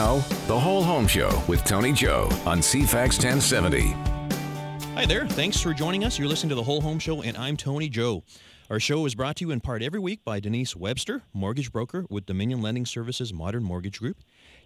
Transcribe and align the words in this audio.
Now, 0.00 0.16
The 0.46 0.58
Whole 0.58 0.82
Home 0.82 1.06
Show 1.06 1.42
with 1.46 1.62
Tony 1.64 1.92
Joe 1.92 2.26
on 2.46 2.60
CFAX 2.60 3.22
1070. 3.22 3.90
Hi 4.94 5.04
there. 5.04 5.26
Thanks 5.26 5.60
for 5.60 5.74
joining 5.74 6.04
us. 6.04 6.18
You're 6.18 6.26
listening 6.26 6.48
to 6.48 6.54
The 6.54 6.62
Whole 6.62 6.80
Home 6.80 6.98
Show, 6.98 7.20
and 7.20 7.36
I'm 7.36 7.54
Tony 7.54 7.90
Joe. 7.90 8.24
Our 8.70 8.80
show 8.80 9.04
is 9.04 9.14
brought 9.14 9.36
to 9.36 9.44
you 9.44 9.50
in 9.50 9.60
part 9.60 9.82
every 9.82 10.00
week 10.00 10.24
by 10.24 10.40
Denise 10.40 10.74
Webster, 10.74 11.20
mortgage 11.34 11.70
broker 11.70 12.06
with 12.08 12.24
Dominion 12.24 12.62
Lending 12.62 12.86
Services 12.86 13.34
Modern 13.34 13.62
Mortgage 13.62 14.00
Group, 14.00 14.16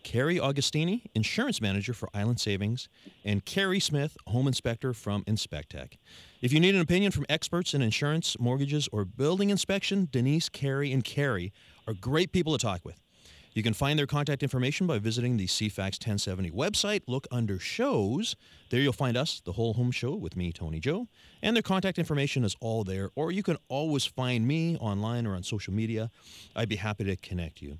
Carrie 0.05 0.39
Augustini, 0.39 1.03
insurance 1.17 1.61
manager 1.61 1.95
for 1.95 2.09
Island 2.15 2.39
Savings, 2.39 2.89
and 3.25 3.45
Carrie 3.45 3.81
Smith, 3.81 4.17
home 4.29 4.47
inspector 4.47 4.95
from 4.95 5.25
Inspectech. 5.25 5.95
If 6.43 6.53
you 6.53 6.61
need 6.61 6.77
an 6.77 6.81
opinion 6.81 7.11
from 7.11 7.27
experts 7.29 7.75
in 7.75 7.83
insurance, 7.83 8.39
mortgages, 8.39 8.89
or 8.93 9.05
building 9.05 9.51
inspection, 9.51 10.07
Denise, 10.13 10.49
Carrie, 10.49 10.93
and 10.93 11.03
Carrie 11.03 11.53
are 11.89 11.95
great 11.95 12.31
people 12.31 12.57
to 12.57 12.65
talk 12.65 12.85
with. 12.85 13.04
You 13.55 13.63
can 13.63 13.73
find 13.73 13.97
their 13.97 14.09
contact 14.09 14.43
information 14.43 14.89
by 14.89 14.99
visiting 14.99 15.37
the 15.37 15.47
CFAX 15.47 16.01
1070 16.01 16.51
website. 16.51 17.03
Look 17.07 17.29
under 17.31 17.61
shows. 17.61 18.35
There 18.71 18.81
you'll 18.81 18.93
find 18.93 19.17
us, 19.17 19.41
the 19.45 19.53
whole 19.53 19.75
home 19.75 19.93
show 19.93 20.17
with 20.17 20.37
me, 20.37 20.51
Tony 20.51 20.81
Joe. 20.81 21.07
And 21.41 21.55
their 21.55 21.63
contact 21.63 22.01
information 22.01 22.43
is 22.43 22.57
all 22.61 22.83
there. 22.83 23.11
Or 23.15 23.31
you 23.31 23.45
can 23.45 23.57
always 23.69 24.05
find 24.05 24.49
me 24.49 24.77
online 24.79 25.25
or 25.25 25.37
on 25.37 25.45
social 25.45 25.73
media. 25.73 26.11
I'd 26.57 26.69
be 26.69 26.77
happy 26.77 27.05
to 27.05 27.15
connect 27.15 27.63
you. 27.63 27.79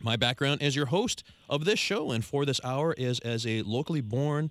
My 0.00 0.16
background 0.16 0.62
as 0.62 0.74
your 0.74 0.86
host 0.86 1.22
of 1.48 1.64
this 1.64 1.78
show 1.78 2.10
and 2.10 2.24
for 2.24 2.44
this 2.44 2.60
hour 2.64 2.92
is 2.94 3.20
as 3.20 3.46
a 3.46 3.62
locally 3.62 4.00
born 4.00 4.50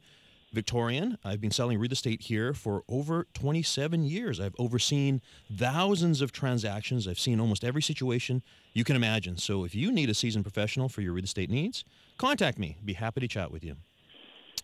Victorian. 0.54 1.18
I've 1.24 1.42
been 1.42 1.52
selling 1.52 1.78
real 1.78 1.92
estate 1.92 2.22
here 2.24 2.54
for 2.54 2.84
over 2.88 3.28
27 3.34 4.04
years. 4.04 4.40
I've 4.40 4.56
overseen 4.58 5.22
thousands 5.54 6.22
of 6.22 6.32
transactions. 6.32 7.08
I've 7.08 7.20
seen 7.20 7.40
almost 7.40 7.64
every 7.64 7.82
situation 7.82 8.44
you 8.74 8.84
can 8.84 8.96
imagine. 8.96 9.38
So 9.38 9.64
if 9.64 9.76
you 9.76 9.92
need 9.92 10.10
a 10.10 10.14
seasoned 10.14 10.46
professional 10.46 10.90
for 10.90 11.02
your 11.02 11.14
real 11.14 11.26
estate 11.26 11.50
needs, 11.50 11.84
contact 12.18 12.58
me. 12.58 12.78
Be 12.84 12.94
happy 12.94 13.22
to 13.22 13.28
chat 13.28 13.52
with 13.52 13.64
you. 13.64 13.76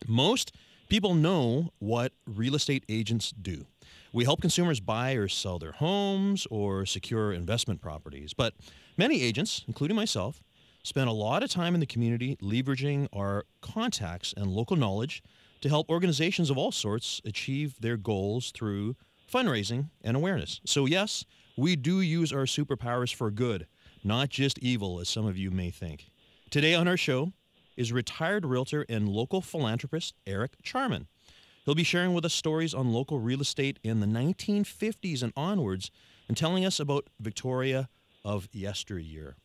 Most 0.08 0.56
people 0.90 1.14
know 1.14 1.72
what 1.80 2.14
real 2.26 2.56
estate 2.56 2.86
agents 2.88 3.32
do. 3.32 3.66
We 4.14 4.24
help 4.24 4.42
consumers 4.42 4.80
buy 4.80 5.14
or 5.14 5.28
sell 5.28 5.60
their 5.60 5.72
homes 5.72 6.48
or 6.50 6.86
secure 6.86 7.34
investment 7.34 7.82
properties. 7.82 8.34
But 8.34 8.54
many 8.98 9.22
agents, 9.22 9.64
including 9.68 9.96
myself, 9.96 10.44
spend 10.84 11.10
a 11.10 11.14
lot 11.14 11.44
of 11.44 11.50
time 11.50 11.74
in 11.74 11.80
the 11.80 11.86
community 11.86 12.38
leveraging 12.42 13.08
our 13.14 13.46
contacts 13.62 14.34
and 14.36 14.48
local 14.48 14.76
knowledge 14.76 15.24
to 15.64 15.70
help 15.70 15.90
organizations 15.90 16.50
of 16.50 16.58
all 16.58 16.74
sorts 16.74 17.22
achieve 17.24 17.80
their 17.80 17.96
goals 17.96 18.52
through 18.52 18.98
fundraising 19.34 19.90
and 20.04 20.18
awareness. 20.18 20.60
So, 20.66 20.86
yes, 20.86 21.24
we 21.56 21.78
do 21.78 22.02
use 22.02 22.34
our 22.34 22.44
superpowers 22.44 23.16
for 23.16 23.32
good, 23.32 23.66
not 24.04 24.28
just 24.28 24.60
evil, 24.60 25.00
as 25.00 25.08
some 25.08 25.26
of 25.26 25.38
you 25.38 25.52
may 25.52 25.70
think. 25.70 26.12
Today 26.50 26.76
on 26.76 26.86
our 26.90 26.98
show 26.98 27.32
is 27.78 27.94
retired 27.94 28.46
realtor 28.46 28.86
and 28.90 29.08
local 29.08 29.40
philanthropist 29.40 30.16
Eric 30.28 30.62
Charman. 30.64 31.08
He'll 31.64 31.76
be 31.76 31.86
sharing 31.86 32.14
with 32.14 32.26
us 32.26 32.34
stories 32.34 32.74
on 32.74 32.92
local 32.92 33.22
real 33.22 33.40
estate 33.40 33.80
in 33.84 34.02
the 34.02 34.06
1950s 34.06 35.24
and 35.24 35.32
onwards 35.38 35.92
and 36.28 36.36
telling 36.36 36.66
us 36.66 36.82
about 36.82 37.08
Victoria 37.22 37.88
of 38.26 38.50
yesteryear. 38.52 39.38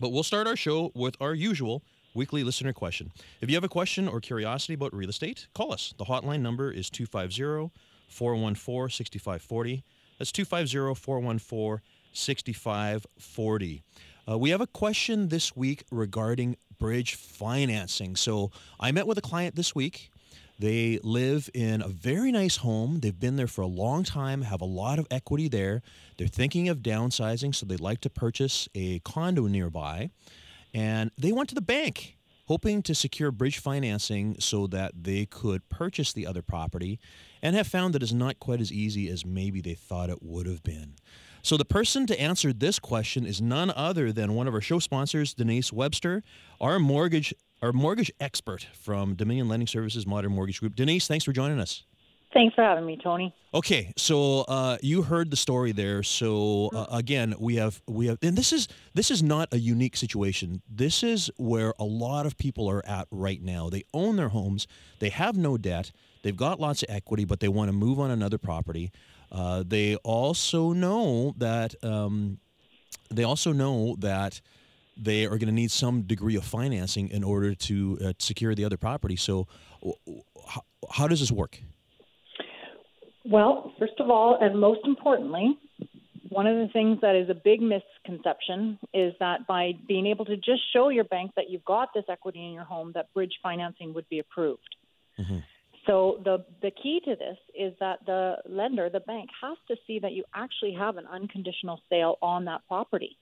But 0.00 0.10
we'll 0.10 0.24
start 0.24 0.48
our 0.48 0.56
show 0.56 0.90
with 0.92 1.14
our 1.20 1.34
usual 1.34 1.84
weekly 2.14 2.44
listener 2.44 2.72
question. 2.72 3.12
If 3.40 3.50
you 3.50 3.56
have 3.56 3.64
a 3.64 3.68
question 3.68 4.08
or 4.08 4.20
curiosity 4.20 4.74
about 4.74 4.94
real 4.94 5.08
estate, 5.08 5.48
call 5.54 5.72
us. 5.72 5.94
The 5.98 6.04
hotline 6.04 6.40
number 6.40 6.70
is 6.70 6.88
250 6.90 7.72
414 8.08 8.88
6540. 8.90 9.84
That's 10.18 10.32
250 10.32 11.00
414 11.00 11.80
6540. 12.12 13.82
Uh, 14.26 14.38
we 14.38 14.50
have 14.50 14.60
a 14.60 14.66
question 14.66 15.28
this 15.28 15.54
week 15.54 15.84
regarding 15.90 16.56
bridge 16.78 17.14
financing. 17.14 18.16
So 18.16 18.50
I 18.80 18.92
met 18.92 19.06
with 19.06 19.18
a 19.18 19.22
client 19.22 19.56
this 19.56 19.74
week. 19.74 20.10
They 20.58 21.00
live 21.02 21.50
in 21.52 21.82
a 21.82 21.88
very 21.88 22.30
nice 22.30 22.58
home. 22.58 23.00
They've 23.00 23.18
been 23.18 23.36
there 23.36 23.48
for 23.48 23.62
a 23.62 23.66
long 23.66 24.04
time, 24.04 24.42
have 24.42 24.60
a 24.60 24.66
lot 24.66 25.00
of 25.00 25.06
equity 25.10 25.48
there. 25.48 25.82
They're 26.16 26.28
thinking 26.28 26.68
of 26.68 26.78
downsizing, 26.78 27.54
so 27.54 27.66
they'd 27.66 27.80
like 27.80 28.00
to 28.02 28.10
purchase 28.10 28.68
a 28.74 29.00
condo 29.00 29.46
nearby 29.48 30.10
and 30.74 31.10
they 31.16 31.32
went 31.32 31.48
to 31.48 31.54
the 31.54 31.62
bank 31.62 32.18
hoping 32.46 32.82
to 32.82 32.94
secure 32.94 33.30
bridge 33.30 33.58
financing 33.58 34.36
so 34.38 34.66
that 34.66 34.92
they 35.02 35.26
could 35.26 35.68
purchase 35.68 36.12
the 36.12 36.26
other 36.26 36.42
property 36.42 37.00
and 37.42 37.56
have 37.56 37.66
found 37.66 37.94
that 37.94 38.02
it's 38.02 38.12
not 38.12 38.38
quite 38.38 38.60
as 38.60 38.70
easy 38.70 39.08
as 39.08 39.24
maybe 39.24 39.60
they 39.60 39.74
thought 39.74 40.10
it 40.10 40.22
would 40.22 40.46
have 40.46 40.62
been. 40.62 40.94
So 41.42 41.56
the 41.56 41.64
person 41.64 42.06
to 42.06 42.20
answer 42.20 42.52
this 42.52 42.78
question 42.78 43.26
is 43.26 43.40
none 43.40 43.70
other 43.70 44.12
than 44.12 44.34
one 44.34 44.48
of 44.48 44.54
our 44.54 44.60
show 44.60 44.78
sponsors, 44.78 45.34
Denise 45.34 45.72
Webster, 45.72 46.22
our 46.60 46.78
mortgage 46.78 47.34
our 47.62 47.72
mortgage 47.72 48.12
expert 48.20 48.66
from 48.74 49.14
Dominion 49.14 49.48
Lending 49.48 49.66
Services 49.66 50.06
Modern 50.06 50.32
Mortgage 50.32 50.60
Group. 50.60 50.74
Denise, 50.74 51.08
thanks 51.08 51.24
for 51.24 51.32
joining 51.32 51.58
us. 51.58 51.84
Thanks 52.34 52.56
for 52.56 52.64
having 52.64 52.84
me, 52.84 52.98
Tony. 53.02 53.32
Okay, 53.54 53.92
so 53.96 54.40
uh, 54.48 54.76
you 54.82 55.02
heard 55.02 55.30
the 55.30 55.36
story 55.36 55.70
there. 55.70 56.02
So 56.02 56.68
uh, 56.74 56.86
again, 56.90 57.36
we 57.38 57.54
have 57.54 57.80
we 57.86 58.08
have, 58.08 58.18
and 58.22 58.36
this 58.36 58.52
is 58.52 58.66
this 58.92 59.12
is 59.12 59.22
not 59.22 59.54
a 59.54 59.58
unique 59.58 59.96
situation. 59.96 60.60
This 60.68 61.04
is 61.04 61.30
where 61.36 61.72
a 61.78 61.84
lot 61.84 62.26
of 62.26 62.36
people 62.36 62.68
are 62.68 62.84
at 62.84 63.06
right 63.12 63.40
now. 63.40 63.70
They 63.70 63.84
own 63.94 64.16
their 64.16 64.30
homes, 64.30 64.66
they 64.98 65.10
have 65.10 65.36
no 65.36 65.56
debt, 65.56 65.92
they've 66.24 66.36
got 66.36 66.58
lots 66.58 66.82
of 66.82 66.90
equity, 66.90 67.24
but 67.24 67.38
they 67.38 67.46
want 67.46 67.68
to 67.68 67.72
move 67.72 68.00
on 68.00 68.10
another 68.10 68.38
property. 68.38 68.90
Uh, 69.30 69.62
they 69.64 69.94
also 69.96 70.72
know 70.72 71.34
that 71.38 71.76
um, 71.84 72.40
they 73.12 73.22
also 73.22 73.52
know 73.52 73.94
that 74.00 74.40
they 74.96 75.24
are 75.26 75.38
going 75.38 75.46
to 75.46 75.52
need 75.52 75.70
some 75.70 76.02
degree 76.02 76.34
of 76.34 76.44
financing 76.44 77.08
in 77.10 77.22
order 77.22 77.54
to 77.54 77.98
uh, 78.04 78.12
secure 78.18 78.56
the 78.56 78.64
other 78.64 78.76
property. 78.76 79.14
So, 79.14 79.46
how, 80.48 80.64
how 80.90 81.06
does 81.06 81.20
this 81.20 81.30
work? 81.30 81.60
Well, 83.24 83.72
first 83.78 83.94
of 83.98 84.10
all, 84.10 84.38
and 84.40 84.60
most 84.60 84.80
importantly, 84.84 85.58
one 86.28 86.46
of 86.46 86.56
the 86.56 86.72
things 86.72 86.98
that 87.00 87.14
is 87.14 87.30
a 87.30 87.34
big 87.34 87.60
misconception 87.62 88.78
is 88.92 89.14
that 89.20 89.46
by 89.46 89.72
being 89.86 90.06
able 90.06 90.24
to 90.24 90.36
just 90.36 90.60
show 90.72 90.88
your 90.88 91.04
bank 91.04 91.32
that 91.36 91.48
you've 91.48 91.64
got 91.64 91.90
this 91.94 92.04
equity 92.08 92.44
in 92.44 92.52
your 92.52 92.64
home, 92.64 92.92
that 92.94 93.12
bridge 93.14 93.34
financing 93.42 93.94
would 93.94 94.08
be 94.08 94.18
approved. 94.18 94.76
Mm-hmm. 95.18 95.38
So 95.86 96.20
the 96.24 96.44
the 96.62 96.70
key 96.70 97.00
to 97.04 97.14
this 97.14 97.36
is 97.54 97.74
that 97.78 97.98
the 98.06 98.36
lender, 98.48 98.88
the 98.88 99.00
bank, 99.00 99.28
has 99.42 99.58
to 99.68 99.76
see 99.86 99.98
that 99.98 100.12
you 100.12 100.24
actually 100.34 100.72
have 100.72 100.96
an 100.96 101.06
unconditional 101.06 101.80
sale 101.90 102.16
on 102.22 102.46
that 102.46 102.62
property. 102.68 103.18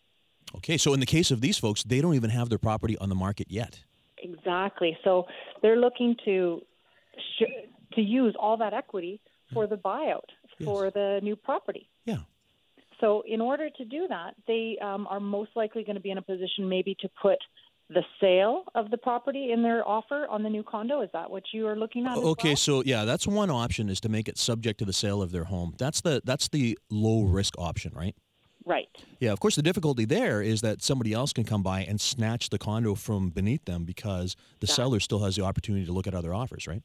Okay, 0.57 0.77
so 0.77 0.95
in 0.95 1.01
the 1.01 1.07
case 1.07 1.31
of 1.31 1.41
these 1.41 1.59
folks, 1.59 1.83
they 1.83 2.01
don't 2.01 2.15
even 2.15 2.31
have 2.31 2.49
their 2.49 2.59
property 2.59 2.97
on 2.99 3.09
the 3.09 3.15
market 3.15 3.49
yet. 3.51 3.83
Exactly. 4.19 4.97
So 5.03 5.27
they're 5.61 5.79
looking 5.79 6.15
to 6.25 6.63
sh- 7.39 7.67
to 7.95 8.01
use 8.01 8.34
all 8.39 8.57
that 8.59 8.73
equity 8.73 9.21
for 9.53 9.67
the 9.67 9.77
buyout 9.77 10.29
for 10.65 10.85
yes. 10.85 10.95
the 10.95 11.21
new 11.23 11.37
property. 11.37 11.89
Yeah. 12.05 12.19
So, 13.01 13.23
in 13.27 13.41
order 13.41 13.69
to 13.69 13.85
do 13.85 14.07
that, 14.09 14.35
they 14.47 14.79
um, 14.81 15.07
are 15.09 15.19
most 15.19 15.51
likely 15.57 15.83
going 15.83 15.97
to 15.97 16.01
be 16.01 16.11
in 16.11 16.19
a 16.19 16.23
position 16.23 16.69
maybe 16.69 16.97
to 17.01 17.09
put 17.21 17.39
the 17.89 18.03
sale 18.21 18.65
of 18.75 18.91
the 18.91 18.97
property 18.97 19.51
in 19.53 19.63
their 19.63 19.87
offer 19.87 20.27
on 20.29 20.43
the 20.43 20.49
new 20.49 20.63
condo. 20.63 21.03
Is 21.03 21.11
that 21.13 21.31
what 21.31 21.43
you 21.53 21.67
are 21.67 21.77
looking 21.77 22.07
at? 22.07 22.17
Okay, 22.17 22.51
well? 22.51 22.57
so 22.57 22.83
yeah, 22.85 23.05
that's 23.05 23.27
one 23.27 23.51
option 23.51 23.89
is 23.89 24.01
to 24.01 24.09
make 24.09 24.29
it 24.29 24.39
subject 24.39 24.79
to 24.79 24.85
the 24.85 24.93
sale 24.93 25.21
of 25.21 25.33
their 25.33 25.45
home. 25.45 25.75
That's 25.79 26.01
the 26.01 26.23
that's 26.25 26.49
the 26.49 26.79
low 26.91 27.23
risk 27.23 27.55
option, 27.59 27.93
right? 27.95 28.15
Right. 28.65 28.89
Yeah, 29.19 29.33
of 29.33 29.41
course, 29.41 29.57
the 29.57 29.63
difficulty 29.63 30.05
there 30.05 30.41
is 30.41 30.61
that 30.61 30.83
somebody 30.83 31.13
else 31.13 31.33
can 31.33 31.43
come 31.43 31.65
by 31.65 31.81
and 31.81 32.01
snatch 32.01 32.51
the 32.51 32.59
condo 32.59 32.95
from 32.95 33.31
beneath 33.31 33.65
them 33.65 33.84
because 33.84 34.37
the 34.61 34.69
seller 34.69 35.01
still 35.01 35.25
has 35.25 35.34
the 35.34 35.43
opportunity 35.43 35.84
to 35.84 35.93
look 35.93 36.07
at 36.07 36.15
other 36.15 36.33
offers, 36.33 36.69
right? 36.69 36.83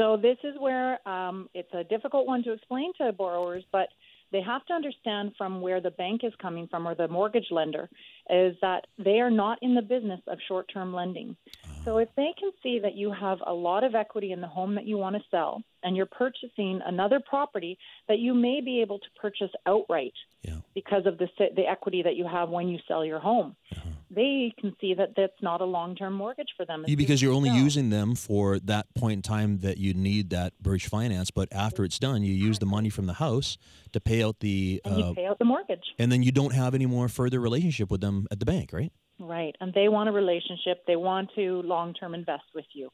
So 0.00 0.16
this 0.16 0.38
is 0.44 0.54
where 0.58 1.06
um, 1.06 1.50
it's 1.52 1.72
a 1.74 1.84
difficult 1.84 2.26
one 2.26 2.42
to 2.44 2.52
explain 2.54 2.92
to 2.96 3.12
borrowers, 3.12 3.64
but 3.70 3.88
they 4.32 4.40
have 4.40 4.64
to 4.66 4.72
understand 4.72 5.32
from 5.36 5.60
where 5.60 5.82
the 5.82 5.90
bank 5.90 6.22
is 6.24 6.32
coming 6.40 6.68
from 6.68 6.88
or 6.88 6.94
the 6.94 7.06
mortgage 7.06 7.48
lender 7.50 7.90
is 8.30 8.56
that 8.62 8.86
they 8.98 9.20
are 9.20 9.30
not 9.30 9.58
in 9.60 9.74
the 9.74 9.82
business 9.82 10.20
of 10.26 10.38
short 10.48 10.70
term 10.72 10.94
lending. 10.94 11.36
So 11.84 11.98
if 11.98 12.08
they 12.16 12.32
can 12.38 12.50
see 12.62 12.78
that 12.78 12.94
you 12.94 13.12
have 13.12 13.40
a 13.46 13.52
lot 13.52 13.84
of 13.84 13.94
equity 13.94 14.32
in 14.32 14.40
the 14.40 14.46
home 14.46 14.74
that 14.76 14.86
you 14.86 14.96
want 14.96 15.16
to 15.16 15.22
sell 15.30 15.62
and 15.82 15.94
you're 15.94 16.06
purchasing 16.06 16.80
another 16.86 17.20
property 17.20 17.76
that 18.08 18.20
you 18.20 18.32
may 18.32 18.62
be 18.62 18.80
able 18.80 19.00
to 19.00 19.06
purchase 19.20 19.50
outright 19.66 20.14
yeah. 20.40 20.54
because 20.74 21.04
of 21.04 21.18
the 21.18 21.28
the 21.56 21.68
equity 21.68 22.02
that 22.02 22.16
you 22.16 22.26
have 22.26 22.48
when 22.48 22.68
you 22.68 22.78
sell 22.88 23.04
your 23.04 23.18
home. 23.18 23.54
Uh-huh 23.76 23.90
they 24.10 24.52
can 24.58 24.74
see 24.80 24.94
that 24.94 25.10
that's 25.16 25.40
not 25.40 25.60
a 25.60 25.64
long 25.64 25.94
term 25.94 26.14
mortgage 26.14 26.48
for 26.56 26.66
them. 26.66 26.84
Yeah, 26.86 26.96
because 26.96 27.22
you're 27.22 27.32
only 27.32 27.50
using 27.50 27.90
them 27.90 28.14
for 28.14 28.58
that 28.60 28.92
point 28.94 29.12
in 29.14 29.22
time 29.22 29.60
that 29.60 29.78
you 29.78 29.94
need 29.94 30.30
that 30.30 30.58
bridge 30.60 30.88
finance. 30.88 31.30
But 31.30 31.48
after 31.52 31.84
it's 31.84 31.98
done, 31.98 32.22
you 32.22 32.34
use 32.34 32.58
the 32.58 32.66
money 32.66 32.90
from 32.90 33.06
the 33.06 33.14
house 33.14 33.56
to 33.92 34.00
pay 34.00 34.22
out 34.22 34.40
the 34.40 34.80
and 34.84 34.98
you 34.98 35.04
uh, 35.04 35.12
pay 35.14 35.26
out 35.26 35.38
the 35.38 35.44
mortgage, 35.44 35.84
and 35.98 36.10
then 36.10 36.22
you 36.22 36.32
don't 36.32 36.54
have 36.54 36.74
any 36.74 36.86
more 36.86 37.08
further 37.08 37.40
relationship 37.40 37.90
with 37.90 38.00
them 38.00 38.26
at 38.30 38.40
the 38.40 38.46
bank, 38.46 38.70
right? 38.72 38.92
Right, 39.20 39.54
and 39.60 39.72
they 39.74 39.88
want 39.88 40.08
a 40.08 40.12
relationship. 40.12 40.84
They 40.86 40.96
want 40.96 41.30
to 41.36 41.62
long 41.62 41.94
term 41.94 42.14
invest 42.14 42.44
with 42.54 42.64
you. 42.72 42.90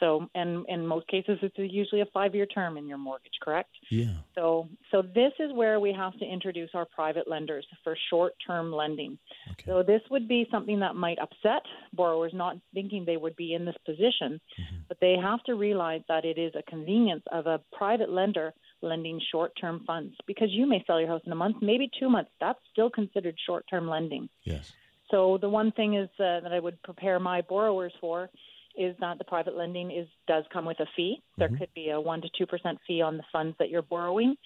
So, 0.00 0.28
and 0.34 0.64
in 0.68 0.86
most 0.86 1.06
cases, 1.08 1.38
it's 1.42 1.54
usually 1.58 2.00
a 2.00 2.06
five-year 2.12 2.46
term 2.46 2.76
in 2.76 2.86
your 2.86 2.98
mortgage, 2.98 3.32
correct? 3.42 3.70
Yeah. 3.90 4.14
So, 4.34 4.68
so 4.90 5.02
this 5.02 5.32
is 5.38 5.52
where 5.52 5.80
we 5.80 5.92
have 5.92 6.18
to 6.18 6.24
introduce 6.24 6.70
our 6.74 6.84
private 6.84 7.28
lenders 7.28 7.66
for 7.82 7.96
short-term 8.10 8.72
lending. 8.72 9.18
Okay. 9.52 9.64
So 9.66 9.82
this 9.82 10.02
would 10.10 10.28
be 10.28 10.46
something 10.50 10.80
that 10.80 10.96
might 10.96 11.18
upset 11.18 11.62
borrowers 11.92 12.32
not 12.34 12.56
thinking 12.74 13.04
they 13.04 13.16
would 13.16 13.36
be 13.36 13.54
in 13.54 13.64
this 13.64 13.76
position, 13.84 14.40
Mm-hmm. 14.60 14.76
but 14.88 14.98
they 15.00 15.16
have 15.20 15.42
to 15.44 15.54
realize 15.54 16.00
that 16.08 16.24
it 16.24 16.38
is 16.38 16.52
a 16.54 16.62
convenience 16.70 17.22
of 17.30 17.46
a 17.46 17.60
private 17.72 18.10
lender 18.10 18.54
lending 18.82 19.20
short-term 19.30 19.82
funds 19.86 20.14
because 20.26 20.48
you 20.50 20.66
may 20.66 20.82
sell 20.86 20.98
your 20.98 21.08
house 21.08 21.20
in 21.26 21.32
a 21.32 21.34
month, 21.34 21.56
maybe 21.60 21.90
two 21.98 22.08
months. 22.08 22.30
That's 22.40 22.58
still 22.72 22.90
considered 22.90 23.36
short-term 23.46 23.88
lending. 23.88 24.28
Yes. 24.44 24.72
So 25.10 25.38
the 25.40 25.48
one 25.48 25.72
thing 25.72 25.94
is 25.94 26.08
uh, 26.18 26.40
that 26.40 26.52
I 26.52 26.58
would 26.58 26.82
prepare 26.82 27.18
my 27.20 27.42
borrowers 27.42 27.92
for 28.00 28.30
is 28.78 28.96
that 29.00 29.18
the 29.18 29.24
private 29.24 29.56
lending 29.56 29.90
is 29.90 30.06
does 30.26 30.44
come 30.52 30.64
with 30.64 30.78
a 30.80 30.86
fee. 30.96 31.22
There 31.38 31.48
could 31.48 31.68
be 31.74 31.90
a 31.90 32.00
one 32.00 32.20
to 32.22 32.28
two 32.36 32.46
percent 32.46 32.78
fee 32.86 33.02
on 33.02 33.16
the 33.16 33.24
funds 33.32 33.56
that 33.58 33.70
you're 33.70 33.82
borrowing, 33.82 34.36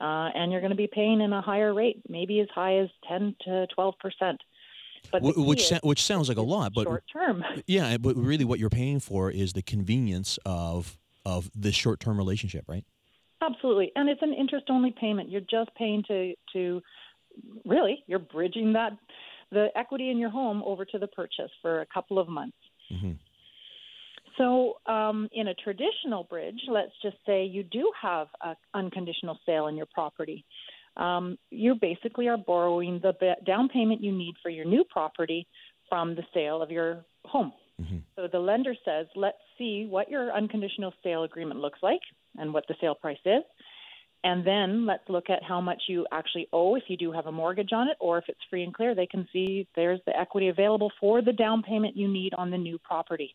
uh, 0.00 0.28
and 0.34 0.50
you're 0.52 0.60
going 0.60 0.70
to 0.70 0.76
be 0.76 0.88
paying 0.92 1.20
in 1.20 1.32
a 1.32 1.40
higher 1.42 1.72
rate, 1.74 2.00
maybe 2.08 2.40
as 2.40 2.48
high 2.54 2.76
as 2.78 2.88
ten 3.08 3.34
to 3.44 3.66
twelve 3.74 3.94
percent. 3.98 4.40
But 5.10 5.22
which 5.22 5.66
sa- 5.66 5.80
which 5.82 6.02
sounds 6.02 6.28
like 6.28 6.38
a 6.38 6.42
lot, 6.42 6.72
but 6.74 6.84
short 6.84 7.04
term. 7.12 7.42
yeah, 7.66 7.96
but 7.96 8.16
really 8.16 8.44
what 8.44 8.58
you're 8.58 8.68
paying 8.70 9.00
for 9.00 9.30
is 9.30 9.52
the 9.54 9.62
convenience 9.62 10.38
of 10.44 10.98
of 11.26 11.50
this 11.54 11.74
short-term 11.74 12.16
relationship, 12.16 12.64
right? 12.68 12.84
Absolutely, 13.42 13.92
and 13.96 14.08
it's 14.08 14.22
an 14.22 14.32
interest-only 14.34 14.94
payment. 14.98 15.30
You're 15.30 15.40
just 15.42 15.74
paying 15.74 16.02
to 16.08 16.34
to 16.52 16.82
really 17.64 18.02
you're 18.06 18.18
bridging 18.18 18.72
that 18.74 18.92
the 19.50 19.68
equity 19.74 20.10
in 20.10 20.18
your 20.18 20.30
home 20.30 20.62
over 20.64 20.84
to 20.84 20.98
the 20.98 21.06
purchase 21.08 21.50
for 21.62 21.80
a 21.80 21.86
couple 21.86 22.18
of 22.18 22.28
months. 22.28 22.56
Mhm. 22.92 23.16
So, 24.40 24.78
um, 24.86 25.28
in 25.32 25.48
a 25.48 25.54
traditional 25.54 26.24
bridge, 26.24 26.60
let's 26.66 26.92
just 27.02 27.16
say 27.26 27.44
you 27.44 27.62
do 27.62 27.92
have 28.00 28.28
an 28.42 28.56
unconditional 28.72 29.38
sale 29.44 29.66
in 29.66 29.76
your 29.76 29.88
property. 29.92 30.46
Um, 30.96 31.36
you 31.50 31.74
basically 31.74 32.26
are 32.26 32.38
borrowing 32.38 33.00
the 33.02 33.12
down 33.46 33.68
payment 33.68 34.02
you 34.02 34.12
need 34.12 34.34
for 34.42 34.48
your 34.48 34.64
new 34.64 34.82
property 34.84 35.46
from 35.90 36.14
the 36.14 36.22
sale 36.32 36.62
of 36.62 36.70
your 36.70 37.04
home. 37.26 37.52
Mhm. 37.82 38.00
So 38.16 38.28
the 38.28 38.38
lender 38.38 38.74
says, 38.84 39.06
let's 39.14 39.38
see 39.58 39.84
what 39.86 40.10
your 40.10 40.32
unconditional 40.32 40.94
sale 41.02 41.24
agreement 41.24 41.60
looks 41.60 41.82
like 41.82 42.00
and 42.38 42.54
what 42.54 42.66
the 42.66 42.76
sale 42.80 42.94
price 42.94 43.24
is. 43.26 43.44
And 44.24 44.44
then 44.44 44.86
let's 44.86 45.08
look 45.08 45.30
at 45.30 45.42
how 45.42 45.60
much 45.60 45.82
you 45.86 46.06
actually 46.12 46.48
owe 46.52 46.76
if 46.76 46.84
you 46.88 46.96
do 46.96 47.12
have 47.12 47.26
a 47.26 47.32
mortgage 47.32 47.72
on 47.72 47.88
it, 47.88 47.96
or 48.00 48.18
if 48.18 48.24
it's 48.28 48.40
free 48.50 48.62
and 48.62 48.72
clear, 48.72 48.94
they 48.94 49.06
can 49.06 49.26
see 49.32 49.66
there's 49.74 50.00
the 50.04 50.18
equity 50.18 50.48
available 50.48 50.90
for 51.00 51.22
the 51.22 51.32
down 51.32 51.62
payment 51.62 51.96
you 51.96 52.08
need 52.08 52.34
on 52.34 52.50
the 52.50 52.58
new 52.58 52.78
property. 52.78 53.34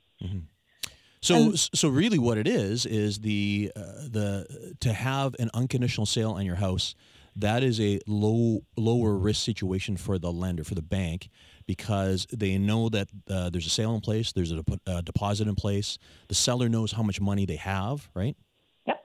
So, 1.25 1.51
so 1.73 1.89
really, 1.89 2.19
what 2.19 2.37
it 2.37 2.47
is 2.47 2.85
is 2.85 3.19
the 3.19 3.71
uh, 3.75 3.79
the 4.09 4.75
to 4.79 4.93
have 4.93 5.35
an 5.39 5.49
unconditional 5.53 6.05
sale 6.05 6.31
on 6.31 6.45
your 6.45 6.55
house. 6.55 6.95
That 7.35 7.63
is 7.63 7.81
a 7.81 7.99
low 8.07 8.61
lower 8.77 9.15
risk 9.15 9.43
situation 9.43 9.97
for 9.97 10.17
the 10.17 10.31
lender 10.31 10.63
for 10.63 10.75
the 10.75 10.81
bank 10.81 11.29
because 11.65 12.27
they 12.31 12.57
know 12.57 12.89
that 12.89 13.09
uh, 13.29 13.49
there's 13.49 13.65
a 13.65 13.69
sale 13.69 13.93
in 13.95 14.01
place, 14.01 14.31
there's 14.31 14.51
a 14.51 14.61
dep- 14.61 14.81
uh, 14.87 15.01
deposit 15.01 15.47
in 15.47 15.55
place. 15.55 15.97
The 16.29 16.35
seller 16.35 16.69
knows 16.69 16.91
how 16.93 17.03
much 17.03 17.19
money 17.19 17.45
they 17.45 17.55
have, 17.57 18.09
right? 18.13 18.37
Yep. 18.85 19.03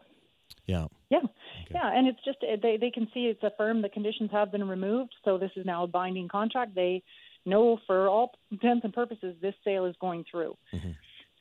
Yeah. 0.67 0.87
Yeah. 1.09 1.21
Yeah, 1.71 1.91
and 1.97 2.07
it's 2.09 2.19
just 2.25 2.39
they 2.63 2.77
they 2.77 2.91
can 2.91 3.09
see 3.15 3.27
it's 3.27 3.43
a 3.43 3.53
firm. 3.57 3.81
The 3.83 3.89
conditions 3.89 4.31
have 4.33 4.51
been 4.53 4.69
removed, 4.69 5.15
so 5.25 5.39
this 5.39 5.53
is 5.57 5.65
now 5.65 5.85
a 5.85 5.87
binding 5.87 6.29
contract. 6.29 6.75
They 6.75 7.03
know 7.47 7.79
for 7.87 8.09
all 8.09 8.33
intents 8.51 8.85
and 8.85 8.93
purposes 8.93 9.35
this 9.41 9.55
sale 9.65 9.87
is 9.87 9.95
going 10.01 10.25
through. 10.31 10.57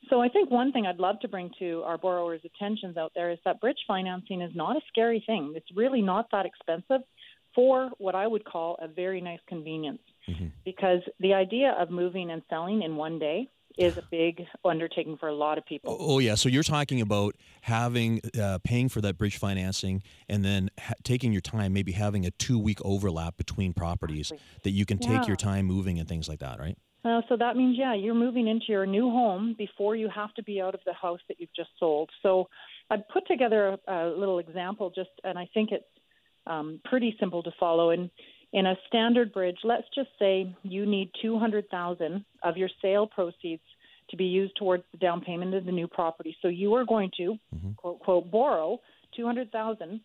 So 0.08 0.20
I 0.20 0.28
think 0.28 0.50
one 0.50 0.72
thing 0.72 0.86
I'd 0.86 0.98
love 0.98 1.20
to 1.20 1.28
bring 1.28 1.50
to 1.58 1.82
our 1.84 1.98
borrowers' 1.98 2.40
attentions 2.44 2.96
out 2.96 3.12
there 3.14 3.30
is 3.30 3.38
that 3.44 3.60
bridge 3.60 3.78
financing 3.86 4.40
is 4.40 4.50
not 4.54 4.76
a 4.76 4.80
scary 4.88 5.22
thing. 5.26 5.52
It's 5.54 5.68
really 5.76 6.02
not 6.02 6.26
that 6.32 6.46
expensive 6.46 7.02
for 7.54 7.90
what 7.98 8.14
I 8.14 8.26
would 8.26 8.44
call 8.44 8.76
a 8.80 8.88
very 8.88 9.20
nice 9.20 9.40
convenience. 9.48 10.00
Because 10.64 11.00
the 11.18 11.34
idea 11.34 11.74
of 11.78 11.90
moving 11.90 12.30
and 12.30 12.40
selling 12.48 12.82
in 12.82 12.94
one 12.94 13.18
day 13.18 13.50
is 13.76 13.96
a 13.96 14.02
big 14.10 14.42
undertaking 14.64 15.16
for 15.16 15.28
a 15.28 15.34
lot 15.34 15.58
of 15.58 15.66
people. 15.66 15.96
Oh 15.98 16.20
yeah. 16.20 16.36
So 16.36 16.48
you're 16.48 16.62
talking 16.62 17.00
about 17.00 17.34
having 17.62 18.20
uh, 18.40 18.58
paying 18.62 18.88
for 18.88 19.00
that 19.00 19.18
bridge 19.18 19.38
financing 19.38 20.02
and 20.28 20.44
then 20.44 20.70
ha- 20.78 20.94
taking 21.02 21.32
your 21.32 21.40
time, 21.40 21.72
maybe 21.72 21.92
having 21.92 22.26
a 22.26 22.30
two 22.32 22.58
week 22.58 22.78
overlap 22.84 23.36
between 23.36 23.72
properties 23.72 24.32
that 24.62 24.70
you 24.70 24.86
can 24.86 24.98
take 24.98 25.22
Yeah. 25.22 25.26
your 25.28 25.36
time 25.36 25.66
moving 25.66 25.98
and 25.98 26.08
things 26.08 26.28
like 26.28 26.38
that, 26.40 26.60
right? 26.60 26.78
Uh, 27.04 27.22
so 27.28 27.36
that 27.36 27.56
means, 27.56 27.76
yeah, 27.78 27.94
you're 27.94 28.14
moving 28.14 28.48
into 28.48 28.66
your 28.68 28.84
new 28.84 29.10
home 29.10 29.54
before 29.56 29.96
you 29.96 30.08
have 30.14 30.34
to 30.34 30.42
be 30.42 30.60
out 30.60 30.74
of 30.74 30.80
the 30.84 30.92
house 30.92 31.20
that 31.28 31.40
you've 31.40 31.54
just 31.56 31.70
sold. 31.78 32.10
So 32.22 32.48
I 32.90 32.96
put 33.12 33.26
together 33.26 33.78
a, 33.88 33.92
a 33.92 34.18
little 34.18 34.38
example, 34.38 34.92
just, 34.94 35.10
and 35.24 35.38
I 35.38 35.48
think 35.54 35.70
it's 35.72 35.84
um, 36.46 36.80
pretty 36.84 37.16
simple 37.18 37.42
to 37.42 37.50
follow. 37.58 37.90
And 37.90 38.10
in 38.52 38.66
a 38.66 38.74
standard 38.88 39.32
bridge, 39.32 39.58
let's 39.64 39.86
just 39.94 40.10
say 40.18 40.54
you 40.62 40.84
need 40.84 41.10
two 41.22 41.38
hundred 41.38 41.70
thousand 41.70 42.24
of 42.42 42.56
your 42.56 42.68
sale 42.82 43.06
proceeds 43.06 43.62
to 44.10 44.16
be 44.16 44.24
used 44.24 44.56
towards 44.56 44.82
the 44.92 44.98
down 44.98 45.20
payment 45.20 45.54
of 45.54 45.64
the 45.64 45.72
new 45.72 45.86
property. 45.86 46.36
So 46.42 46.48
you 46.48 46.74
are 46.74 46.84
going 46.84 47.10
to 47.16 47.38
quote 47.76 48.00
quote 48.00 48.30
borrow 48.30 48.78
two 49.16 49.24
hundred 49.24 49.52
thousand 49.52 50.00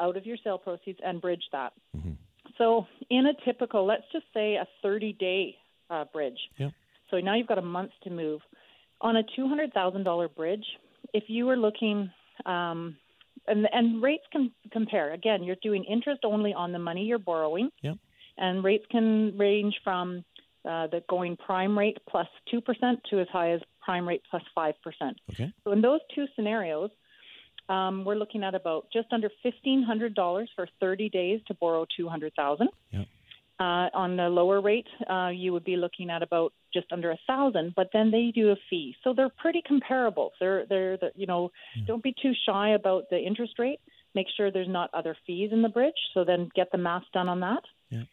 out 0.00 0.16
of 0.16 0.24
your 0.24 0.38
sale 0.42 0.58
proceeds 0.58 0.98
and 1.04 1.20
bridge 1.20 1.42
that. 1.52 1.74
So 2.56 2.86
in 3.10 3.26
a 3.26 3.34
typical, 3.44 3.86
let's 3.86 4.04
just 4.12 4.24
say 4.32 4.54
a 4.54 4.66
thirty 4.82 5.12
day 5.12 5.56
uh, 5.90 6.04
bridge. 6.12 6.38
Yep. 6.58 6.72
So 7.10 7.18
now 7.18 7.34
you've 7.36 7.48
got 7.48 7.58
a 7.58 7.62
month 7.62 7.90
to 8.04 8.10
move. 8.10 8.40
On 9.00 9.16
a 9.16 9.22
two 9.34 9.48
hundred 9.48 9.72
thousand 9.72 10.04
dollar 10.04 10.28
bridge, 10.28 10.64
if 11.14 11.24
you 11.28 11.46
were 11.46 11.56
looking, 11.56 12.10
um, 12.46 12.96
and 13.46 13.66
and 13.72 14.02
rates 14.02 14.24
can 14.30 14.52
compare. 14.72 15.12
Again, 15.12 15.42
you're 15.42 15.56
doing 15.62 15.84
interest 15.84 16.20
only 16.24 16.52
on 16.54 16.72
the 16.72 16.78
money 16.78 17.04
you're 17.04 17.18
borrowing, 17.18 17.70
Yep. 17.82 17.96
and 18.38 18.62
rates 18.62 18.84
can 18.90 19.36
range 19.38 19.74
from 19.82 20.24
uh, 20.66 20.86
the 20.88 21.02
going 21.08 21.36
prime 21.36 21.76
rate 21.78 21.96
plus 22.08 22.28
two 22.50 22.60
percent 22.60 23.00
to 23.10 23.20
as 23.20 23.26
high 23.32 23.52
as 23.52 23.60
prime 23.82 24.06
rate 24.06 24.22
plus 24.30 24.42
five 24.54 24.74
percent. 24.84 25.16
Okay. 25.32 25.50
So 25.64 25.72
in 25.72 25.80
those 25.80 26.00
two 26.14 26.26
scenarios, 26.36 26.90
um, 27.70 28.04
we're 28.04 28.16
looking 28.16 28.44
at 28.44 28.54
about 28.54 28.86
just 28.92 29.08
under 29.12 29.30
fifteen 29.42 29.82
hundred 29.82 30.14
dollars 30.14 30.50
for 30.54 30.68
thirty 30.78 31.08
days 31.08 31.40
to 31.48 31.54
borrow 31.54 31.86
two 31.96 32.06
hundred 32.08 32.34
thousand. 32.34 32.68
Yep. 32.90 33.06
Uh, 33.60 33.90
on 33.92 34.16
the 34.16 34.22
lower 34.22 34.62
rate, 34.62 34.86
uh, 35.10 35.28
you 35.28 35.52
would 35.52 35.64
be 35.64 35.76
looking 35.76 36.08
at 36.08 36.22
about 36.22 36.50
just 36.72 36.86
under 36.92 37.10
a 37.10 37.18
thousand, 37.26 37.74
but 37.76 37.88
then 37.92 38.10
they 38.10 38.32
do 38.34 38.48
a 38.52 38.56
fee, 38.70 38.96
so 39.04 39.12
they're 39.12 39.28
pretty 39.36 39.60
comparable. 39.68 40.32
They're 40.40 40.64
they're 40.66 40.96
the, 40.96 41.10
you 41.14 41.26
know, 41.26 41.50
don't 41.86 42.02
be 42.02 42.14
too 42.22 42.32
shy 42.46 42.70
about 42.70 43.10
the 43.10 43.18
interest 43.18 43.58
rate. 43.58 43.80
Make 44.14 44.28
sure 44.34 44.50
there's 44.50 44.66
not 44.66 44.88
other 44.94 45.14
fees 45.26 45.50
in 45.52 45.60
the 45.60 45.68
bridge, 45.68 46.00
so 46.14 46.24
then 46.24 46.48
get 46.54 46.72
the 46.72 46.78
math 46.78 47.02
done 47.12 47.28
on 47.28 47.40
that. 47.40 47.62
Yeah. 47.90 48.04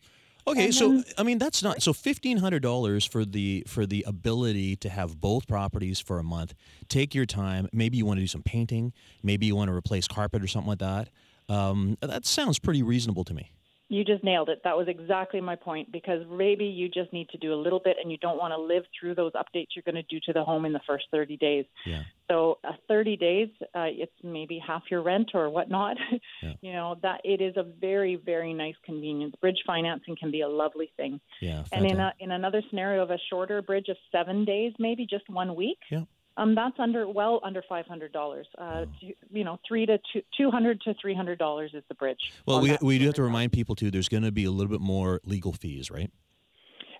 Okay, 0.45 0.65
And 0.65 0.75
so 0.75 0.89
then- 0.89 1.03
I 1.17 1.23
mean 1.23 1.37
that's 1.37 1.63
not 1.63 1.81
so 1.81 1.93
fifteen 1.93 2.37
hundred 2.39 2.61
dollars 2.61 3.05
for 3.05 3.23
the 3.23 3.63
for 3.67 3.85
the 3.85 4.03
ability 4.05 4.75
to 4.77 4.89
have 4.89 5.21
both 5.21 5.47
properties 5.47 6.01
for 6.01 6.19
a 6.19 6.23
month. 6.23 6.55
Take 6.89 7.15
your 7.15 7.25
time. 7.25 7.69
Maybe 7.71 7.95
you 7.97 8.05
want 8.05 8.17
to 8.17 8.23
do 8.23 8.27
some 8.27 8.43
painting. 8.43 8.91
Maybe 9.23 9.45
you 9.45 9.55
want 9.55 9.69
to 9.69 9.73
replace 9.73 10.09
carpet 10.09 10.43
or 10.43 10.47
something 10.47 10.67
like 10.67 10.79
that. 10.79 11.07
Um, 11.47 11.97
that 12.01 12.25
sounds 12.25 12.59
pretty 12.59 12.83
reasonable 12.83 13.23
to 13.23 13.33
me. 13.33 13.51
You 13.89 14.03
just 14.03 14.23
nailed 14.23 14.49
it. 14.49 14.59
That 14.63 14.75
was 14.77 14.87
exactly 14.89 15.39
my 15.39 15.55
point 15.55 15.91
because 15.91 16.25
maybe 16.29 16.65
you 16.65 16.89
just 16.89 17.13
need 17.13 17.29
to 17.29 17.37
do 17.37 17.53
a 17.53 17.55
little 17.55 17.79
bit 17.79 17.97
and 18.01 18.11
you 18.11 18.17
don't 18.17 18.37
want 18.37 18.53
to 18.53 18.57
live 18.59 18.83
through 18.99 19.15
those 19.15 19.31
updates 19.33 19.67
you're 19.75 19.83
going 19.85 19.95
to 19.95 20.03
do 20.03 20.19
to 20.25 20.33
the 20.33 20.43
home 20.43 20.65
in 20.65 20.73
the 20.73 20.81
first 20.85 21.05
30 21.11 21.37
days. 21.37 21.65
Yeah. 21.85 22.03
So, 22.29 22.59
uh, 22.65 22.73
30 22.89 23.15
days, 23.15 23.47
uh, 23.73 23.85
it's 23.87 24.11
maybe 24.23 24.61
half 24.65 24.83
your 24.91 25.01
rent 25.01 25.31
or 25.33 25.49
whatnot. 25.49 25.97
Yeah. 26.43 26.53
you 26.61 26.71
know, 26.73 26.95
that 27.01 27.21
it 27.23 27.41
is 27.41 27.55
a 27.57 27.63
very, 27.63 28.15
very 28.15 28.53
nice 28.53 28.75
convenience. 28.85 29.33
Bridge 29.41 29.57
financing 29.65 30.15
can 30.19 30.29
be 30.29 30.41
a 30.41 30.47
lovely 30.47 30.91
thing. 30.97 31.19
Yeah. 31.41 31.63
And 31.71 31.85
in, 31.85 31.99
a, 31.99 32.13
in 32.19 32.31
another 32.31 32.61
scenario 32.69 33.01
of 33.01 33.09
a 33.09 33.17
shorter 33.29 33.61
bridge 33.61 33.87
of 33.89 33.97
seven 34.11 34.45
days, 34.45 34.73
maybe 34.77 35.07
just 35.09 35.27
one 35.29 35.55
week, 35.55 35.79
Yeah. 35.89 36.03
Um, 36.37 36.55
that's 36.55 36.79
under 36.79 37.07
well 37.09 37.39
under 37.43 37.61
five 37.67 37.85
hundred 37.87 38.13
dollars. 38.13 38.47
Uh, 38.57 38.85
two- 39.01 39.13
you 39.31 39.43
know, 39.43 39.59
three 39.67 39.85
to 39.85 39.97
two, 40.13 40.21
two 40.37 40.49
hundred 40.51 40.79
to 40.81 40.93
three 41.01 41.13
hundred 41.15 41.37
dollars 41.39 41.71
is 41.73 41.83
the 41.89 41.95
bridge. 41.95 42.19
well, 42.45 42.61
we 42.61 42.77
we 42.81 42.97
do 42.99 43.05
have 43.05 43.15
to 43.15 43.23
remind 43.23 43.51
people 43.51 43.75
too. 43.75 43.91
There's 43.91 44.09
going 44.09 44.23
to 44.23 44.31
be 44.31 44.45
a 44.45 44.51
little 44.51 44.71
bit 44.71 44.81
more 44.81 45.19
legal 45.25 45.51
fees, 45.53 45.91
right? 45.91 46.11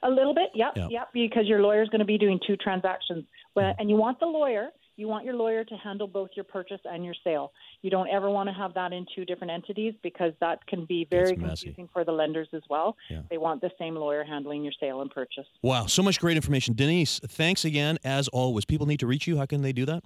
A 0.04 0.10
little 0.10 0.34
bit, 0.36 0.50
yep, 0.54 0.74
Yeah. 0.76 0.88
yep, 0.92 1.08
because 1.12 1.48
your 1.48 1.60
lawyer's 1.60 1.90
going 1.90 2.00
to 2.00 2.06
be 2.06 2.20
doing 2.20 2.40
two 2.46 2.56
transactions. 2.56 3.26
Well, 3.56 3.74
and 3.80 3.90
you 3.90 3.96
want 3.96 4.20
the 4.20 4.28
lawyer, 4.28 4.70
you 4.98 5.08
want 5.08 5.24
your 5.24 5.36
lawyer 5.36 5.64
to 5.64 5.76
handle 5.76 6.08
both 6.08 6.32
your 6.36 6.44
purchase 6.44 6.82
and 6.84 7.06
your 7.06 7.14
sale. 7.24 7.54
You 7.82 7.90
don't 7.90 8.10
ever 8.10 8.30
want 8.30 8.50
to 8.50 8.54
have 8.54 8.74
that 8.74 8.92
in 8.92 9.06
two 9.16 9.24
different 9.24 9.52
entities 9.52 9.94
because 10.04 10.34
that 10.42 10.66
can 10.68 10.86
be 10.86 11.08
very 11.10 11.36
confusing 11.36 11.88
for 11.94 12.04
the 12.04 12.12
lenders 12.12 12.50
as 12.54 12.64
well. 12.70 12.98
Yeah. 13.10 13.22
They 13.30 13.38
want 13.38 13.62
the 13.62 13.70
same 13.80 13.96
lawyer 13.96 14.24
handling 14.24 14.64
your 14.64 14.74
sale 14.80 15.02
and 15.02 15.10
purchase. 15.10 15.46
Wow, 15.62 15.86
so 15.86 16.02
much 16.04 16.20
great 16.20 16.36
information, 16.36 16.74
Denise. 16.74 17.20
Thanks 17.20 17.64
again, 17.64 18.00
as 18.04 18.28
always. 18.30 18.66
People 18.66 18.88
need 18.88 19.00
to 19.00 19.08
reach 19.08 19.28
you. 19.28 19.38
How 19.38 19.46
can 19.46 19.62
they 19.62 19.72
do 19.72 19.86
that? 19.86 20.04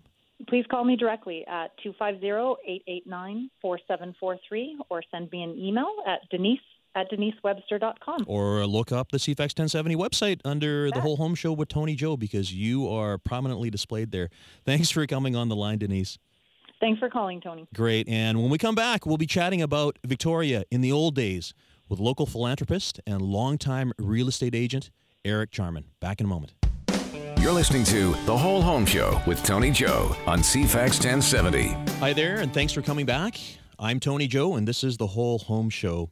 Please 0.50 0.66
call 0.70 0.84
me 0.84 0.96
directly 0.96 1.46
at 1.48 1.72
250-889-4743 2.02 3.48
or 4.90 5.04
send 5.12 5.32
me 5.32 5.44
an 5.44 5.52
email 5.58 5.96
at 6.08 6.28
denise 6.30 6.60
at 6.96 7.10
denisewebster.com. 7.12 8.26
Or 8.28 8.66
look 8.66 8.92
up 8.92 9.12
the 9.12 9.18
CFAX 9.18 9.58
1070 9.58 9.96
website 9.96 10.40
under 10.44 10.92
the 10.92 11.02
whole 11.02 11.18
home 11.18 11.36
show 11.36 11.54
with 11.54 11.70
Tony 11.70 11.96
Joe 11.96 12.18
because 12.18 12.54
you 12.54 12.88
are 12.90 13.18
prominently 13.18 13.70
displayed 13.70 14.12
there. 14.12 14.30
Thanks 14.66 14.90
for 14.90 15.06
coming 15.08 15.36
on 15.36 15.50
the 15.50 15.56
line, 15.56 15.78
Denise. 15.78 16.18
Thanks 16.80 17.00
for 17.00 17.10
calling, 17.10 17.42
Tony. 17.42 17.68
Great. 17.76 18.10
And 18.10 18.42
when 18.42 18.50
we 18.50 18.58
come 18.58 18.76
back, 18.76 19.06
we'll 19.06 19.18
be 19.18 19.28
chatting 19.28 19.62
about 19.62 20.00
Victoria 20.06 20.64
in 20.72 20.82
the 20.82 20.92
old 20.92 21.16
days 21.16 21.54
with 21.88 22.00
local 22.00 22.26
philanthropist 22.26 23.00
and 23.06 23.22
longtime 23.22 23.94
real 24.00 24.28
estate 24.28 24.56
agent 24.56 24.90
Eric 25.24 25.52
Charman. 25.52 25.86
Back 26.00 26.20
in 26.20 26.26
a 26.26 26.30
moment. 26.30 26.54
You're 27.40 27.52
listening 27.52 27.84
to 27.86 28.12
The 28.26 28.38
Whole 28.38 28.62
Home 28.62 28.86
Show 28.86 29.20
with 29.26 29.44
Tony 29.44 29.72
Joe 29.72 30.16
on 30.28 30.40
CFAX 30.40 31.04
1070. 31.04 31.70
Hi 32.00 32.14
there, 32.14 32.38
and 32.38 32.54
thanks 32.54 32.72
for 32.72 32.84
coming 32.84 33.06
back. 33.06 33.40
I'm 33.80 34.00
Tony 34.00 34.28
Joe, 34.28 34.56
and 34.56 34.68
this 34.68 34.84
is 34.84 34.98
The 34.98 35.08
Whole 35.08 35.40
Home 35.40 35.70
Show. 35.72 36.12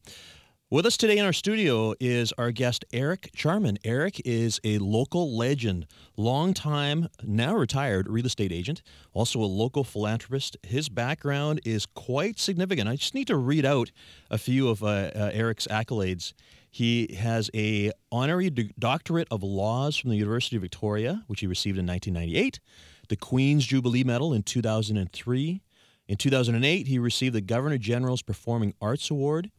With 0.72 0.86
us 0.86 0.98
today 0.98 1.18
in 1.18 1.26
our 1.26 1.34
studio 1.34 1.96
is 2.00 2.32
our 2.38 2.52
guest, 2.52 2.86
Eric 2.94 3.32
Charman. 3.36 3.80
Eric 3.84 4.22
is 4.24 4.60
a 4.64 4.78
local 4.78 5.36
legend, 5.36 5.88
longtime, 6.16 7.10
now 7.24 7.56
retired 7.56 8.08
real 8.08 8.28
estate 8.28 8.52
agent, 8.52 8.84
also 9.12 9.40
a 9.42 9.50
local 9.50 9.84
philanthropist. 9.84 10.58
His 10.62 10.88
background 10.88 11.60
is 11.66 11.88
quite 11.88 12.38
significant. 12.38 12.88
I 12.88 12.98
just 12.98 13.16
need 13.16 13.26
to 13.30 13.36
read 13.36 13.66
out 13.66 13.90
a 14.30 14.38
few 14.38 14.70
of 14.70 14.84
uh, 14.84 15.10
uh, 15.16 15.32
Eric's 15.34 15.66
accolades. 15.66 16.34
He 16.70 17.16
has 17.16 17.50
a 17.56 17.92
honorary 18.12 18.52
do- 18.52 18.70
doctorate 18.78 19.28
of 19.32 19.42
laws 19.42 19.98
from 19.98 20.12
the 20.12 20.18
University 20.18 20.56
of 20.56 20.62
Victoria, 20.62 21.24
which 21.26 21.40
he 21.40 21.48
received 21.48 21.80
in 21.80 21.88
1998, 21.88 22.60
the 23.08 23.16
Queen's 23.16 23.66
Jubilee 23.66 24.04
Medal 24.04 24.34
in 24.34 24.44
2003. 24.44 25.64
In 26.08 26.16
2008, 26.16 26.86
he 26.86 27.00
received 27.00 27.34
the 27.34 27.42
Governor 27.42 27.80
General's 27.80 28.22
Performing 28.22 28.76
Arts 28.80 29.10
Award. 29.10 29.50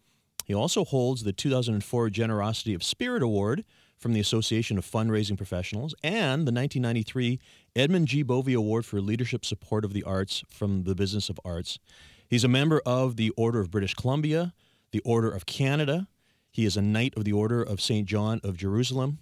He 0.50 0.54
also 0.54 0.84
holds 0.84 1.22
the 1.22 1.32
2004 1.32 2.10
Generosity 2.10 2.74
of 2.74 2.82
Spirit 2.82 3.22
Award 3.22 3.64
from 3.96 4.14
the 4.14 4.18
Association 4.18 4.78
of 4.78 4.84
Fundraising 4.84 5.36
Professionals 5.36 5.94
and 6.02 6.44
the 6.44 6.50
1993 6.50 7.38
Edmund 7.76 8.08
G. 8.08 8.24
Bovey 8.24 8.54
Award 8.54 8.84
for 8.84 9.00
Leadership 9.00 9.44
Support 9.44 9.84
of 9.84 9.92
the 9.92 10.02
Arts 10.02 10.42
from 10.48 10.82
the 10.82 10.96
Business 10.96 11.28
of 11.28 11.38
Arts. 11.44 11.78
He's 12.26 12.42
a 12.42 12.48
member 12.48 12.82
of 12.84 13.14
the 13.14 13.30
Order 13.36 13.60
of 13.60 13.70
British 13.70 13.94
Columbia, 13.94 14.52
the 14.90 14.98
Order 15.04 15.30
of 15.30 15.46
Canada. 15.46 16.08
He 16.50 16.64
is 16.64 16.76
a 16.76 16.82
Knight 16.82 17.16
of 17.16 17.22
the 17.22 17.32
Order 17.32 17.62
of 17.62 17.80
St. 17.80 18.08
John 18.08 18.40
of 18.42 18.56
Jerusalem. 18.56 19.20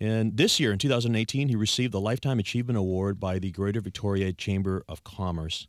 And 0.00 0.38
this 0.38 0.58
year, 0.58 0.72
in 0.72 0.78
2018, 0.78 1.50
he 1.50 1.54
received 1.54 1.92
the 1.92 2.00
Lifetime 2.00 2.38
Achievement 2.38 2.78
Award 2.78 3.20
by 3.20 3.38
the 3.38 3.50
Greater 3.50 3.82
Victoria 3.82 4.32
Chamber 4.32 4.84
of 4.88 5.04
Commerce. 5.04 5.68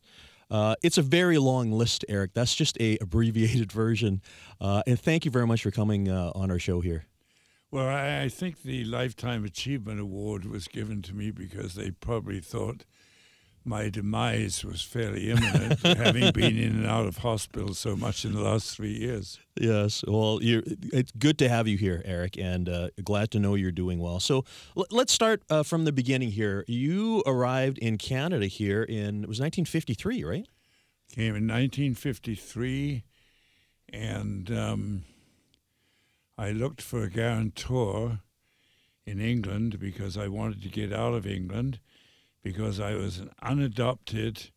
Uh, 0.54 0.76
it's 0.84 1.00
a 1.00 1.02
very 1.02 1.40
long 1.40 1.72
list, 1.72 2.06
Eric. 2.08 2.36
That's 2.36 2.54
just 2.54 2.80
a 2.80 3.00
abbreviated 3.02 3.72
version. 3.72 4.22
Uh, 4.62 4.84
and 4.86 5.00
thank 5.00 5.26
you 5.26 5.32
very 5.32 5.48
much 5.48 5.64
for 5.64 5.72
coming 5.72 6.10
uh, 6.10 6.32
on 6.36 6.52
our 6.52 6.60
show 6.60 6.80
here. 6.80 7.06
Well, 7.72 7.88
I, 7.88 8.22
I 8.22 8.30
think 8.30 8.62
the 8.62 8.86
Lifetime 8.86 9.46
Achievement 9.46 10.00
Award 10.00 10.46
was 10.46 10.68
given 10.68 11.02
to 11.02 11.16
me 11.16 11.32
because 11.32 11.74
they 11.74 11.90
probably 11.90 12.40
thought 12.40 12.86
my 13.66 13.90
demise 13.90 14.64
was 14.66 14.82
fairly 14.82 15.30
imminent, 15.32 15.80
having 15.98 16.32
been 16.32 16.58
in 16.58 16.76
and 16.76 16.86
out 16.88 17.06
of 17.06 17.18
hospital 17.18 17.74
so 17.74 17.96
much 17.96 18.26
in 18.26 18.34
the 18.34 18.42
last 18.42 18.76
three 18.76 18.94
years. 18.94 19.40
Yes, 19.60 20.04
well, 20.08 20.40
it's 20.42 21.12
good 21.12 21.38
to 21.40 21.50
have 21.50 21.68
you 21.68 21.78
here, 21.78 22.02
Eric, 22.06 22.38
and 22.38 22.68
uh, 22.68 22.90
glad 23.04 23.32
to 23.32 23.40
know 23.40 23.56
you're 23.56 23.72
doing 23.72 24.00
well. 24.00 24.20
So 24.20 24.46
l- 24.76 24.86
let's 24.92 25.14
start 25.14 25.44
uh, 25.50 25.64
from 25.64 25.86
the 25.86 25.92
beginning 25.92 26.32
here. 26.32 26.66
You 26.68 27.24
arrived 27.26 27.78
in 27.78 27.98
Canada 27.98 28.48
here 28.48 28.84
in 28.84 29.24
it 29.24 29.30
was 29.30 29.40
1953, 29.40 30.24
right? 30.24 30.48
Came 31.12 31.36
in 31.36 31.48
1953, 31.48 33.04
and 33.90 34.52
um, 34.52 35.04
I 36.38 36.52
looked 36.52 36.82
for 36.82 37.04
a 37.04 37.10
guarantor 37.10 38.20
in 39.06 39.20
England 39.20 39.80
because 39.80 40.18
I 40.18 40.28
wanted 40.28 40.62
to 40.64 40.70
get 40.70 40.92
out 40.92 41.14
of 41.14 41.28
England 41.28 41.80
because 42.44 42.80
I 42.80 42.96
was 42.96 43.20
an 43.20 43.32
unadopted 43.42 44.52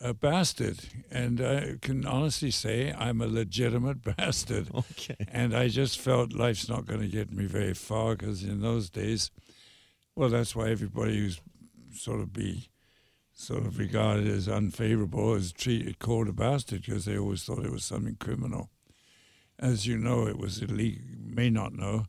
uh, 0.00 0.12
bastard. 0.12 0.78
And 1.10 1.40
I 1.40 1.74
can 1.80 2.06
honestly 2.06 2.50
say 2.50 2.92
I'm 2.92 3.20
a 3.20 3.26
legitimate 3.26 4.02
bastard. 4.16 4.68
Okay. 4.74 5.16
And 5.28 5.54
I 5.54 5.68
just 5.68 5.98
felt 5.98 6.32
life's 6.32 6.68
not 6.68 6.86
going 6.86 7.00
to 7.00 7.08
get 7.08 7.32
me 7.32 7.46
very 7.46 7.74
far 7.74 8.14
because 8.14 8.44
in 8.44 8.60
those 8.60 8.90
days, 8.90 9.30
well, 10.14 10.28
that's 10.28 10.54
why 10.54 10.70
everybody 10.70 11.18
who's 11.18 11.40
sort 11.92 12.20
of 12.20 12.32
be 12.32 12.68
sort 13.32 13.64
of 13.64 13.78
regarded 13.78 14.26
as 14.26 14.48
unfavorable 14.48 15.34
is 15.34 15.52
treated 15.52 15.98
called 16.00 16.28
a 16.28 16.32
bastard 16.32 16.84
because 16.84 17.04
they 17.04 17.16
always 17.16 17.44
thought 17.44 17.64
it 17.64 17.72
was 17.72 17.84
something 17.84 18.16
criminal. 18.16 18.70
As 19.60 19.86
you 19.86 19.96
know, 19.96 20.26
it 20.26 20.38
was 20.38 20.60
illegal. 20.60 21.02
May 21.18 21.50
not 21.50 21.72
know, 21.72 22.06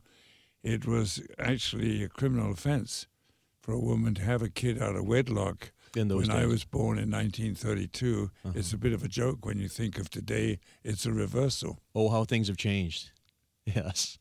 it 0.62 0.86
was 0.86 1.22
actually 1.38 2.02
a 2.02 2.08
criminal 2.08 2.52
offense 2.52 3.06
for 3.60 3.72
a 3.72 3.78
woman 3.78 4.14
to 4.14 4.22
have 4.22 4.42
a 4.42 4.48
kid 4.48 4.80
out 4.82 4.96
of 4.96 5.04
wedlock. 5.06 5.72
In 5.96 6.06
those 6.06 6.28
when 6.28 6.36
days. 6.36 6.44
I 6.44 6.46
was 6.46 6.64
born 6.64 6.98
in 6.98 7.10
1932, 7.10 8.30
Uh-huh. 8.44 8.52
it's 8.56 8.72
a 8.72 8.78
bit 8.78 8.92
of 8.92 9.02
a 9.02 9.08
joke 9.08 9.44
when 9.44 9.58
you 9.58 9.68
think 9.68 9.98
of 9.98 10.08
today. 10.08 10.60
It's 10.84 11.04
a 11.04 11.12
reversal. 11.12 11.80
Oh, 11.96 12.08
how 12.10 12.24
things 12.24 12.48
have 12.48 12.56
changed. 12.56 13.10
Yes. 13.66 14.18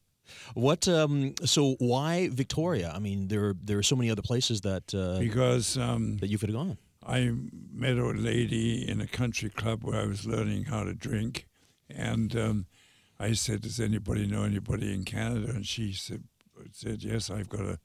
What? 0.53 0.87
Um, 0.87 1.33
so 1.45 1.75
why 1.79 2.29
Victoria? 2.29 2.91
I 2.95 2.99
mean, 2.99 3.29
there 3.29 3.55
there 3.63 3.77
are 3.79 3.83
so 3.83 3.95
many 3.95 4.11
other 4.11 4.21
places 4.21 4.61
that 4.61 4.93
uh, 4.93 5.17
Because 5.19 5.75
um, 5.77 6.17
that 6.17 6.27
you 6.29 6.37
could 6.37 6.49
have 6.49 6.57
gone. 6.57 6.77
I 7.07 7.31
met 7.73 7.97
a 7.97 8.05
lady 8.05 8.87
in 8.87 9.01
a 9.01 9.07
country 9.07 9.49
club 9.49 9.83
where 9.83 9.99
I 9.99 10.05
was 10.05 10.25
learning 10.27 10.65
how 10.65 10.83
to 10.83 10.93
drink, 10.93 11.47
and 11.89 12.35
um, 12.35 12.65
I 13.19 13.33
said, 13.33 13.61
"Does 13.61 13.79
anybody 13.79 14.27
know 14.27 14.43
anybody 14.43 14.93
in 14.93 15.03
Canada?" 15.03 15.49
And 15.55 15.65
she 15.65 15.93
said, 15.93 16.23
"said 16.73 17.01
Yes, 17.03 17.31
I've 17.31 17.49
got 17.49 17.61
a 17.65 17.79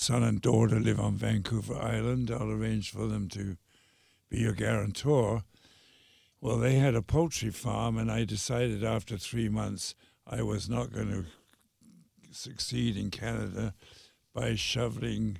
son 0.00 0.22
and 0.22 0.40
daughter 0.40 0.80
live 0.80 0.98
on 0.98 1.16
Vancouver 1.16 1.76
Island. 1.76 2.30
I'll 2.30 2.50
arrange 2.50 2.90
for 2.90 3.06
them 3.06 3.28
to 3.30 3.56
be 4.30 4.38
your 4.38 4.52
guarantor." 4.54 5.42
Well, 6.40 6.56
they 6.56 6.76
had 6.76 6.94
a 6.94 7.02
poultry 7.02 7.50
farm, 7.50 7.98
and 7.98 8.10
I 8.10 8.24
decided 8.24 8.82
after 8.82 9.18
three 9.18 9.50
months 9.50 9.94
I 10.26 10.40
was 10.42 10.68
not 10.70 10.90
going 10.92 11.10
to 11.10 11.24
succeed 12.32 12.96
in 12.96 13.10
Canada 13.10 13.74
by 14.34 14.54
shoveling. 14.54 15.38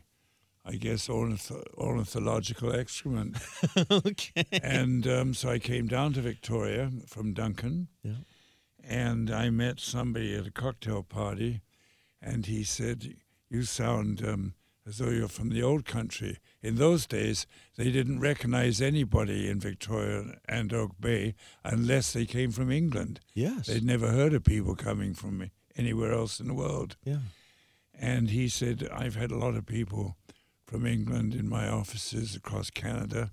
I 0.62 0.72
guess 0.76 1.08
ornith- 1.08 1.64
ornithological 1.78 2.74
excrement. 2.74 3.38
okay. 3.90 4.44
and 4.62 5.06
um, 5.06 5.32
so 5.32 5.48
I 5.48 5.58
came 5.58 5.86
down 5.86 6.12
to 6.12 6.20
Victoria 6.20 6.90
from 7.06 7.32
Duncan, 7.32 7.88
Yeah. 8.02 8.16
and 8.84 9.30
I 9.30 9.48
met 9.48 9.80
somebody 9.80 10.34
at 10.34 10.46
a 10.46 10.50
cocktail 10.50 11.02
party, 11.02 11.62
and 12.20 12.44
he 12.44 12.62
said, 12.62 13.16
"You 13.50 13.64
sound 13.64 14.24
um, 14.26 14.54
as 14.86 14.98
though 14.98 15.10
you're 15.10 15.28
from 15.28 15.50
the 15.50 15.62
old 15.62 15.84
country." 15.84 16.38
In 16.62 16.76
those 16.76 17.06
days, 17.06 17.46
they 17.76 17.90
didn't 17.90 18.20
recognize 18.20 18.80
anybody 18.80 19.48
in 19.50 19.60
Victoria 19.60 20.38
and 20.48 20.72
Oak 20.72 20.92
Bay 21.00 21.34
unless 21.64 22.12
they 22.12 22.26
came 22.26 22.52
from 22.52 22.70
England. 22.70 23.20
Yes. 23.34 23.66
They'd 23.66 23.84
never 23.84 24.08
heard 24.08 24.32
of 24.34 24.44
people 24.44 24.74
coming 24.74 25.14
from 25.14 25.50
anywhere 25.76 26.12
else 26.12 26.40
in 26.40 26.48
the 26.48 26.54
world. 26.54 26.96
yeah. 27.04 27.18
And 28.02 28.30
he 28.30 28.48
said, 28.48 28.88
I've 28.90 29.16
had 29.16 29.30
a 29.30 29.36
lot 29.36 29.56
of 29.56 29.66
people 29.66 30.16
from 30.64 30.86
England 30.86 31.34
in 31.34 31.46
my 31.48 31.68
offices 31.68 32.34
across 32.34 32.70
Canada. 32.70 33.32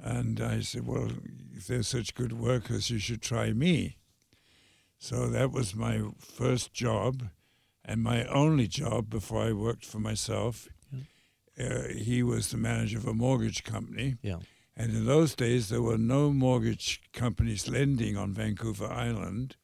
And 0.00 0.40
I 0.40 0.60
said, 0.60 0.84
Well, 0.86 1.10
if 1.54 1.66
they're 1.66 1.82
such 1.84 2.14
good 2.14 2.32
workers, 2.32 2.90
you 2.90 2.98
should 2.98 3.22
try 3.22 3.52
me. 3.52 3.96
So 4.98 5.28
that 5.28 5.52
was 5.52 5.74
my 5.76 6.00
first 6.18 6.72
job 6.72 7.28
and 7.88 8.02
my 8.02 8.24
only 8.26 8.68
job 8.68 9.08
before 9.08 9.42
I 9.42 9.52
worked 9.52 9.84
for 9.84 9.98
myself. 9.98 10.68
Uh, 11.58 11.88
he 11.88 12.22
was 12.22 12.52
the 12.52 12.56
manager 12.56 12.98
of 12.98 13.06
a 13.08 13.12
mortgage 13.12 13.64
company. 13.64 14.16
Yeah. 14.22 14.36
And 14.76 14.94
in 14.94 15.06
those 15.06 15.34
days, 15.34 15.70
there 15.70 15.82
were 15.82 15.98
no 15.98 16.30
mortgage 16.30 17.02
companies 17.12 17.68
lending 17.68 18.16
on 18.16 18.32
Vancouver 18.32 18.86
Island 18.86 19.56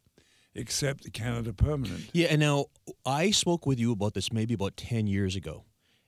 except 0.57 1.05
the 1.05 1.11
Canada 1.11 1.53
Permanent. 1.53 2.11
Yeah, 2.13 2.29
and 2.31 2.41
now 2.41 2.67
I 3.07 3.31
spoke 3.31 3.65
with 3.65 3.79
you 3.79 3.93
about 3.93 4.15
this 4.15 4.33
maybe 4.33 4.55
about 4.55 4.77
10 4.77 5.07
years 5.07 5.37
ago. 5.37 5.65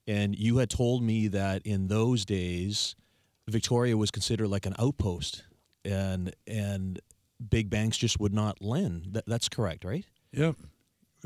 And 0.09 0.37
you 0.37 0.57
had 0.57 0.71
told 0.71 1.05
me 1.05 1.29
that 1.29 1.63
in 1.65 1.87
those 1.87 2.25
days, 2.25 2.97
Victoria 3.49 3.97
was 3.97 4.11
considered 4.11 4.49
like 4.49 4.67
an 4.67 4.75
outpost 4.79 5.45
and 5.85 6.35
and 6.49 7.01
big 7.49 7.71
banks 7.71 7.97
just 7.97 8.19
would 8.19 8.33
not 8.33 8.61
lend. 8.61 9.09
That, 9.13 9.25
that's 9.27 9.49
correct, 9.49 9.85
right? 9.85 10.05
Yep, 10.33 10.57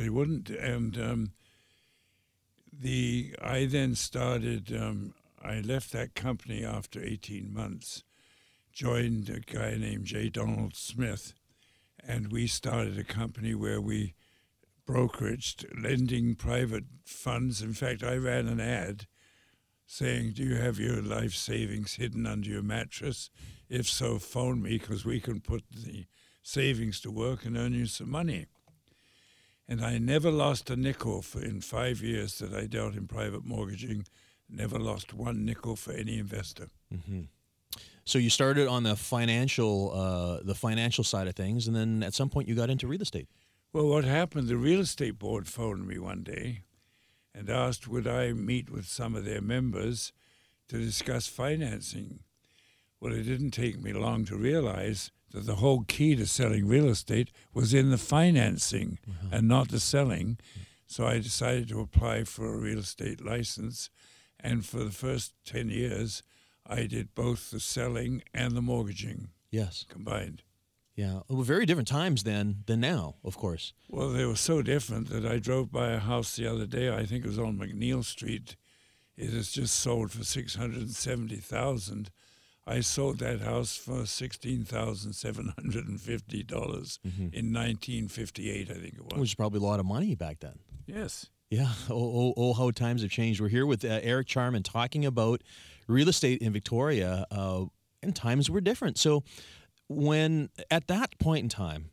they 0.00 0.08
wouldn't. 0.08 0.48
And 0.50 0.98
um, 0.98 1.32
the 2.72 3.34
I 3.42 3.66
then 3.66 3.94
started. 3.94 4.74
Um, 4.74 5.14
I 5.42 5.60
left 5.60 5.92
that 5.92 6.14
company 6.14 6.64
after 6.64 7.02
eighteen 7.02 7.52
months, 7.52 8.02
joined 8.72 9.28
a 9.28 9.40
guy 9.40 9.76
named 9.76 10.06
J. 10.06 10.28
Donald 10.28 10.74
Smith, 10.74 11.34
and 12.06 12.32
we 12.32 12.46
started 12.46 12.98
a 12.98 13.04
company 13.04 13.54
where 13.54 13.80
we 13.80 14.14
brokeraged 14.86 15.66
lending 15.82 16.34
private 16.34 16.84
funds. 17.04 17.62
In 17.62 17.74
fact, 17.74 18.02
I 18.02 18.16
ran 18.16 18.48
an 18.48 18.60
ad 18.60 19.06
saying, 19.86 20.32
"Do 20.32 20.42
you 20.42 20.56
have 20.56 20.78
your 20.78 21.02
life 21.02 21.34
savings 21.34 21.94
hidden 21.94 22.26
under 22.26 22.48
your 22.48 22.62
mattress? 22.62 23.30
If 23.68 23.88
so, 23.88 24.18
phone 24.18 24.62
me 24.62 24.78
because 24.78 25.04
we 25.04 25.20
can 25.20 25.40
put 25.40 25.64
the 25.70 26.06
savings 26.42 27.00
to 27.00 27.10
work 27.10 27.44
and 27.44 27.56
earn 27.56 27.74
you 27.74 27.86
some 27.86 28.10
money." 28.10 28.46
And 29.70 29.84
I 29.84 29.98
never 29.98 30.32
lost 30.32 30.68
a 30.68 30.74
nickel 30.74 31.22
for 31.22 31.40
in 31.40 31.60
five 31.60 32.02
years 32.02 32.38
that 32.40 32.52
I 32.52 32.66
dealt 32.66 32.96
in 32.96 33.06
private 33.06 33.44
mortgaging. 33.44 34.04
Never 34.48 34.80
lost 34.80 35.14
one 35.14 35.44
nickel 35.44 35.76
for 35.76 35.92
any 35.92 36.18
investor. 36.18 36.70
Mm-hmm. 36.92 37.20
So 38.04 38.18
you 38.18 38.30
started 38.30 38.66
on 38.66 38.82
the 38.82 38.96
financial, 38.96 39.92
uh, 39.94 40.40
the 40.42 40.56
financial 40.56 41.04
side 41.04 41.28
of 41.28 41.36
things, 41.36 41.68
and 41.68 41.76
then 41.76 42.02
at 42.02 42.14
some 42.14 42.28
point 42.28 42.48
you 42.48 42.56
got 42.56 42.68
into 42.68 42.88
real 42.88 43.00
estate. 43.00 43.28
Well, 43.72 43.86
what 43.86 44.02
happened? 44.02 44.48
The 44.48 44.56
real 44.56 44.80
estate 44.80 45.20
board 45.20 45.46
phoned 45.46 45.86
me 45.86 46.00
one 46.00 46.24
day 46.24 46.62
and 47.32 47.48
asked 47.48 47.86
would 47.86 48.08
I 48.08 48.32
meet 48.32 48.70
with 48.70 48.86
some 48.86 49.14
of 49.14 49.24
their 49.24 49.40
members 49.40 50.12
to 50.68 50.78
discuss 50.78 51.28
financing. 51.28 52.20
Well, 53.00 53.12
it 53.14 53.22
didn't 53.22 53.52
take 53.52 53.80
me 53.80 53.92
long 53.92 54.24
to 54.26 54.36
realize 54.36 55.10
that 55.32 55.46
the 55.46 55.56
whole 55.56 55.84
key 55.86 56.16
to 56.16 56.26
selling 56.26 56.66
real 56.66 56.88
estate 56.88 57.30
was 57.54 57.72
in 57.72 57.90
the 57.90 57.98
financing 57.98 58.98
uh-huh. 59.08 59.28
and 59.32 59.48
not 59.48 59.68
the 59.68 59.80
selling. 59.80 60.38
So 60.86 61.06
I 61.06 61.18
decided 61.18 61.68
to 61.68 61.80
apply 61.80 62.24
for 62.24 62.52
a 62.52 62.58
real 62.58 62.80
estate 62.80 63.24
license. 63.24 63.90
And 64.38 64.66
for 64.66 64.78
the 64.78 64.90
first 64.90 65.34
10 65.44 65.68
years, 65.68 66.22
I 66.66 66.86
did 66.86 67.14
both 67.14 67.50
the 67.50 67.60
selling 67.60 68.22
and 68.34 68.52
the 68.52 68.62
mortgaging. 68.62 69.28
Yes. 69.50 69.84
Combined. 69.88 70.42
Yeah. 70.94 71.20
Well, 71.28 71.42
very 71.42 71.64
different 71.64 71.88
times 71.88 72.24
then 72.24 72.64
than 72.66 72.80
now, 72.80 73.16
of 73.24 73.36
course. 73.36 73.72
Well, 73.88 74.10
they 74.10 74.26
were 74.26 74.36
so 74.36 74.62
different 74.62 75.08
that 75.10 75.24
I 75.24 75.38
drove 75.38 75.72
by 75.72 75.92
a 75.92 75.98
house 75.98 76.36
the 76.36 76.46
other 76.46 76.66
day. 76.66 76.94
I 76.94 77.06
think 77.06 77.24
it 77.24 77.28
was 77.28 77.38
on 77.38 77.58
McNeil 77.58 78.04
Street. 78.04 78.56
It 79.16 79.30
has 79.30 79.50
just 79.50 79.78
sold 79.78 80.10
for 80.10 80.24
670,000 80.24 82.10
I 82.66 82.80
sold 82.80 83.18
that 83.18 83.40
house 83.40 83.76
for 83.76 84.06
sixteen 84.06 84.64
thousand 84.64 85.14
seven 85.14 85.52
hundred 85.58 85.86
and 85.86 86.00
fifty 86.00 86.42
dollars 86.42 86.98
mm-hmm. 87.06 87.28
in 87.32 87.52
nineteen 87.52 88.08
fifty 88.08 88.50
eight. 88.50 88.70
I 88.70 88.74
think 88.74 88.94
it 88.94 89.04
was. 89.04 89.18
Which 89.18 89.30
is 89.30 89.34
probably 89.34 89.58
a 89.58 89.62
lot 89.62 89.80
of 89.80 89.86
money 89.86 90.14
back 90.14 90.40
then. 90.40 90.58
Yes. 90.86 91.26
Yeah. 91.50 91.72
Oh, 91.90 91.96
oh, 91.96 92.34
oh 92.36 92.52
how 92.52 92.70
times 92.70 93.02
have 93.02 93.10
changed. 93.10 93.40
We're 93.40 93.48
here 93.48 93.66
with 93.66 93.84
uh, 93.84 94.00
Eric 94.02 94.28
Charman 94.28 94.62
talking 94.62 95.04
about 95.04 95.42
real 95.88 96.08
estate 96.08 96.40
in 96.40 96.52
Victoria, 96.52 97.26
uh, 97.30 97.64
and 98.02 98.14
times 98.14 98.48
were 98.48 98.60
different. 98.60 98.98
So 98.98 99.24
when 99.90 100.48
at 100.70 100.86
that 100.86 101.18
point 101.18 101.42
in 101.42 101.48
time 101.48 101.90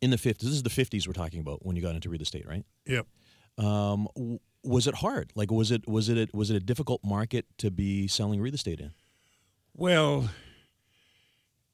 in 0.00 0.10
the 0.10 0.16
50s 0.16 0.38
this 0.38 0.50
is 0.50 0.62
the 0.62 0.70
50s 0.70 1.06
we're 1.06 1.12
talking 1.12 1.40
about 1.40 1.64
when 1.64 1.76
you 1.76 1.82
got 1.82 1.94
into 1.94 2.08
real 2.08 2.22
estate 2.22 2.46
right 2.48 2.64
yep 2.86 3.06
um, 3.58 4.08
was 4.64 4.86
it 4.86 4.94
hard 4.94 5.30
like 5.34 5.50
was 5.50 5.70
it 5.70 5.86
was 5.86 6.08
it 6.08 6.16
a, 6.16 6.36
was 6.36 6.50
it 6.50 6.56
a 6.56 6.60
difficult 6.60 7.04
market 7.04 7.44
to 7.58 7.70
be 7.70 8.08
selling 8.08 8.40
real 8.40 8.54
estate 8.54 8.80
in 8.80 8.92
well 9.74 10.30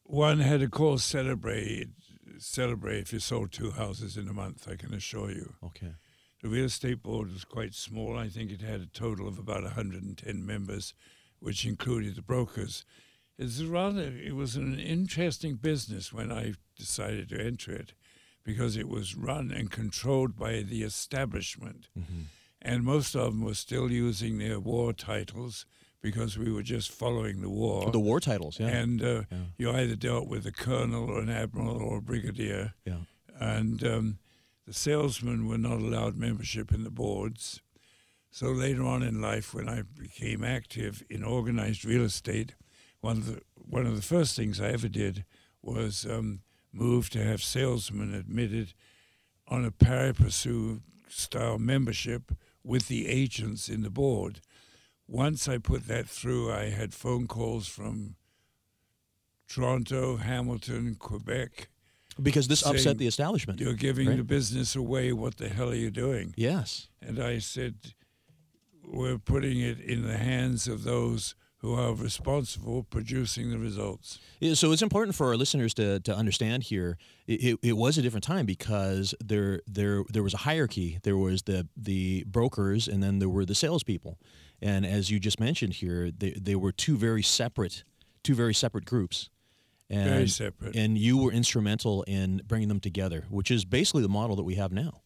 one 0.04 0.40
had 0.40 0.60
to 0.60 0.68
call 0.68 0.98
celebrate 0.98 1.88
celebrate 2.38 3.00
if 3.00 3.12
you 3.12 3.18
sold 3.18 3.52
two 3.52 3.72
houses 3.72 4.16
in 4.16 4.28
a 4.28 4.32
month 4.32 4.68
i 4.70 4.76
can 4.76 4.94
assure 4.94 5.30
you 5.30 5.54
okay 5.64 5.94
the 6.42 6.48
real 6.48 6.66
estate 6.66 7.02
board 7.02 7.32
was 7.32 7.44
quite 7.44 7.74
small 7.74 8.16
i 8.16 8.28
think 8.28 8.50
it 8.50 8.62
had 8.62 8.80
a 8.80 8.86
total 8.86 9.26
of 9.26 9.38
about 9.38 9.62
110 9.62 10.46
members 10.46 10.94
which 11.40 11.66
included 11.66 12.14
the 12.14 12.22
brokers 12.22 12.84
it's 13.38 13.62
rather 13.62 14.02
it 14.02 14.34
was 14.34 14.56
an 14.56 14.78
interesting 14.80 15.54
business 15.54 16.12
when 16.12 16.32
I 16.32 16.54
decided 16.76 17.28
to 17.28 17.40
enter 17.40 17.72
it 17.72 17.94
because 18.44 18.76
it 18.76 18.88
was 18.88 19.14
run 19.14 19.52
and 19.52 19.70
controlled 19.70 20.36
by 20.36 20.62
the 20.62 20.82
establishment. 20.82 21.88
Mm-hmm. 21.96 22.22
And 22.60 22.82
most 22.82 23.14
of 23.14 23.32
them 23.32 23.44
were 23.44 23.54
still 23.54 23.92
using 23.92 24.38
their 24.38 24.58
war 24.58 24.92
titles 24.92 25.66
because 26.00 26.38
we 26.38 26.52
were 26.52 26.62
just 26.62 26.90
following 26.90 27.40
the 27.40 27.50
war. 27.50 27.90
The 27.90 27.98
war 27.98 28.20
titles, 28.20 28.58
yeah. 28.60 28.68
And 28.68 29.02
uh, 29.02 29.22
yeah. 29.30 29.38
you 29.56 29.70
either 29.70 29.96
dealt 29.96 30.28
with 30.28 30.46
a 30.46 30.52
colonel 30.52 31.10
or 31.10 31.20
an 31.20 31.30
admiral 31.30 31.76
or 31.82 31.98
a 31.98 32.02
brigadier. 32.02 32.74
Yeah. 32.84 33.00
And 33.40 33.84
um, 33.84 34.18
the 34.66 34.72
salesmen 34.72 35.48
were 35.48 35.58
not 35.58 35.78
allowed 35.78 36.16
membership 36.16 36.72
in 36.72 36.84
the 36.84 36.90
boards. 36.90 37.60
So 38.30 38.48
later 38.48 38.84
on 38.84 39.02
in 39.02 39.20
life, 39.20 39.54
when 39.54 39.68
I 39.68 39.82
became 39.82 40.44
active 40.44 41.02
in 41.08 41.24
organized 41.24 41.84
real 41.84 42.04
estate, 42.04 42.54
one 43.00 43.18
of 43.18 43.26
the 43.26 43.42
one 43.54 43.86
of 43.86 43.96
the 43.96 44.02
first 44.02 44.34
things 44.34 44.60
I 44.60 44.70
ever 44.70 44.88
did 44.88 45.24
was 45.62 46.06
um, 46.06 46.40
move 46.72 47.10
to 47.10 47.22
have 47.22 47.42
salesmen 47.42 48.14
admitted 48.14 48.72
on 49.46 49.64
a 49.64 49.70
pari 49.70 50.12
passu 50.12 50.80
style 51.08 51.58
membership 51.58 52.32
with 52.62 52.88
the 52.88 53.08
agents 53.08 53.68
in 53.68 53.82
the 53.82 53.90
board. 53.90 54.40
Once 55.08 55.48
I 55.48 55.56
put 55.56 55.88
that 55.88 56.06
through, 56.06 56.52
I 56.52 56.68
had 56.68 56.92
phone 56.92 57.26
calls 57.26 57.66
from 57.66 58.16
Toronto, 59.48 60.16
Hamilton, 60.16 60.96
Quebec. 60.98 61.68
Because 62.22 62.48
this 62.48 62.66
upset 62.66 62.98
the 62.98 63.06
establishment. 63.06 63.58
You're 63.58 63.72
giving 63.72 64.08
right? 64.08 64.18
the 64.18 64.24
business 64.24 64.76
away. 64.76 65.12
What 65.12 65.38
the 65.38 65.48
hell 65.48 65.70
are 65.70 65.74
you 65.74 65.90
doing? 65.90 66.34
Yes. 66.36 66.88
And 67.00 67.18
I 67.20 67.38
said, 67.38 67.76
we're 68.84 69.18
putting 69.18 69.60
it 69.60 69.80
in 69.80 70.06
the 70.06 70.18
hands 70.18 70.68
of 70.68 70.84
those 70.84 71.34
who 71.58 71.74
are 71.74 71.92
responsible 71.92 72.84
producing 72.84 73.50
the 73.50 73.58
results. 73.58 74.18
So 74.54 74.72
it's 74.72 74.82
important 74.82 75.16
for 75.16 75.28
our 75.28 75.36
listeners 75.36 75.74
to, 75.74 76.00
to 76.00 76.14
understand 76.14 76.64
here. 76.64 76.98
It, 77.26 77.58
it, 77.62 77.76
was 77.76 77.98
a 77.98 78.02
different 78.02 78.24
time 78.24 78.46
because 78.46 79.14
there 79.20 79.60
there 79.66 80.04
there 80.08 80.22
was 80.22 80.34
a 80.34 80.38
hierarchy. 80.38 80.98
There 81.02 81.16
was 81.16 81.42
the 81.42 81.66
the 81.76 82.24
brokers, 82.26 82.86
and 82.86 83.02
then 83.02 83.18
there 83.18 83.28
were 83.28 83.44
the 83.44 83.56
salespeople. 83.56 84.18
And 84.60 84.84
as 84.84 85.10
you 85.10 85.20
just 85.20 85.38
mentioned 85.38 85.74
here, 85.74 86.10
they, 86.10 86.30
they 86.30 86.56
were 86.56 86.72
two 86.72 86.96
very 86.96 87.22
separate 87.22 87.84
two 88.28 88.34
very 88.34 88.54
separate 88.54 88.84
groups. 88.84 89.30
And, 89.90 90.10
very 90.10 90.28
separate. 90.28 90.76
And 90.76 90.98
you 90.98 91.16
were 91.16 91.32
instrumental 91.32 92.02
in 92.02 92.42
bringing 92.46 92.68
them 92.68 92.80
together, 92.80 93.24
which 93.30 93.50
is 93.50 93.64
basically 93.64 94.02
the 94.02 94.08
model 94.08 94.36
that 94.36 94.42
we 94.42 94.56
have 94.56 94.70
now. 94.70 95.00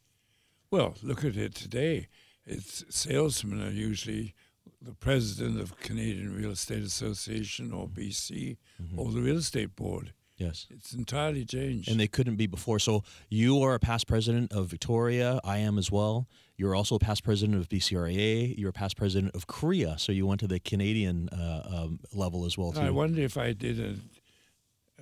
Well, 0.72 0.94
look 1.02 1.24
at 1.24 1.36
it 1.36 1.54
today. 1.54 2.08
It's 2.44 2.84
salesmen 2.88 3.62
are 3.62 3.70
usually 3.70 4.34
the 4.80 4.92
president 4.92 5.60
of 5.60 5.78
Canadian 5.78 6.36
Real 6.36 6.50
Estate 6.50 6.82
Association 6.82 7.72
or 7.72 7.86
BC 7.86 8.56
mm-hmm. 8.82 8.98
or 8.98 9.12
the 9.12 9.20
real 9.20 9.36
estate 9.36 9.76
board. 9.76 10.12
Yes. 10.36 10.66
It's 10.70 10.92
entirely 10.92 11.44
changed. 11.44 11.88
And 11.88 12.00
they 12.00 12.08
couldn't 12.08 12.36
be 12.36 12.46
before. 12.46 12.78
So 12.78 13.04
you 13.28 13.62
are 13.62 13.74
a 13.74 13.78
past 13.78 14.06
president 14.06 14.52
of 14.52 14.66
Victoria. 14.66 15.40
I 15.44 15.58
am 15.58 15.78
as 15.78 15.90
well. 15.90 16.26
You're 16.56 16.74
also 16.74 16.96
a 16.96 16.98
past 16.98 17.22
president 17.22 17.58
of 17.58 17.68
BCREA. 17.68 18.56
You're 18.58 18.70
a 18.70 18.72
past 18.72 18.96
president 18.96 19.34
of 19.34 19.46
CREA. 19.46 19.98
So 19.98 20.12
you 20.12 20.26
went 20.26 20.40
to 20.40 20.46
the 20.46 20.58
Canadian 20.60 21.28
uh, 21.28 21.62
um, 21.84 22.00
level 22.12 22.44
as 22.44 22.56
well, 22.56 22.72
too. 22.72 22.80
I 22.80 22.90
wonder 22.90 23.22
if 23.22 23.36
I 23.36 23.52
didn't, 23.52 24.02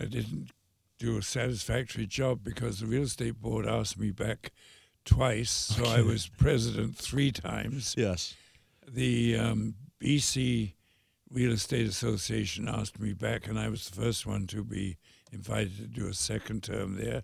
I 0.01 0.05
didn't 0.05 0.51
do 0.99 1.17
a 1.17 1.23
satisfactory 1.23 2.07
job 2.07 2.41
because 2.43 2.81
the 2.81 2.87
real 2.87 3.03
estate 3.03 3.41
board 3.41 3.67
asked 3.67 3.99
me 3.99 4.11
back 4.11 4.53
twice. 5.05 5.51
So 5.51 5.83
okay. 5.83 5.97
I 5.97 6.01
was 6.03 6.29
president 6.29 6.97
three 6.97 7.33
times. 7.33 7.95
Yes 7.97 8.35
the 8.95 9.37
um, 9.37 9.75
BC 10.01 10.75
Real 11.31 11.53
Estate 11.53 11.87
Association 11.87 12.69
asked 12.69 12.99
me 12.99 13.13
back, 13.13 13.47
and 13.47 13.59
I 13.59 13.69
was 13.69 13.89
the 13.89 14.01
first 14.01 14.27
one 14.27 14.47
to 14.49 14.65
be 14.65 14.99
invited 15.33 15.77
to 15.79 15.87
do 15.87 16.07
a 16.07 16.15
second 16.15 16.63
term 16.63 16.97
there. 16.97 17.23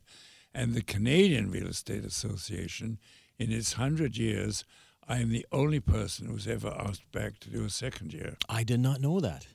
And 0.54 0.74
the 0.74 0.82
Canadian 0.82 1.50
Real 1.50 1.66
Estate 1.66 2.04
Association, 2.04 2.98
in 3.38 3.52
its 3.52 3.76
100 3.76 4.16
years, 4.16 4.64
I 5.08 5.18
am 5.18 5.30
the 5.30 5.46
only 5.52 5.80
person 5.80 6.26
who's 6.26 6.48
ever 6.48 6.74
asked 6.78 7.10
back 7.12 7.38
to 7.40 7.50
do 7.50 7.64
a 7.64 7.70
second 7.70 8.12
year. 8.12 8.36
I 8.48 8.64
did 8.64 8.80
not 8.80 9.00
know 9.00 9.20
that, 9.20 9.46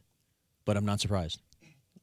but 0.65 0.77
I'm 0.77 0.85
not 0.85 1.01
surprised. 1.01 1.41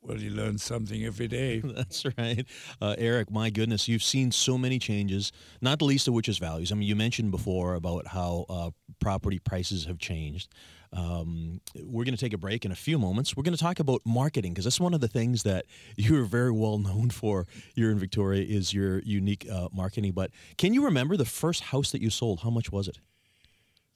Well, 0.01 0.19
you 0.19 0.31
learn 0.31 0.59
something 0.59 1.05
every 1.05 1.29
day. 1.29 1.61
That's 1.65 2.05
right. 2.17 2.47
Uh, 2.81 2.95
Eric, 2.99 3.31
my 3.31 3.51
goodness, 3.51 3.89
you've 3.89 4.03
seen 4.03 4.31
so 4.31 4.57
many 4.57 4.79
changes, 4.79 5.33
not 5.61 5.79
the 5.79 5.85
least 5.85 6.09
of 6.09 6.15
which 6.15 6.29
is 6.29 6.39
values. 6.39 6.73
I 6.73 6.77
mean, 6.77 6.89
you 6.89 6.97
mentioned 6.97 7.31
before 7.31 7.75
about 7.75 8.07
how 8.07 8.47
uh, 8.49 8.71
property 9.01 9.39
prices 9.39 9.87
have 9.87 9.99
changed. 9.99 10.53
Um, 10.93 11.61
we're 11.75 12.05
going 12.05 12.17
to 12.17 12.21
take 12.21 12.33
a 12.33 12.39
break 12.39 12.65
in 12.65 12.73
a 12.73 12.77
few 12.77 12.99
moments. 12.99 13.37
We're 13.37 13.43
going 13.43 13.57
to 13.57 13.63
talk 13.63 13.81
about 13.81 14.01
marketing 14.05 14.53
because 14.53 14.65
that's 14.65 14.81
one 14.81 14.95
of 14.95 15.01
the 15.01 15.09
things 15.09 15.43
that 15.43 15.67
you're 15.97 16.25
very 16.25 16.53
well 16.53 16.79
known 16.79 17.11
for 17.11 17.47
here 17.75 17.91
in 17.91 17.99
Victoria 17.99 18.43
is 18.43 18.73
your 18.73 19.01
unique 19.01 19.47
uh, 19.51 19.69
marketing. 19.73 20.13
But 20.13 20.31
can 20.57 20.75
you 20.75 20.85
remember 20.85 21.17
the 21.17 21.25
first 21.25 21.65
house 21.65 21.91
that 21.93 22.03
you 22.03 22.11
sold? 22.11 22.41
How 22.41 22.51
much 22.51 22.73
was 22.73 22.89
it? 22.89 22.99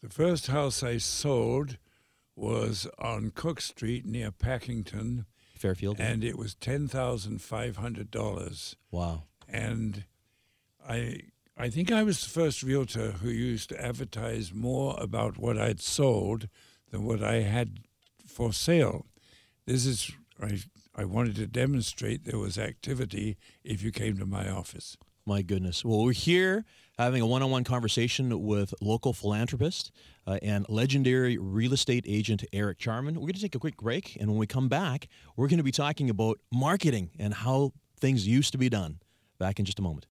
The 0.02 0.08
first 0.08 0.48
house 0.48 0.82
I 0.82 0.98
sold 0.98 1.78
was 2.34 2.88
on 2.98 3.30
Cook 3.30 3.60
Street 3.60 4.04
near 4.04 4.30
Pakington 4.32 5.26
Fairfield, 5.54 6.00
and 6.00 6.24
it 6.24 6.36
was 6.36 6.56
ten 6.56 6.88
thousand 6.88 7.40
five 7.40 7.76
hundred 7.76 8.10
dollars. 8.10 8.74
Wow! 8.90 9.24
And 9.48 10.04
I 10.88 11.20
I 11.56 11.68
think 11.68 11.92
I 11.92 12.02
was 12.02 12.20
the 12.20 12.30
first 12.30 12.62
realtor 12.62 13.12
who 13.12 13.28
used 13.28 13.68
to 13.68 13.80
advertise 13.80 14.52
more 14.52 14.96
about 14.98 15.38
what 15.38 15.56
I'd 15.58 15.80
sold 15.80 16.48
than 16.92 17.04
what 17.04 17.24
I 17.24 17.40
had 17.40 17.80
for 18.24 18.52
sale. 18.52 19.06
This 19.66 19.84
is 19.84 20.12
I 20.40 20.60
I 20.94 21.04
wanted 21.04 21.34
to 21.36 21.46
demonstrate 21.46 22.24
there 22.24 22.38
was 22.38 22.58
activity 22.58 23.36
if 23.64 23.82
you 23.82 23.90
came 23.90 24.18
to 24.18 24.26
my 24.26 24.48
office. 24.48 24.96
My 25.24 25.40
goodness. 25.40 25.84
Well, 25.84 26.04
we're 26.04 26.12
here 26.12 26.64
having 26.98 27.22
a 27.22 27.26
one 27.26 27.42
on 27.42 27.50
one 27.50 27.64
conversation 27.64 28.42
with 28.42 28.74
local 28.80 29.12
philanthropist 29.12 29.90
uh, 30.26 30.38
and 30.42 30.66
legendary 30.68 31.38
real 31.38 31.72
estate 31.72 32.04
agent 32.06 32.44
Eric 32.52 32.78
Charman. 32.78 33.14
We're 33.14 33.28
going 33.28 33.34
to 33.34 33.40
take 33.40 33.54
a 33.54 33.60
quick 33.60 33.76
break, 33.76 34.16
and 34.20 34.28
when 34.28 34.38
we 34.38 34.46
come 34.46 34.68
back, 34.68 35.08
we're 35.36 35.48
going 35.48 35.58
to 35.58 35.64
be 35.64 35.72
talking 35.72 36.10
about 36.10 36.38
marketing 36.52 37.10
and 37.18 37.32
how 37.32 37.72
things 37.98 38.26
used 38.26 38.52
to 38.52 38.58
be 38.58 38.68
done. 38.68 38.98
Back 39.38 39.58
in 39.58 39.64
just 39.64 39.78
a 39.78 39.82
moment. 39.82 40.06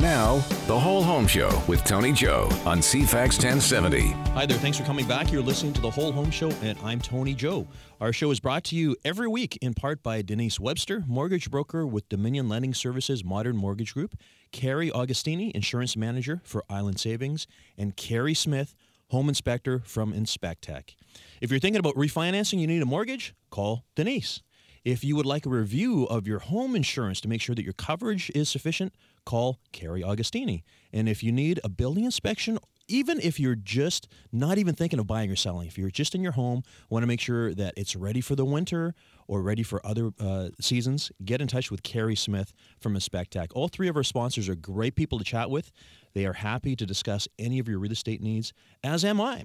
Now, 0.00 0.36
the 0.66 0.78
Whole 0.78 1.02
Home 1.02 1.26
Show 1.26 1.62
with 1.68 1.84
Tony 1.84 2.10
Joe 2.10 2.48
on 2.64 2.78
CFAX 2.78 3.36
1070. 3.36 4.12
Hi 4.32 4.46
there. 4.46 4.56
Thanks 4.56 4.78
for 4.78 4.84
coming 4.84 5.06
back. 5.06 5.30
You're 5.30 5.42
listening 5.42 5.74
to 5.74 5.82
the 5.82 5.90
Whole 5.90 6.10
Home 6.10 6.30
Show, 6.30 6.50
and 6.62 6.78
I'm 6.82 7.02
Tony 7.02 7.34
Joe. 7.34 7.68
Our 8.00 8.10
show 8.10 8.30
is 8.30 8.40
brought 8.40 8.64
to 8.64 8.76
you 8.76 8.96
every 9.04 9.28
week 9.28 9.58
in 9.60 9.74
part 9.74 10.02
by 10.02 10.22
Denise 10.22 10.58
Webster, 10.58 11.04
mortgage 11.06 11.50
broker 11.50 11.86
with 11.86 12.08
Dominion 12.08 12.48
Lending 12.48 12.72
Services 12.72 13.22
Modern 13.22 13.58
Mortgage 13.58 13.92
Group, 13.92 14.16
Carrie 14.52 14.90
Augustini, 14.90 15.50
insurance 15.50 15.98
manager 15.98 16.40
for 16.44 16.64
Island 16.70 16.98
Savings, 16.98 17.46
and 17.76 17.94
Carrie 17.94 18.32
Smith, 18.32 18.74
home 19.08 19.28
inspector 19.28 19.82
from 19.84 20.14
Inspectech. 20.14 20.94
If 21.42 21.50
you're 21.50 21.60
thinking 21.60 21.78
about 21.78 21.96
refinancing, 21.96 22.58
you 22.58 22.66
need 22.66 22.80
a 22.80 22.86
mortgage, 22.86 23.34
call 23.50 23.84
Denise. 23.96 24.40
If 24.84 25.04
you 25.04 25.14
would 25.16 25.26
like 25.26 25.44
a 25.44 25.50
review 25.50 26.04
of 26.04 26.26
your 26.26 26.38
home 26.38 26.74
insurance 26.74 27.20
to 27.20 27.28
make 27.28 27.42
sure 27.42 27.54
that 27.54 27.64
your 27.64 27.74
coverage 27.74 28.30
is 28.34 28.48
sufficient, 28.48 28.94
call 29.26 29.58
Carrie 29.72 30.00
Augustini. 30.00 30.62
And 30.90 31.06
if 31.06 31.22
you 31.22 31.32
need 31.32 31.60
a 31.62 31.68
building 31.68 32.04
inspection, 32.04 32.58
even 32.88 33.20
if 33.20 33.38
you're 33.38 33.54
just 33.54 34.08
not 34.32 34.56
even 34.56 34.74
thinking 34.74 34.98
of 34.98 35.06
buying 35.06 35.30
or 35.30 35.36
selling, 35.36 35.68
if 35.68 35.76
you're 35.76 35.90
just 35.90 36.14
in 36.14 36.22
your 36.22 36.32
home, 36.32 36.62
want 36.88 37.02
to 37.02 37.06
make 37.06 37.20
sure 37.20 37.54
that 37.54 37.74
it's 37.76 37.94
ready 37.94 38.22
for 38.22 38.34
the 38.34 38.44
winter 38.44 38.94
or 39.28 39.42
ready 39.42 39.62
for 39.62 39.84
other 39.86 40.12
uh, 40.18 40.48
seasons, 40.60 41.12
get 41.24 41.42
in 41.42 41.46
touch 41.46 41.70
with 41.70 41.82
Carrie 41.82 42.16
Smith 42.16 42.54
from 42.80 42.94
Inspectech. 42.94 43.48
All 43.54 43.68
three 43.68 43.88
of 43.88 43.96
our 43.96 44.02
sponsors 44.02 44.48
are 44.48 44.54
great 44.54 44.96
people 44.96 45.18
to 45.18 45.24
chat 45.24 45.50
with. 45.50 45.70
They 46.14 46.24
are 46.24 46.32
happy 46.32 46.74
to 46.74 46.86
discuss 46.86 47.28
any 47.38 47.58
of 47.58 47.68
your 47.68 47.78
real 47.78 47.92
estate 47.92 48.22
needs, 48.22 48.54
as 48.82 49.04
am 49.04 49.20
I. 49.20 49.44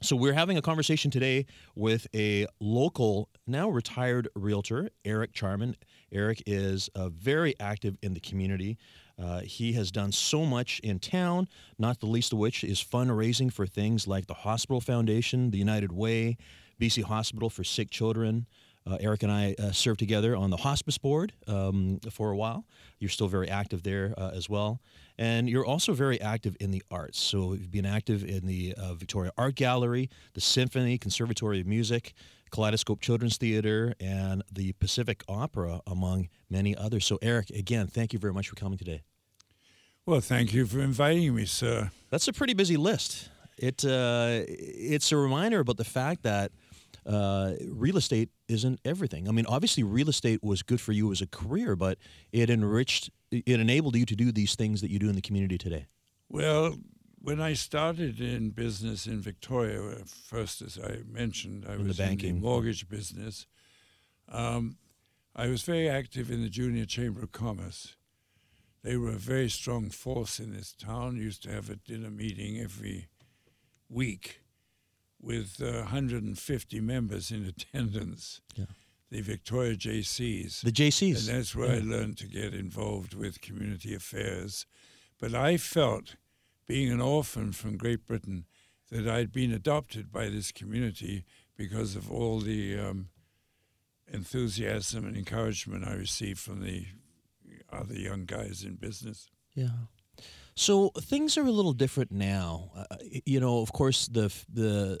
So 0.00 0.16
we're 0.16 0.32
having 0.32 0.56
a 0.56 0.62
conversation 0.62 1.10
today 1.10 1.46
with 1.76 2.08
a 2.14 2.46
local, 2.58 3.28
now 3.46 3.68
retired 3.68 4.28
realtor, 4.34 4.90
Eric 5.04 5.32
Charman. 5.32 5.76
Eric 6.10 6.42
is 6.46 6.90
uh, 6.96 7.08
very 7.10 7.54
active 7.60 7.96
in 8.02 8.14
the 8.14 8.20
community. 8.20 8.78
Uh, 9.22 9.40
he 9.40 9.74
has 9.74 9.92
done 9.92 10.10
so 10.10 10.44
much 10.44 10.80
in 10.80 10.98
town, 10.98 11.46
not 11.78 12.00
the 12.00 12.06
least 12.06 12.32
of 12.32 12.38
which 12.38 12.64
is 12.64 12.82
fundraising 12.82 13.52
for 13.52 13.66
things 13.66 14.08
like 14.08 14.26
the 14.26 14.34
Hospital 14.34 14.80
Foundation, 14.80 15.50
the 15.50 15.58
United 15.58 15.92
Way, 15.92 16.36
BC 16.80 17.04
Hospital 17.04 17.48
for 17.48 17.62
Sick 17.62 17.90
Children. 17.90 18.46
Uh, 18.86 18.98
Eric 19.00 19.22
and 19.22 19.30
I 19.30 19.54
uh, 19.58 19.72
served 19.72 19.98
together 19.98 20.34
on 20.36 20.50
the 20.50 20.56
hospice 20.56 20.98
board 20.98 21.32
um, 21.46 22.00
for 22.10 22.30
a 22.30 22.36
while. 22.36 22.64
You're 22.98 23.10
still 23.10 23.28
very 23.28 23.48
active 23.48 23.82
there 23.82 24.14
uh, 24.18 24.30
as 24.34 24.48
well. 24.48 24.80
And 25.18 25.48
you're 25.48 25.66
also 25.66 25.92
very 25.92 26.20
active 26.20 26.56
in 26.58 26.70
the 26.70 26.82
arts. 26.90 27.20
So 27.20 27.52
you've 27.52 27.70
been 27.70 27.86
active 27.86 28.24
in 28.24 28.46
the 28.46 28.74
uh, 28.76 28.94
Victoria 28.94 29.32
Art 29.38 29.54
Gallery, 29.54 30.10
the 30.34 30.40
Symphony, 30.40 30.98
Conservatory 30.98 31.60
of 31.60 31.66
Music, 31.66 32.12
Kaleidoscope 32.50 33.00
Children's 33.00 33.36
Theater, 33.36 33.94
and 34.00 34.42
the 34.52 34.72
Pacific 34.74 35.22
Opera, 35.28 35.80
among 35.86 36.28
many 36.50 36.76
others. 36.76 37.06
So, 37.06 37.18
Eric, 37.22 37.50
again, 37.50 37.86
thank 37.86 38.12
you 38.12 38.18
very 38.18 38.32
much 38.32 38.48
for 38.48 38.56
coming 38.56 38.78
today. 38.78 39.02
Well, 40.04 40.20
thank 40.20 40.52
you 40.52 40.66
for 40.66 40.80
inviting 40.80 41.34
me, 41.34 41.44
sir. 41.44 41.90
That's 42.10 42.26
a 42.26 42.32
pretty 42.32 42.54
busy 42.54 42.76
list. 42.76 43.30
It 43.56 43.84
uh, 43.84 44.40
it's 44.48 45.12
a 45.12 45.16
reminder 45.16 45.60
about 45.60 45.76
the 45.76 45.84
fact 45.84 46.24
that 46.24 46.50
uh, 47.06 47.54
real 47.68 47.96
estate 47.96 48.30
isn't 48.48 48.80
everything. 48.84 49.28
I 49.28 49.32
mean, 49.32 49.46
obviously, 49.46 49.82
real 49.82 50.08
estate 50.08 50.42
was 50.42 50.62
good 50.62 50.80
for 50.80 50.92
you 50.92 51.10
as 51.12 51.20
a 51.20 51.26
career, 51.26 51.74
but 51.76 51.98
it 52.32 52.48
enriched, 52.50 53.10
it 53.30 53.48
enabled 53.60 53.96
you 53.96 54.06
to 54.06 54.14
do 54.16 54.30
these 54.32 54.54
things 54.54 54.80
that 54.80 54.90
you 54.90 54.98
do 54.98 55.08
in 55.08 55.14
the 55.14 55.22
community 55.22 55.58
today. 55.58 55.86
Well, 56.28 56.76
when 57.20 57.40
I 57.40 57.54
started 57.54 58.20
in 58.20 58.50
business 58.50 59.06
in 59.06 59.20
Victoria, 59.20 59.96
first, 60.06 60.62
as 60.62 60.78
I 60.82 60.98
mentioned, 61.10 61.64
I 61.68 61.72
In 61.74 61.82
the 61.82 61.88
was 61.88 61.98
banking. 61.98 62.30
in 62.30 62.34
the 62.36 62.40
mortgage 62.42 62.88
business. 62.88 63.46
Um, 64.28 64.76
I 65.34 65.48
was 65.48 65.62
very 65.62 65.88
active 65.88 66.30
in 66.30 66.42
the 66.42 66.48
Junior 66.48 66.84
Chamber 66.84 67.22
of 67.22 67.32
Commerce. 67.32 67.96
They 68.82 68.96
were 68.96 69.10
a 69.10 69.16
very 69.18 69.48
strong 69.48 69.90
force 69.90 70.40
in 70.40 70.52
this 70.52 70.72
town. 70.72 71.16
Used 71.16 71.42
to 71.44 71.50
have 71.52 71.70
a 71.70 71.76
dinner 71.76 72.10
meeting 72.10 72.58
every 72.58 73.06
week 73.88 74.41
with 75.22 75.62
uh, 75.62 75.82
150 75.82 76.80
members 76.80 77.30
in 77.30 77.46
attendance. 77.46 78.40
Yeah. 78.56 78.66
The 79.10 79.20
Victoria 79.20 79.76
JCs. 79.76 80.62
The 80.62 80.72
JCs. 80.72 81.28
And 81.28 81.38
that's 81.38 81.54
where 81.54 81.70
I 81.70 81.78
learned 81.78 82.18
to 82.18 82.26
get 82.26 82.54
involved 82.54 83.14
with 83.14 83.40
community 83.40 83.94
affairs. 83.94 84.66
But 85.20 85.34
I 85.34 85.58
felt, 85.58 86.16
being 86.66 86.90
an 86.90 87.00
orphan 87.00 87.52
from 87.52 87.76
Great 87.76 88.06
Britain, 88.06 88.46
that 88.90 89.06
I'd 89.06 89.32
been 89.32 89.52
adopted 89.52 90.10
by 90.10 90.28
this 90.28 90.50
community 90.50 91.24
because 91.56 91.94
of 91.94 92.10
all 92.10 92.40
the 92.40 92.78
um, 92.78 93.08
enthusiasm 94.10 95.06
and 95.06 95.16
encouragement 95.16 95.86
I 95.86 95.94
received 95.94 96.38
from 96.38 96.62
the 96.62 96.86
other 97.72 97.94
young 97.94 98.24
guys 98.24 98.64
in 98.64 98.74
business. 98.74 99.28
Yeah. 99.54 99.68
So 100.54 100.90
things 100.90 101.38
are 101.38 101.46
a 101.46 101.50
little 101.50 101.72
different 101.72 102.12
now. 102.12 102.70
Uh, 102.76 102.96
you 103.24 103.40
know, 103.40 103.62
of 103.62 103.72
course, 103.72 104.06
the 104.06 104.32
the 104.52 104.98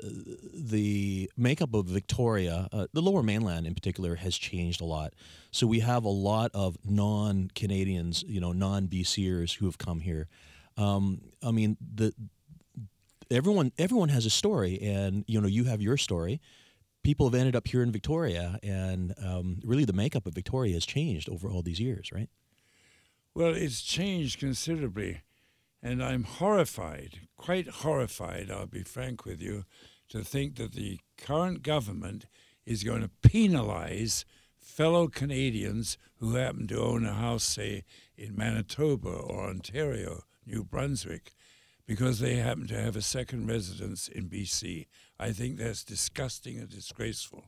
the 0.54 1.30
makeup 1.36 1.74
of 1.74 1.86
Victoria, 1.86 2.68
uh, 2.72 2.86
the 2.92 3.02
Lower 3.02 3.22
Mainland 3.22 3.66
in 3.66 3.74
particular, 3.74 4.14
has 4.16 4.36
changed 4.36 4.80
a 4.80 4.84
lot. 4.84 5.12
So 5.50 5.66
we 5.66 5.80
have 5.80 6.04
a 6.04 6.08
lot 6.08 6.50
of 6.54 6.78
non-Canadians, 6.84 8.24
you 8.26 8.40
know, 8.40 8.52
non-BCers 8.52 9.56
who 9.56 9.66
have 9.66 9.76
come 9.76 10.00
here. 10.00 10.28
Um, 10.78 11.20
I 11.42 11.50
mean, 11.50 11.76
the 11.94 12.14
everyone 13.30 13.72
everyone 13.78 14.08
has 14.08 14.24
a 14.24 14.30
story, 14.30 14.80
and 14.80 15.24
you 15.26 15.40
know, 15.40 15.48
you 15.48 15.64
have 15.64 15.82
your 15.82 15.98
story. 15.98 16.40
People 17.02 17.26
have 17.28 17.34
ended 17.34 17.56
up 17.56 17.66
here 17.66 17.82
in 17.82 17.90
Victoria, 17.90 18.58
and 18.62 19.12
um, 19.22 19.60
really, 19.64 19.84
the 19.84 19.92
makeup 19.92 20.24
of 20.24 20.34
Victoria 20.34 20.74
has 20.74 20.86
changed 20.86 21.28
over 21.28 21.50
all 21.50 21.60
these 21.60 21.80
years, 21.80 22.12
right? 22.12 22.28
Well, 23.34 23.54
it's 23.54 23.82
changed 23.82 24.38
considerably, 24.38 25.22
and 25.82 26.02
I'm 26.02 26.24
horrified, 26.24 27.20
quite 27.36 27.68
horrified, 27.68 28.50
I'll 28.50 28.66
be 28.66 28.84
frank 28.84 29.24
with 29.24 29.40
you, 29.42 29.64
to 30.10 30.22
think 30.22 30.56
that 30.56 30.72
the 30.72 31.00
current 31.16 31.62
government 31.62 32.26
is 32.64 32.84
going 32.84 33.02
to 33.02 33.10
penalize 33.28 34.24
fellow 34.58 35.08
Canadians 35.08 35.98
who 36.16 36.36
happen 36.36 36.68
to 36.68 36.80
own 36.80 37.04
a 37.04 37.14
house, 37.14 37.44
say, 37.44 37.84
in 38.16 38.36
Manitoba 38.36 39.08
or 39.08 39.48
Ontario, 39.48 40.22
New 40.46 40.62
Brunswick, 40.62 41.32
because 41.86 42.20
they 42.20 42.36
happen 42.36 42.68
to 42.68 42.80
have 42.80 42.94
a 42.94 43.02
second 43.02 43.48
residence 43.48 44.06
in 44.06 44.28
BC. 44.28 44.86
I 45.18 45.32
think 45.32 45.58
that's 45.58 45.82
disgusting 45.82 46.58
and 46.58 46.68
disgraceful. 46.68 47.44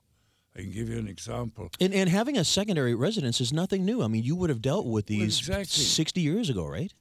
I 0.57 0.61
can 0.61 0.71
give 0.71 0.89
you 0.89 0.99
an 0.99 1.09
example. 1.09 1.71
And, 1.81 1.93
and 1.93 2.09
having 2.09 2.37
a 2.37 2.45
secondary 2.45 2.95
residence 2.95 3.41
is 3.41 3.53
nothing 3.53 3.85
new. 3.85 4.03
I 4.03 4.09
mean, 4.09 4.23
you 4.23 4.37
would 4.37 4.51
have 4.51 4.63
dealt 4.63 4.87
with 4.87 5.07
these 5.07 5.39
exactly. 5.39 5.83
60 5.83 6.21
years 6.21 6.51
ago, 6.51 6.67
right? 6.67 6.93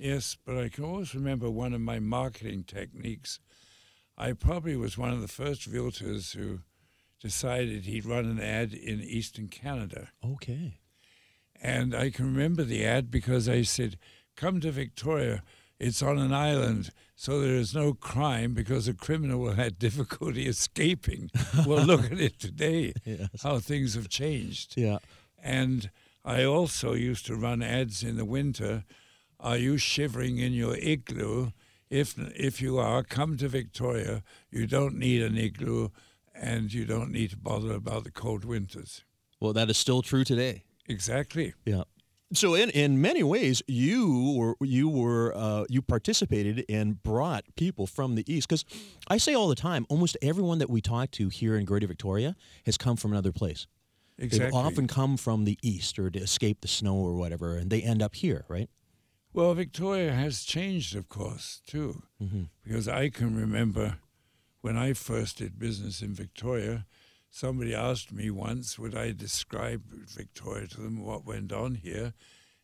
Yes, 0.00 0.36
but 0.46 0.56
I 0.56 0.70
can 0.70 0.84
always 0.84 1.14
remember 1.14 1.50
one 1.50 1.74
of 1.74 1.80
my 1.82 1.98
marketing 1.98 2.64
techniques. 2.64 3.38
I 4.16 4.32
probably 4.32 4.74
was 4.74 4.96
one 4.96 5.10
of 5.12 5.20
the 5.20 5.28
first 5.28 5.70
realtors 5.70 6.34
who 6.34 6.60
decided 7.20 7.84
he'd 7.84 8.06
run 8.06 8.24
an 8.24 8.40
ad 8.40 8.72
in 8.72 9.02
Eastern 9.02 9.48
Canada. 9.48 10.08
Okay. 10.24 10.78
And 11.60 11.94
I 11.94 12.08
can 12.08 12.24
remember 12.34 12.64
the 12.64 12.84
ad 12.86 13.10
because 13.10 13.46
I 13.46 13.60
said, 13.62 13.98
Come 14.36 14.60
to 14.60 14.70
Victoria. 14.70 15.42
It's 15.78 16.02
on 16.02 16.18
an 16.18 16.32
island, 16.32 16.90
so 17.14 17.40
there 17.40 17.56
is 17.56 17.74
no 17.74 17.92
crime 17.92 18.54
because 18.54 18.88
a 18.88 18.94
criminal 18.94 19.38
will 19.42 19.54
have 19.54 19.78
difficulty 19.78 20.46
escaping. 20.46 21.30
well, 21.66 21.84
look 21.84 22.04
at 22.10 22.18
it 22.20 22.38
today, 22.38 22.94
Yes. 23.04 23.42
how 23.42 23.58
things 23.58 23.94
have 23.94 24.08
changed. 24.08 24.78
Yeah. 24.78 24.98
And 25.42 25.90
I 26.24 26.44
also 26.44 26.94
used 26.94 27.26
to 27.26 27.36
run 27.36 27.62
ads 27.62 28.02
in 28.02 28.16
the 28.16 28.24
winter. 28.26 28.84
Are 29.42 29.56
you 29.56 29.78
shivering 29.78 30.38
in 30.38 30.52
your 30.52 30.76
igloo? 30.76 31.50
If 31.88 32.14
if 32.36 32.60
you 32.60 32.78
are, 32.78 33.02
come 33.02 33.36
to 33.38 33.48
Victoria. 33.48 34.22
You 34.50 34.66
don't 34.66 34.96
need 34.96 35.22
an 35.22 35.36
igloo, 35.36 35.88
and 36.34 36.72
you 36.72 36.84
don't 36.84 37.10
need 37.10 37.30
to 37.30 37.36
bother 37.36 37.72
about 37.72 38.04
the 38.04 38.10
cold 38.10 38.44
winters. 38.44 39.02
Well, 39.40 39.52
that 39.54 39.70
is 39.70 39.78
still 39.78 40.02
true 40.02 40.24
today. 40.24 40.64
Exactly. 40.86 41.54
Yeah. 41.64 41.84
So 42.32 42.54
in, 42.54 42.70
in 42.70 43.00
many 43.00 43.24
ways, 43.24 43.60
you 43.66 44.36
were 44.38 44.54
you 44.60 44.88
were 44.88 45.34
uh, 45.34 45.64
you 45.68 45.82
participated 45.82 46.64
and 46.68 47.02
brought 47.02 47.44
people 47.56 47.88
from 47.88 48.14
the 48.14 48.32
east 48.32 48.48
because 48.48 48.64
I 49.08 49.16
say 49.16 49.34
all 49.34 49.48
the 49.48 49.56
time, 49.56 49.84
almost 49.88 50.16
everyone 50.22 50.58
that 50.58 50.70
we 50.70 50.80
talk 50.80 51.10
to 51.12 51.28
here 51.28 51.56
in 51.56 51.64
Greater 51.64 51.88
Victoria 51.88 52.36
has 52.66 52.76
come 52.76 52.96
from 52.96 53.10
another 53.12 53.32
place. 53.32 53.66
Exactly. 54.16 54.46
They've 54.46 54.54
often 54.54 54.86
come 54.86 55.16
from 55.16 55.44
the 55.44 55.58
east 55.62 55.98
or 55.98 56.10
to 56.10 56.20
escape 56.20 56.60
the 56.60 56.68
snow 56.68 56.94
or 56.94 57.14
whatever, 57.14 57.56
and 57.56 57.70
they 57.70 57.80
end 57.80 58.02
up 58.02 58.14
here, 58.14 58.44
right? 58.48 58.68
Well, 59.32 59.54
Victoria 59.54 60.12
has 60.12 60.42
changed, 60.42 60.96
of 60.96 61.08
course, 61.08 61.60
too, 61.66 62.02
mm-hmm. 62.20 62.44
because 62.64 62.88
I 62.88 63.10
can 63.10 63.36
remember 63.36 63.98
when 64.60 64.76
I 64.76 64.92
first 64.92 65.38
did 65.38 65.58
business 65.58 66.02
in 66.02 66.14
Victoria. 66.14 66.86
Somebody 67.30 67.74
asked 67.74 68.12
me 68.12 68.30
once, 68.30 68.76
would 68.78 68.96
I 68.96 69.12
describe 69.12 69.82
Victoria 69.88 70.66
to 70.68 70.80
them, 70.80 71.04
what 71.04 71.24
went 71.24 71.52
on 71.52 71.76
here? 71.76 72.12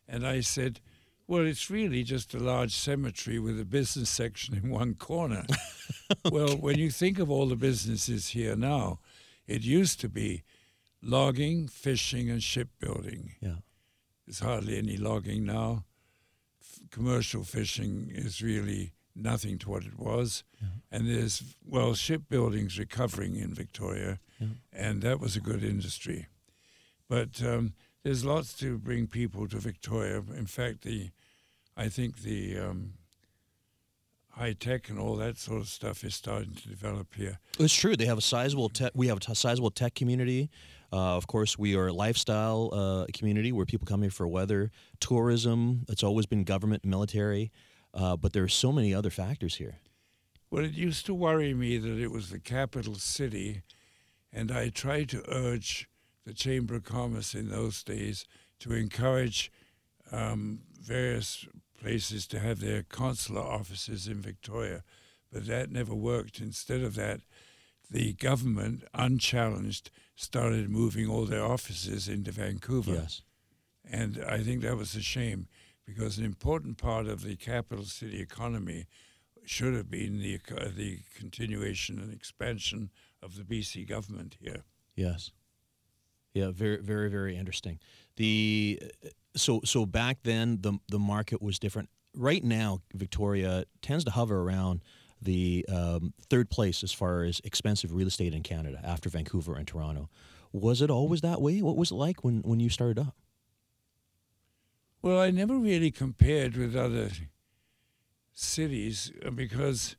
And 0.09 0.27
I 0.27 0.41
said, 0.41 0.81
well, 1.25 1.45
it's 1.45 1.69
really 1.69 2.03
just 2.03 2.33
a 2.33 2.39
large 2.39 2.73
cemetery 2.75 3.39
with 3.39 3.59
a 3.59 3.65
business 3.65 4.09
section 4.09 4.55
in 4.55 4.69
one 4.69 4.93
corner. 4.93 5.45
Well, 6.31 6.55
when 6.55 6.77
you 6.77 6.89
think 6.89 7.19
of 7.19 7.29
all 7.29 7.47
the 7.47 7.57
businesses 7.57 8.29
here 8.29 8.55
now, 8.55 8.99
it 9.45 9.63
used 9.63 9.99
to 10.01 10.09
be 10.09 10.43
logging, 11.01 11.67
fishing, 11.67 12.29
and 12.29 12.41
shipbuilding. 12.41 13.35
Yeah. 13.41 13.57
There's 14.25 14.39
hardly 14.39 14.77
any 14.77 14.95
logging 14.95 15.45
now. 15.45 15.83
Commercial 16.91 17.43
fishing 17.43 18.11
is 18.13 18.41
really 18.41 18.93
nothing 19.15 19.57
to 19.59 19.69
what 19.69 19.83
it 19.83 19.97
was. 19.97 20.43
And 20.91 21.07
there's, 21.07 21.55
well, 21.65 21.93
shipbuilding's 21.95 22.77
recovering 22.79 23.35
in 23.35 23.53
Victoria, 23.53 24.19
and 24.71 25.01
that 25.01 25.19
was 25.19 25.35
a 25.35 25.41
good 25.41 25.63
industry. 25.63 26.27
But 27.09 27.41
um, 27.43 27.73
there's 28.03 28.23
lots 28.25 28.53
to 28.59 28.77
bring 28.77 29.07
people 29.07 29.47
to 29.47 29.57
Victoria. 29.57 30.23
In 30.35 30.45
fact, 30.45 30.81
the 30.81 31.09
I 31.75 31.89
think 31.89 32.21
the 32.23 32.57
um, 32.57 32.93
high 34.31 34.53
tech 34.53 34.89
and 34.89 34.99
all 34.99 35.15
that 35.17 35.37
sort 35.37 35.61
of 35.61 35.67
stuff 35.67 36.03
is 36.03 36.15
starting 36.15 36.53
to 36.55 36.67
develop 36.67 37.13
here. 37.15 37.39
It's 37.59 37.73
true. 37.73 37.95
They 37.95 38.05
have 38.05 38.17
a 38.17 38.21
sizable 38.21 38.69
tech. 38.69 38.91
We 38.95 39.07
have 39.07 39.17
a 39.17 39.19
t- 39.19 39.33
sizable 39.35 39.71
tech 39.71 39.93
community. 39.95 40.49
Uh, 40.91 41.15
of 41.17 41.27
course, 41.27 41.57
we 41.57 41.75
are 41.75 41.87
a 41.87 41.93
lifestyle 41.93 42.69
uh, 42.71 43.05
community 43.13 43.51
where 43.51 43.65
people 43.65 43.85
come 43.85 44.01
here 44.01 44.11
for 44.11 44.27
weather, 44.27 44.71
tourism. 44.99 45.85
It's 45.89 46.03
always 46.03 46.25
been 46.25 46.43
government, 46.43 46.85
military, 46.85 47.51
uh, 47.93 48.15
but 48.15 48.33
there 48.33 48.43
are 48.43 48.47
so 48.47 48.71
many 48.71 48.93
other 48.93 49.09
factors 49.09 49.55
here. 49.55 49.79
Well, 50.49 50.63
it 50.63 50.73
used 50.73 51.05
to 51.07 51.13
worry 51.13 51.53
me 51.53 51.77
that 51.77 51.99
it 51.99 52.11
was 52.11 52.29
the 52.29 52.39
capital 52.39 52.95
city, 52.95 53.63
and 54.31 54.49
I 54.49 54.69
tried 54.69 55.09
to 55.09 55.23
urge 55.29 55.89
the 56.25 56.33
Chamber 56.33 56.75
of 56.75 56.83
Commerce 56.83 57.35
in 57.35 57.49
those 57.49 57.83
days 57.83 58.25
to 58.59 58.73
encourage 58.73 59.51
um, 60.11 60.59
various 60.81 61.45
places 61.79 62.27
to 62.27 62.39
have 62.39 62.59
their 62.59 62.83
consular 62.83 63.41
offices 63.41 64.07
in 64.07 64.21
Victoria, 64.21 64.83
but 65.31 65.45
that 65.47 65.69
never 65.69 65.93
worked. 65.93 66.39
Instead 66.39 66.81
of 66.81 66.95
that, 66.95 67.21
the 67.89 68.13
government, 68.13 68.83
unchallenged, 68.93 69.91
started 70.17 70.67
moving 70.69 71.07
all 71.07 71.25
their 71.25 71.45
offices 71.45 72.09
into 72.09 72.31
Vancouver. 72.31 72.93
Yes. 72.93 73.21
And 73.89 74.21
I 74.27 74.39
think 74.39 74.61
that 74.63 74.75
was 74.75 74.95
a 74.95 75.01
shame 75.01 75.47
because 75.85 76.17
an 76.17 76.25
important 76.25 76.77
part 76.77 77.05
of 77.05 77.21
the 77.21 77.35
capital 77.35 77.85
city 77.85 78.19
economy 78.19 78.87
should 79.45 79.75
have 79.75 79.89
been 79.89 80.19
the, 80.19 80.33
eco- 80.33 80.69
the 80.69 81.01
continuation 81.15 81.99
and 81.99 82.11
expansion 82.11 82.89
of 83.21 83.35
the 83.35 83.43
BC 83.43 83.87
government 83.87 84.37
here. 84.41 84.63
Yes. 84.95 85.31
Yeah, 86.33 86.49
very, 86.51 86.81
very, 86.81 87.09
very 87.09 87.37
interesting. 87.37 87.79
The 88.15 88.81
uh, 89.05 89.09
so 89.35 89.61
so 89.63 89.85
back 89.85 90.23
then 90.23 90.59
the 90.61 90.79
the 90.89 90.99
market 90.99 91.41
was 91.41 91.59
different. 91.59 91.89
Right 92.15 92.43
now, 92.43 92.81
Victoria 92.93 93.65
tends 93.81 94.03
to 94.05 94.11
hover 94.11 94.41
around 94.41 94.81
the 95.21 95.65
um, 95.69 96.13
third 96.29 96.49
place 96.49 96.83
as 96.83 96.93
far 96.93 97.23
as 97.23 97.41
expensive 97.43 97.93
real 97.93 98.07
estate 98.07 98.33
in 98.33 98.43
Canada 98.43 98.79
after 98.83 99.09
Vancouver 99.09 99.55
and 99.55 99.67
Toronto. 99.67 100.09
Was 100.51 100.81
it 100.81 100.89
always 100.89 101.21
that 101.21 101.41
way? 101.41 101.61
What 101.61 101.77
was 101.77 101.91
it 101.91 101.95
like 101.95 102.23
when 102.23 102.41
when 102.41 102.59
you 102.59 102.69
started 102.69 102.99
up? 102.99 103.15
Well, 105.01 105.19
I 105.19 105.31
never 105.31 105.57
really 105.57 105.91
compared 105.91 106.57
with 106.57 106.75
other 106.75 107.09
cities 108.33 109.11
uh, 109.25 109.29
because 109.29 109.95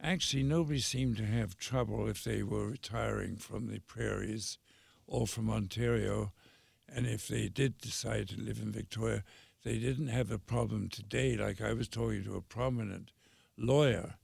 actually 0.00 0.42
nobody 0.42 0.80
seemed 0.80 1.16
to 1.18 1.26
have 1.26 1.56
trouble 1.56 2.08
if 2.08 2.24
they 2.24 2.42
were 2.42 2.66
retiring 2.66 3.36
from 3.36 3.68
the 3.68 3.78
prairies 3.80 4.58
or 5.06 5.26
from 5.26 5.48
Ontario. 5.50 6.32
And 6.88 7.06
if 7.06 7.28
they 7.28 7.48
did 7.48 7.78
decide 7.78 8.28
to 8.30 8.40
live 8.40 8.58
in 8.60 8.72
Victoria, 8.72 9.22
they 9.64 9.78
didn't 9.78 10.08
have 10.08 10.30
a 10.30 10.38
problem 10.38 10.88
today. 10.88 11.36
Like 11.36 11.60
I 11.60 11.72
was 11.72 11.88
talking 11.88 12.24
to 12.24 12.36
a 12.36 12.42
prominent 12.42 13.12
lawyer 13.56 14.14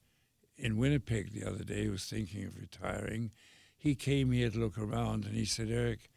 in 0.59 0.77
Winnipeg 0.77 1.33
the 1.33 1.49
other 1.49 1.65
day 1.65 1.89
was 1.89 2.05
thinking 2.05 2.45
of 2.45 2.59
retiring. 2.59 3.31
He 3.77 3.95
came 3.95 4.33
here 4.33 4.51
to 4.51 4.59
look 4.59 4.77
around 4.77 5.25
and 5.25 5.35
he 5.35 5.45
said, 5.45 5.71
Eric, 5.71 6.11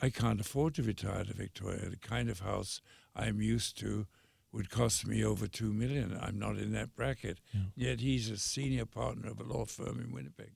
I 0.00 0.10
can't 0.10 0.40
afford 0.40 0.74
to 0.74 0.82
retire 0.82 1.24
to 1.24 1.32
Victoria. 1.32 1.88
The 1.88 1.96
kind 1.96 2.28
of 2.28 2.40
house 2.40 2.80
I'm 3.16 3.40
used 3.40 3.78
to 3.80 4.06
would 4.52 4.70
cost 4.70 5.06
me 5.06 5.24
over 5.24 5.46
two 5.46 5.72
million. 5.72 6.18
I'm 6.20 6.38
not 6.38 6.58
in 6.58 6.72
that 6.72 6.94
bracket. 6.94 7.38
Yet 7.74 8.00
he's 8.00 8.28
a 8.28 8.36
senior 8.36 8.84
partner 8.84 9.30
of 9.30 9.40
a 9.40 9.44
law 9.44 9.64
firm 9.64 10.00
in 10.04 10.12
Winnipeg. 10.12 10.52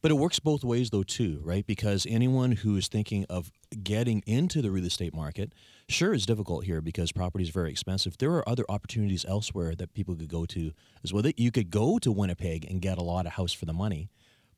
But 0.00 0.12
it 0.12 0.14
works 0.14 0.38
both 0.38 0.64
ways, 0.64 0.90
though, 0.90 1.02
too, 1.02 1.40
right? 1.42 1.66
Because 1.66 2.06
anyone 2.08 2.52
who 2.52 2.76
is 2.76 2.88
thinking 2.88 3.26
of 3.28 3.50
getting 3.82 4.22
into 4.26 4.62
the 4.62 4.70
real 4.70 4.86
estate 4.86 5.12
market, 5.12 5.52
sure, 5.88 6.14
it's 6.14 6.26
difficult 6.26 6.64
here 6.64 6.80
because 6.80 7.12
property 7.12 7.44
is 7.44 7.50
very 7.50 7.70
expensive. 7.70 8.16
There 8.18 8.32
are 8.32 8.48
other 8.48 8.64
opportunities 8.68 9.24
elsewhere 9.26 9.74
that 9.76 9.94
people 9.94 10.14
could 10.14 10.28
go 10.28 10.44
to 10.46 10.72
as 11.02 11.12
well. 11.12 11.24
You 11.36 11.50
could 11.50 11.70
go 11.70 11.98
to 11.98 12.12
Winnipeg 12.12 12.64
and 12.70 12.80
get 12.80 12.98
a 12.98 13.02
lot 13.02 13.26
of 13.26 13.32
house 13.32 13.52
for 13.52 13.64
the 13.66 13.72
money, 13.72 14.10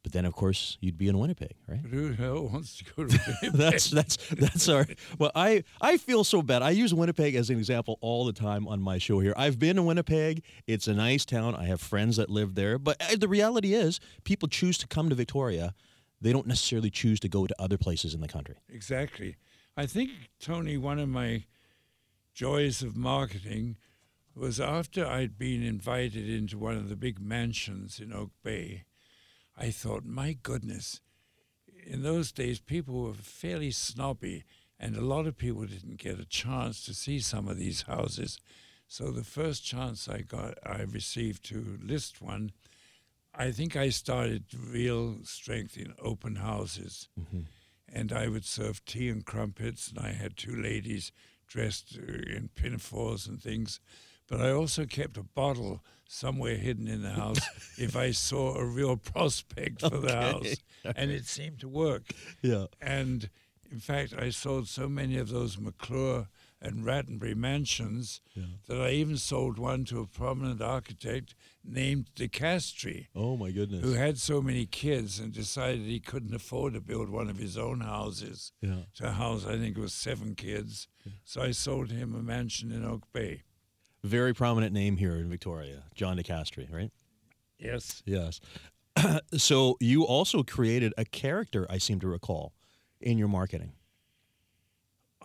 but 0.02 0.12
then, 0.12 0.24
of 0.24 0.34
course, 0.34 0.78
you'd 0.80 0.96
be 0.96 1.08
in 1.08 1.18
Winnipeg, 1.18 1.54
right? 1.66 1.80
Who 1.80 2.10
the 2.10 2.14
hell 2.14 2.48
wants 2.48 2.76
to 2.78 2.84
go 2.84 3.04
to 3.06 3.20
Winnipeg? 3.42 3.58
that's 3.58 3.90
that's 3.90 4.16
that's 4.28 4.68
our. 4.68 4.86
Well, 5.18 5.32
I 5.34 5.64
I 5.80 5.96
feel 5.96 6.22
so 6.22 6.42
bad. 6.42 6.62
I 6.62 6.70
use 6.70 6.94
Winnipeg 6.94 7.34
as 7.34 7.50
an 7.50 7.58
example 7.58 7.98
all 8.00 8.24
the 8.24 8.32
time 8.32 8.68
on 8.68 8.80
my 8.80 8.98
show 8.98 9.18
here. 9.18 9.34
I've 9.36 9.58
been 9.58 9.74
to 9.76 9.82
Winnipeg. 9.82 10.44
It's 10.68 10.86
a 10.86 10.94
nice 10.94 11.24
town. 11.24 11.56
I 11.56 11.64
have 11.64 11.80
friends 11.80 12.18
that 12.18 12.30
live 12.30 12.54
there. 12.54 12.78
But 12.78 13.02
uh, 13.02 13.16
the 13.18 13.26
reality 13.26 13.74
is, 13.74 13.98
people 14.22 14.48
choose 14.48 14.78
to 14.78 14.86
come 14.86 15.08
to 15.08 15.16
Victoria. 15.16 15.74
They 16.20 16.32
don't 16.32 16.46
necessarily 16.46 16.88
choose 16.90 17.18
to 17.20 17.28
go 17.28 17.48
to 17.48 17.54
other 17.60 17.76
places 17.76 18.14
in 18.14 18.20
the 18.20 18.28
country. 18.28 18.54
Exactly. 18.68 19.36
I 19.76 19.84
think, 19.84 20.10
Tony, 20.40 20.78
one 20.78 20.98
of 20.98 21.10
my 21.10 21.44
joys 22.32 22.82
of 22.82 22.96
marketing 22.96 23.76
was 24.34 24.58
after 24.58 25.06
I'd 25.06 25.36
been 25.36 25.62
invited 25.62 26.28
into 26.28 26.56
one 26.56 26.76
of 26.76 26.88
the 26.88 26.96
big 26.96 27.20
mansions 27.20 28.00
in 28.00 28.10
Oak 28.12 28.30
Bay, 28.42 28.84
I 29.56 29.70
thought, 29.70 30.04
my 30.04 30.32
goodness, 30.42 31.00
in 31.84 32.02
those 32.02 32.32
days 32.32 32.58
people 32.58 33.02
were 33.02 33.14
fairly 33.14 33.70
snobby 33.70 34.44
and 34.80 34.96
a 34.96 35.02
lot 35.02 35.26
of 35.26 35.36
people 35.36 35.64
didn't 35.66 35.98
get 35.98 36.18
a 36.18 36.24
chance 36.24 36.82
to 36.84 36.94
see 36.94 37.20
some 37.20 37.46
of 37.46 37.58
these 37.58 37.82
houses. 37.82 38.38
So 38.88 39.10
the 39.10 39.24
first 39.24 39.64
chance 39.64 40.08
I 40.08 40.22
got 40.22 40.54
I 40.64 40.82
received 40.82 41.44
to 41.46 41.78
list 41.82 42.22
one, 42.22 42.52
I 43.34 43.50
think 43.50 43.76
I 43.76 43.90
started 43.90 44.44
real 44.58 45.18
strength 45.24 45.76
in 45.76 45.94
open 46.02 46.36
houses 46.36 47.08
mm-hmm. 47.18 47.40
And 47.92 48.12
I 48.12 48.28
would 48.28 48.44
serve 48.44 48.84
tea 48.84 49.08
and 49.08 49.24
crumpets, 49.24 49.88
and 49.88 49.98
I 49.98 50.10
had 50.12 50.36
two 50.36 50.54
ladies 50.54 51.12
dressed 51.46 51.96
uh, 51.96 52.12
in 52.36 52.50
pinafores 52.54 53.26
and 53.26 53.40
things. 53.40 53.80
But 54.28 54.40
I 54.40 54.50
also 54.50 54.86
kept 54.86 55.16
a 55.16 55.22
bottle 55.22 55.84
somewhere 56.08 56.56
hidden 56.56 56.88
in 56.88 57.02
the 57.02 57.10
house 57.10 57.38
if 57.78 57.96
I 57.96 58.10
saw 58.10 58.56
a 58.56 58.64
real 58.64 58.96
prospect 58.96 59.82
for 59.82 59.98
the 59.98 60.16
house, 60.16 60.56
and 60.96 61.10
it 61.10 61.26
seemed 61.26 61.60
to 61.60 61.68
work. 61.68 62.02
Yeah. 62.42 62.66
And 62.80 63.30
in 63.70 63.78
fact, 63.78 64.14
I 64.18 64.30
sold 64.30 64.68
so 64.68 64.88
many 64.88 65.16
of 65.16 65.28
those 65.28 65.58
Maclure 65.58 66.28
and 66.60 66.84
Rattenbury 66.84 67.34
mansions 67.36 68.20
that 68.66 68.80
I 68.80 68.90
even 68.90 69.16
sold 69.18 69.58
one 69.58 69.84
to 69.86 70.00
a 70.00 70.06
prominent 70.06 70.60
architect 70.62 71.34
named 71.64 72.06
Di 72.14 72.28
Castri 72.28 73.06
Oh 73.14 73.36
my 73.36 73.50
goodness. 73.50 73.82
who 73.84 73.92
had 73.92 74.18
so 74.18 74.40
many 74.40 74.64
kids 74.66 75.18
and 75.18 75.32
decided 75.32 75.80
he 75.82 76.00
couldn't 76.00 76.34
afford 76.34 76.72
to 76.74 76.80
build 76.80 77.10
one 77.10 77.28
of 77.28 77.38
his 77.38 77.58
own 77.58 77.80
houses 77.80 78.52
Yeah. 78.62 78.82
to 78.96 79.12
house, 79.12 79.44
I 79.44 79.58
think 79.58 79.76
it 79.76 79.80
was 79.80 79.92
seven 79.94 80.34
kids. 80.34 80.88
So 81.24 81.42
I 81.42 81.50
sold 81.52 81.90
him 81.90 82.14
a 82.14 82.22
mansion 82.22 82.72
in 82.72 82.84
Oak 82.84 83.02
Bay. 83.12 83.42
Very 84.02 84.32
prominent 84.34 84.72
name 84.72 84.96
here 84.96 85.16
in 85.16 85.28
Victoria, 85.28 85.84
John 85.94 86.16
Di 86.16 86.22
Castri, 86.22 86.72
right? 86.72 86.90
Yes. 87.58 88.02
Yes. 88.06 88.40
so 89.36 89.76
you 89.80 90.04
also 90.04 90.42
created 90.42 90.94
a 90.96 91.04
character, 91.04 91.66
I 91.68 91.78
seem 91.78 92.00
to 92.00 92.08
recall, 92.08 92.54
in 93.00 93.18
your 93.18 93.28
marketing. 93.28 93.72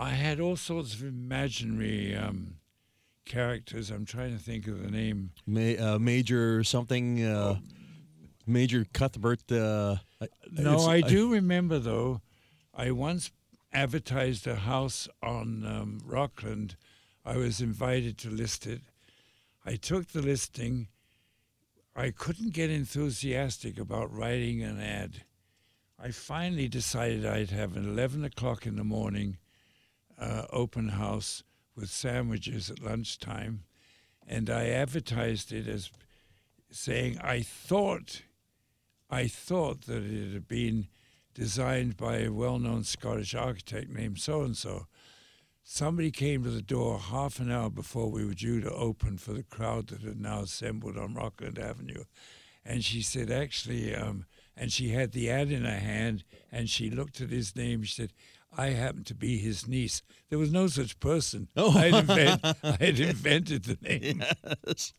I 0.01 0.09
had 0.09 0.39
all 0.39 0.55
sorts 0.57 0.95
of 0.95 1.03
imaginary 1.03 2.15
um, 2.15 2.55
characters. 3.23 3.91
I'm 3.91 4.03
trying 4.03 4.35
to 4.35 4.43
think 4.43 4.65
of 4.67 4.81
the 4.81 4.89
name. 4.89 5.29
Ma- 5.45 5.77
uh, 5.93 5.99
Major 5.99 6.63
something, 6.63 7.23
uh, 7.23 7.59
Major 8.47 8.87
Cuthbert. 8.93 9.51
Uh, 9.51 9.97
No, 10.51 10.79
I 10.87 11.01
do 11.01 11.31
remember, 11.31 11.77
though, 11.77 12.21
I 12.73 12.89
once 12.89 13.29
advertised 13.71 14.47
a 14.47 14.55
house 14.55 15.07
on 15.21 15.63
um, 15.67 16.01
Rockland. 16.03 16.75
I 17.23 17.37
was 17.37 17.61
invited 17.61 18.17
to 18.19 18.29
list 18.31 18.65
it. 18.65 18.81
I 19.63 19.75
took 19.75 20.07
the 20.07 20.23
listing. 20.23 20.87
I 21.95 22.09
couldn't 22.09 22.53
get 22.53 22.71
enthusiastic 22.71 23.77
about 23.77 24.11
writing 24.11 24.63
an 24.63 24.79
ad. 24.81 25.25
I 25.99 26.09
finally 26.09 26.67
decided 26.67 27.23
I'd 27.23 27.51
have 27.51 27.77
an 27.77 27.85
11 27.87 28.23
o'clock 28.25 28.65
in 28.65 28.77
the 28.77 28.83
morning 28.83 29.37
uh, 30.21 30.45
open 30.51 30.89
house 30.89 31.43
with 31.75 31.89
sandwiches 31.89 32.69
at 32.69 32.81
lunchtime. 32.81 33.63
And 34.27 34.49
I 34.49 34.67
advertised 34.67 35.51
it 35.51 35.67
as 35.67 35.89
saying, 36.69 37.19
I 37.21 37.41
thought, 37.41 38.21
I 39.09 39.27
thought 39.27 39.81
that 39.87 40.03
it 40.03 40.33
had 40.33 40.47
been 40.47 40.87
designed 41.33 41.97
by 41.97 42.19
a 42.19 42.29
well 42.29 42.59
known 42.59 42.83
Scottish 42.83 43.35
architect 43.35 43.89
named 43.89 44.19
so 44.19 44.41
and 44.43 44.55
so. 44.55 44.87
Somebody 45.63 46.11
came 46.11 46.43
to 46.43 46.49
the 46.49 46.61
door 46.61 46.99
half 46.99 47.39
an 47.39 47.51
hour 47.51 47.69
before 47.69 48.09
we 48.09 48.25
were 48.25 48.33
due 48.33 48.61
to 48.61 48.71
open 48.71 49.17
for 49.17 49.33
the 49.33 49.43
crowd 49.43 49.87
that 49.87 50.01
had 50.01 50.19
now 50.19 50.41
assembled 50.41 50.97
on 50.97 51.13
Rockland 51.13 51.59
Avenue. 51.59 52.03
And 52.65 52.83
she 52.83 53.01
said, 53.01 53.31
actually, 53.31 53.95
um, 53.95 54.25
and 54.57 54.71
she 54.71 54.89
had 54.89 55.11
the 55.11 55.29
ad 55.29 55.51
in 55.51 55.63
her 55.65 55.79
hand 55.79 56.23
and 56.51 56.69
she 56.69 56.89
looked 56.89 57.21
at 57.21 57.29
his 57.29 57.55
name. 57.55 57.83
She 57.83 57.93
said, 57.93 58.13
I 58.57 58.67
happened 58.67 59.05
to 59.07 59.15
be 59.15 59.37
his 59.37 59.67
niece. 59.67 60.01
There 60.29 60.37
was 60.37 60.51
no 60.51 60.67
such 60.67 60.99
person. 60.99 61.47
Oh. 61.55 61.71
I, 61.77 61.89
had 61.89 61.93
invent, 61.95 62.45
I'd 62.63 62.99
invented 62.99 63.63
the 63.63 63.77
name. 63.81 64.23
Yes. 64.67 64.93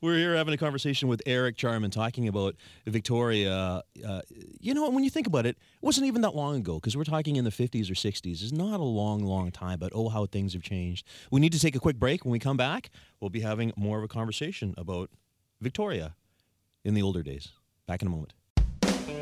We're 0.00 0.16
here 0.16 0.34
having 0.34 0.54
a 0.54 0.56
conversation 0.56 1.08
with 1.08 1.20
Eric 1.26 1.56
Charman 1.56 1.90
talking 1.90 2.26
about 2.26 2.56
Victoria. 2.86 3.82
Uh, 4.06 4.22
you 4.60 4.72
know, 4.72 4.88
when 4.90 5.04
you 5.04 5.10
think 5.10 5.26
about 5.26 5.44
it, 5.44 5.50
it 5.50 5.82
wasn't 5.82 6.06
even 6.06 6.22
that 6.22 6.34
long 6.34 6.56
ago 6.56 6.74
because 6.76 6.96
we're 6.96 7.04
talking 7.04 7.36
in 7.36 7.44
the 7.44 7.50
50s 7.50 7.90
or 7.90 7.94
60s. 7.94 8.42
It's 8.42 8.52
not 8.52 8.80
a 8.80 8.84
long, 8.84 9.24
long 9.24 9.50
time, 9.50 9.78
but 9.78 9.92
oh, 9.94 10.08
how 10.08 10.26
things 10.26 10.54
have 10.54 10.62
changed. 10.62 11.06
We 11.30 11.40
need 11.40 11.52
to 11.52 11.60
take 11.60 11.76
a 11.76 11.80
quick 11.80 11.96
break. 11.96 12.24
When 12.24 12.32
we 12.32 12.38
come 12.38 12.56
back, 12.56 12.90
we'll 13.20 13.30
be 13.30 13.40
having 13.40 13.72
more 13.76 13.98
of 13.98 14.04
a 14.04 14.08
conversation 14.08 14.74
about 14.78 15.10
Victoria 15.60 16.14
in 16.84 16.94
the 16.94 17.02
older 17.02 17.22
days. 17.22 17.52
Back 17.86 18.02
in 18.02 18.08
a 18.08 18.10
moment. 18.10 18.32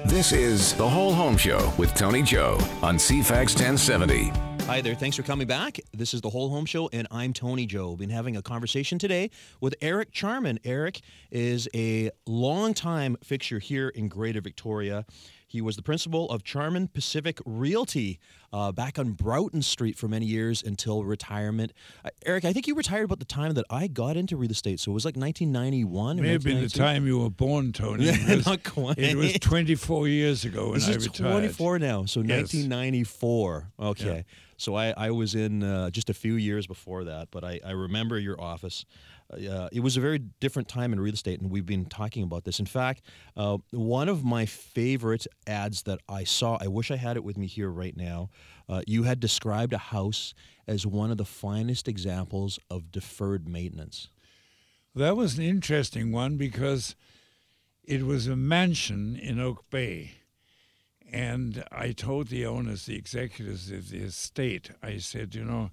This 0.07 0.31
is 0.31 0.73
The 0.75 0.89
Whole 0.89 1.13
Home 1.13 1.37
Show 1.37 1.73
with 1.77 1.93
Tony 1.95 2.23
Joe 2.23 2.59
on 2.81 2.97
CFAX 2.97 3.57
1070. 3.57 4.29
Hi 4.67 4.81
there. 4.81 4.95
Thanks 4.95 5.17
for 5.17 5.25
coming 5.25 5.49
back. 5.49 5.81
This 5.93 6.15
is 6.15 6.21
the 6.21 6.31
Whole 6.31 6.49
Home 6.49 6.65
Show, 6.65 6.89
and 6.93 7.09
I'm 7.11 7.33
Tony 7.33 7.67
Joe. 7.67 7.97
Been 7.97 8.11
having 8.11 8.37
a 8.37 8.43
conversation 8.43 9.01
today 9.01 9.33
with 9.61 9.75
Eric 9.81 10.13
Charman. 10.13 10.61
Eric 10.65 11.01
is 11.33 11.69
a 11.75 12.13
longtime 12.25 13.17
fixture 13.25 13.59
here 13.59 13.89
in 13.89 14.07
Greater 14.07 14.41
Victoria. 14.41 15.07
He 15.49 15.61
was 15.61 15.77
the 15.77 15.83
principal 15.83 16.29
of 16.31 16.43
Charman 16.43 16.89
Pacific 16.89 17.39
Realty 17.47 18.19
uh, 18.53 18.73
back 18.73 18.99
on 18.99 19.13
Broughton 19.13 19.63
Street 19.63 19.97
for 19.97 20.09
many 20.09 20.27
years 20.27 20.61
until 20.63 21.05
retirement. 21.05 21.73
Uh, 22.05 22.11
Eric, 22.27 22.45
I 22.45 22.53
think 22.53 22.67
you 22.67 22.75
retired 22.75 23.05
about 23.05 23.21
the 23.21 23.25
time 23.27 23.55
that 23.55 23.65
I 23.71 23.87
got 23.87 24.17
into 24.17 24.37
real 24.37 24.51
estate, 24.51 24.81
so 24.81 24.91
it 24.91 24.95
was 24.95 25.05
like 25.05 25.15
1991. 25.17 26.19
or 26.19 26.23
May 26.23 26.33
have 26.33 26.43
been 26.43 26.61
the 26.63 26.69
time 26.69 27.07
you 27.07 27.21
were 27.21 27.31
born, 27.31 27.73
Tony. 27.73 28.07
Yeah, 28.07 28.35
not 28.45 28.65
quite. 28.65 28.99
It 28.99 29.17
was 29.17 29.35
24 29.35 30.09
years 30.09 30.45
ago 30.45 30.71
when 30.71 30.75
This 30.81 30.89
I 30.89 30.93
is 30.93 31.07
retired. 31.07 31.31
24 31.31 31.79
now, 31.79 32.05
so 32.07 32.21
Yes. 32.21 32.53
1994. 32.53 33.71
Okay. 33.81 34.05
Yeah. 34.17 34.23
So 34.59 34.75
I, 34.75 34.95
I 34.97 35.11
was 35.11 35.35
in 35.35 35.63
uh, 35.63 35.91
just 35.91 36.09
a 36.11 36.15
few 36.15 36.35
years 36.35 36.67
before 36.67 37.05
that, 37.05 37.29
but 37.31 37.45
I, 37.45 37.61
I 37.65 37.73
remember 37.73 38.19
your 38.19 38.41
office. 38.41 38.85
Uh, 39.33 39.69
it 39.73 39.81
was 39.81 39.97
a 39.97 40.01
very 40.01 40.19
different 40.19 40.69
time 40.69 40.93
in 40.93 41.01
real 41.01 41.15
estate, 41.15 41.41
and 41.41 41.51
we've 41.51 41.67
been 41.67 41.85
talking 41.87 42.23
about 42.23 42.45
this. 42.45 42.61
In 42.61 42.67
fact, 42.67 43.03
uh, 43.37 43.59
one 43.71 44.09
of 44.09 44.25
my 44.25 44.47
favorite 44.47 45.27
ads 45.47 45.83
that 45.83 45.99
I 46.09 46.25
saw, 46.25 46.59
I 46.61 46.69
wish 46.69 46.91
I 46.91 46.97
had 46.97 47.17
it 47.17 47.25
with 47.25 47.37
me 47.37 47.47
here 47.47 47.71
right 47.71 47.97
now. 47.97 48.31
Uh, 48.69 48.83
you 48.87 49.03
had 49.03 49.21
described 49.21 49.73
a 49.73 49.79
house 49.79 50.35
as 50.67 50.87
one 50.87 51.11
of 51.11 51.19
the 51.19 51.25
finest 51.25 51.89
examples 51.89 52.59
of 52.71 52.93
deferred 52.93 53.49
maintenance. 53.49 54.11
That 54.95 55.17
was 55.17 55.37
an 55.37 55.45
interesting 55.45 56.13
one 56.13 56.37
because 56.37 56.97
it 57.85 58.05
was 58.05 58.27
a 58.27 58.37
mansion 58.37 59.17
in 59.17 59.39
Oak 59.39 59.69
Bay. 59.71 60.13
And 61.13 61.63
I 61.71 61.93
told 61.93 62.29
the 62.29 62.47
owners, 62.47 62.87
the 62.87 62.97
executives 62.97 63.71
of 63.71 63.91
the 63.91 63.99
estate, 63.99 64.71
I 64.83 64.99
said, 64.99 65.35
you 65.35 65.45
know, 65.45 65.71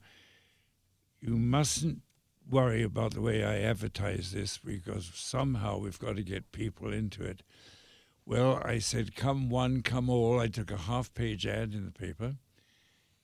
you 1.19 1.37
mustn't 1.37 2.01
worry 2.49 2.83
about 2.83 3.13
the 3.13 3.21
way 3.21 3.43
I 3.43 3.59
advertise 3.59 4.31
this 4.31 4.57
because 4.57 5.11
somehow 5.13 5.77
we've 5.77 5.99
got 5.99 6.15
to 6.15 6.23
get 6.23 6.51
people 6.51 6.91
into 6.91 7.23
it. 7.23 7.41
Well, 8.25 8.61
I 8.63 8.79
said, 8.79 9.15
come 9.15 9.49
one, 9.49 9.81
come 9.81 10.09
all. 10.09 10.39
I 10.39 10.47
took 10.47 10.71
a 10.71 10.77
half 10.77 11.13
page 11.13 11.45
ad 11.45 11.73
in 11.73 11.85
the 11.85 11.91
paper 11.91 12.35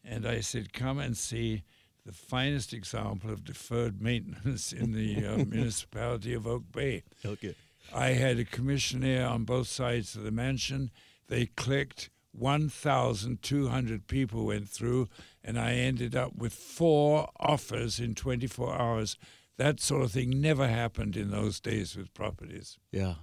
and 0.04 0.28
I 0.28 0.42
said, 0.42 0.74
come 0.74 1.00
and 1.00 1.18
see 1.18 1.64
the 2.06 2.12
finest 2.12 2.74
example 2.74 3.30
of 3.30 3.44
deferred 3.44 4.02
maintenance 4.02 4.74
in 4.74 4.94
the 4.94 5.26
uh, 5.26 5.38
municipality 5.46 6.34
of 6.34 6.48
Oak 6.48 6.64
Bay. 6.72 7.04
Okay. 7.26 7.56
I 7.94 8.10
had 8.10 8.40
a 8.40 8.46
commissioner 8.46 9.26
on 9.26 9.44
both 9.44 9.68
sides 9.68 10.16
of 10.16 10.24
the 10.24 10.32
mansion. 10.32 10.92
They 11.28 11.48
clicked. 11.48 12.10
1,200 12.32 14.08
people 14.08 14.46
went 14.46 14.70
through, 14.70 15.10
and 15.44 15.58
I 15.60 15.74
ended 15.74 16.16
up 16.16 16.36
with 16.36 16.54
four 16.54 17.30
offers 17.40 18.00
in 18.00 18.16
24 18.16 18.74
hours. 18.80 19.18
That 19.58 19.80
sort 19.80 20.04
of 20.04 20.12
thing 20.12 20.42
never 20.42 20.68
happened 20.68 21.18
in 21.18 21.32
those 21.32 21.60
days 21.60 21.96
with 21.96 22.14
properties. 22.14 22.78
Yeah. 22.92 23.16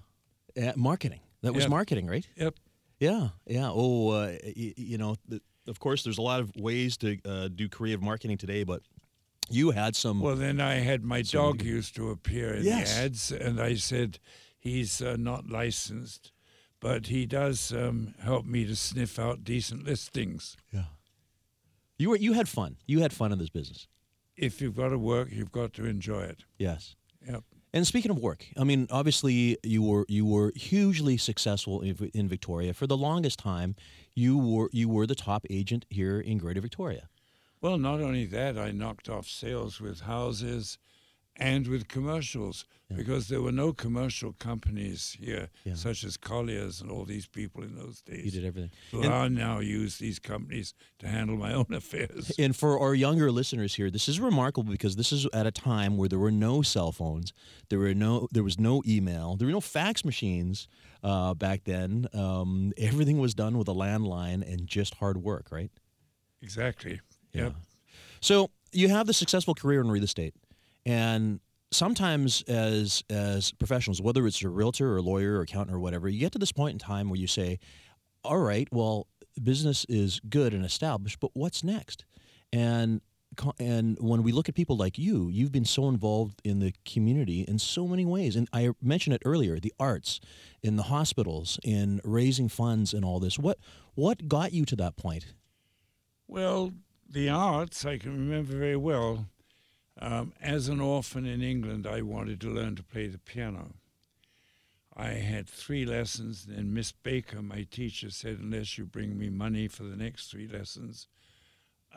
Uh, 0.60 0.72
marketing. 0.76 1.20
That 1.42 1.54
was 1.54 1.64
Yeah. 1.64 1.70
marketing, 1.70 2.06
right? 2.06 2.26
Yep. 2.36 2.54
Yeah, 2.98 3.28
yeah. 3.46 3.70
Oh, 3.72 4.08
uh, 4.10 4.36
y- 4.44 4.74
you 4.76 4.96
know, 4.98 5.16
th- 5.28 5.42
of 5.66 5.78
course, 5.80 6.02
there's 6.02 6.18
a 6.18 6.22
lot 6.22 6.40
of 6.40 6.54
ways 6.56 6.96
to 6.98 7.18
uh, 7.24 7.48
do 7.48 7.68
creative 7.68 8.00
marketing 8.02 8.38
today, 8.38 8.64
but 8.64 8.82
you 9.50 9.70
had 9.72 9.94
some. 9.94 10.20
Well, 10.20 10.36
then 10.36 10.60
I 10.60 10.76
had 10.76 11.04
my 11.04 11.20
dog 11.22 11.62
used 11.62 11.94
to 11.96 12.10
appear 12.10 12.54
in 12.54 12.64
Yes. 12.64 12.96
the 12.96 13.02
ads, 13.04 13.32
and 13.32 13.60
I 13.60 13.74
said 13.76 14.18
he's 14.58 15.02
uh, 15.02 15.16
not 15.18 15.48
licensed, 15.50 16.32
but 16.80 17.06
he 17.08 17.26
does 17.26 17.70
um, 17.72 18.14
help 18.20 18.46
me 18.46 18.64
to 18.66 18.74
sniff 18.76 19.18
out 19.18 19.44
decent 19.44 19.84
listings. 19.84 20.56
yeah. 20.72 20.84
You 21.98 22.10
were 22.10 22.16
you 22.16 22.34
had 22.34 22.48
fun. 22.48 22.76
You 22.86 23.00
had 23.00 23.12
fun 23.12 23.32
in 23.32 23.38
this 23.38 23.50
business. 23.50 23.86
If 24.36 24.60
you've 24.60 24.76
got 24.76 24.90
to 24.90 24.98
work, 24.98 25.28
you've 25.30 25.52
got 25.52 25.72
to 25.74 25.86
enjoy 25.86 26.22
it. 26.22 26.44
Yes. 26.58 26.94
Yep. 27.26 27.42
And 27.72 27.86
speaking 27.86 28.10
of 28.10 28.18
work, 28.18 28.46
I 28.58 28.64
mean, 28.64 28.86
obviously 28.90 29.58
you 29.62 29.82
were 29.82 30.06
you 30.08 30.24
were 30.24 30.52
hugely 30.54 31.16
successful 31.16 31.80
in, 31.80 32.10
in 32.14 32.28
Victoria 32.28 32.74
for 32.74 32.86
the 32.86 32.96
longest 32.96 33.38
time. 33.38 33.76
You 34.14 34.38
were 34.38 34.70
you 34.72 34.88
were 34.88 35.06
the 35.06 35.14
top 35.14 35.44
agent 35.50 35.86
here 35.90 36.20
in 36.20 36.38
Greater 36.38 36.60
Victoria. 36.60 37.08
Well, 37.60 37.78
not 37.78 38.00
only 38.00 38.26
that, 38.26 38.58
I 38.58 38.70
knocked 38.70 39.08
off 39.08 39.26
sales 39.26 39.80
with 39.80 40.00
houses 40.00 40.78
and 41.38 41.66
with 41.66 41.88
commercials 41.88 42.64
because 42.96 43.26
there 43.28 43.42
were 43.42 43.50
no 43.52 43.72
commercial 43.72 44.32
companies 44.38 45.16
here, 45.20 45.48
Yeah. 45.64 45.74
such 45.74 46.04
as 46.04 46.16
Colliers 46.16 46.80
and 46.80 46.88
all 46.88 47.04
these 47.04 47.26
people 47.26 47.64
in 47.64 47.74
those 47.74 48.00
days. 48.00 48.24
You 48.26 48.30
did 48.30 48.44
everything. 48.44 48.70
So 48.92 49.02
And- 49.02 49.12
I 49.12 49.26
now 49.28 49.58
use 49.58 49.98
these 49.98 50.20
companies 50.20 50.72
to 51.00 51.08
handle 51.08 51.36
my 51.36 51.52
own 51.52 51.66
affairs. 51.74 52.30
And 52.38 52.54
for 52.54 52.78
our 52.78 52.94
younger 52.94 53.32
listeners 53.32 53.74
here, 53.74 53.90
this 53.90 54.08
is 54.08 54.20
remarkable 54.20 54.70
because 54.70 54.94
this 54.94 55.10
is 55.12 55.26
at 55.32 55.46
a 55.46 55.50
time 55.50 55.96
where 55.96 56.08
there 56.08 56.20
were 56.20 56.30
no 56.30 56.62
cell 56.62 56.92
phones, 56.92 57.32
there 57.70 57.80
were 57.80 57.92
no, 57.94 58.28
there 58.30 58.44
was 58.44 58.58
no 58.60 58.82
email, 58.86 59.34
there 59.36 59.46
were 59.46 59.52
no 59.52 59.60
fax 59.60 60.04
machines 60.04 60.68
uh, 61.02 61.34
back 61.34 61.64
then. 61.64 62.06
Um, 62.14 62.72
everything 62.78 63.18
was 63.18 63.34
done 63.34 63.58
with 63.58 63.68
a 63.68 63.74
landline 63.74 64.48
and 64.48 64.66
just 64.68 64.94
hard 64.94 65.18
work, 65.18 65.48
right? 65.50 65.72
Exactly. 66.40 67.00
Yeah. 67.32 67.42
Yep. 67.44 67.54
So 68.20 68.50
you 68.72 68.88
have 68.90 69.06
the 69.08 69.12
successful 69.12 69.54
career 69.54 69.80
in 69.80 69.90
real 69.90 70.04
estate, 70.04 70.34
and 70.86 71.40
sometimes 71.72 72.42
as 72.42 73.02
as 73.10 73.52
professionals, 73.52 74.00
whether 74.00 74.26
it's 74.26 74.40
a 74.42 74.48
realtor 74.48 74.92
or 74.92 74.98
a 74.98 75.02
lawyer 75.02 75.38
or 75.38 75.40
accountant 75.42 75.74
or 75.74 75.80
whatever, 75.80 76.08
you 76.08 76.20
get 76.20 76.32
to 76.32 76.38
this 76.38 76.52
point 76.52 76.74
in 76.74 76.78
time 76.78 77.10
where 77.10 77.18
you 77.18 77.26
say, 77.26 77.58
"All 78.24 78.38
right, 78.38 78.68
well, 78.72 79.08
business 79.42 79.84
is 79.88 80.20
good 80.30 80.54
and 80.54 80.64
established, 80.64 81.20
but 81.20 81.32
what's 81.34 81.62
next?" 81.64 82.04
And 82.52 83.02
and 83.58 83.98
when 84.00 84.22
we 84.22 84.32
look 84.32 84.48
at 84.48 84.54
people 84.54 84.76
like 84.76 84.96
you, 84.96 85.28
you've 85.28 85.52
been 85.52 85.66
so 85.66 85.88
involved 85.88 86.40
in 86.44 86.60
the 86.60 86.72
community 86.86 87.42
in 87.42 87.58
so 87.58 87.86
many 87.86 88.06
ways. 88.06 88.36
And 88.36 88.48
I 88.52 88.70
mentioned 88.80 89.14
it 89.14 89.22
earlier: 89.24 89.58
the 89.58 89.74
arts, 89.80 90.20
in 90.62 90.76
the 90.76 90.84
hospitals, 90.84 91.58
in 91.64 92.00
raising 92.04 92.48
funds, 92.48 92.94
and 92.94 93.04
all 93.04 93.18
this. 93.18 93.38
What 93.40 93.58
what 93.94 94.28
got 94.28 94.52
you 94.52 94.64
to 94.66 94.76
that 94.76 94.96
point? 94.96 95.34
Well, 96.28 96.72
the 97.08 97.28
arts, 97.28 97.84
I 97.84 97.98
can 97.98 98.12
remember 98.12 98.56
very 98.56 98.76
well. 98.76 99.26
Um, 99.98 100.32
as 100.40 100.68
an 100.68 100.80
orphan 100.80 101.24
in 101.24 101.42
England, 101.42 101.86
I 101.86 102.02
wanted 102.02 102.40
to 102.42 102.50
learn 102.50 102.76
to 102.76 102.82
play 102.82 103.06
the 103.06 103.18
piano. 103.18 103.74
I 104.94 105.08
had 105.08 105.48
three 105.48 105.84
lessons, 105.84 106.46
and 106.48 106.72
Miss 106.72 106.92
Baker, 106.92 107.42
my 107.42 107.66
teacher, 107.70 108.10
said, 108.10 108.38
Unless 108.38 108.78
you 108.78 108.84
bring 108.84 109.18
me 109.18 109.28
money 109.28 109.68
for 109.68 109.84
the 109.84 109.96
next 109.96 110.30
three 110.30 110.48
lessons, 110.48 111.06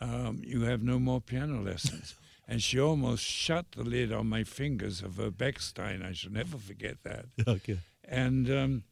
um, 0.01 0.41
you 0.43 0.61
have 0.61 0.83
no 0.83 0.99
more 0.99 1.21
piano 1.21 1.61
lessons. 1.61 2.15
and 2.47 2.63
she 2.63 2.79
almost 2.79 3.23
shut 3.23 3.73
the 3.73 3.83
lid 3.83 4.11
on 4.11 4.27
my 4.27 4.43
fingers 4.43 5.01
of 5.01 5.17
her 5.17 5.29
Bechstein. 5.29 6.03
I 6.03 6.13
shall 6.13 6.31
never 6.31 6.57
forget 6.57 7.03
that. 7.03 7.25
Okay. 7.47 7.79
And 8.03 8.49
um, 8.49 8.83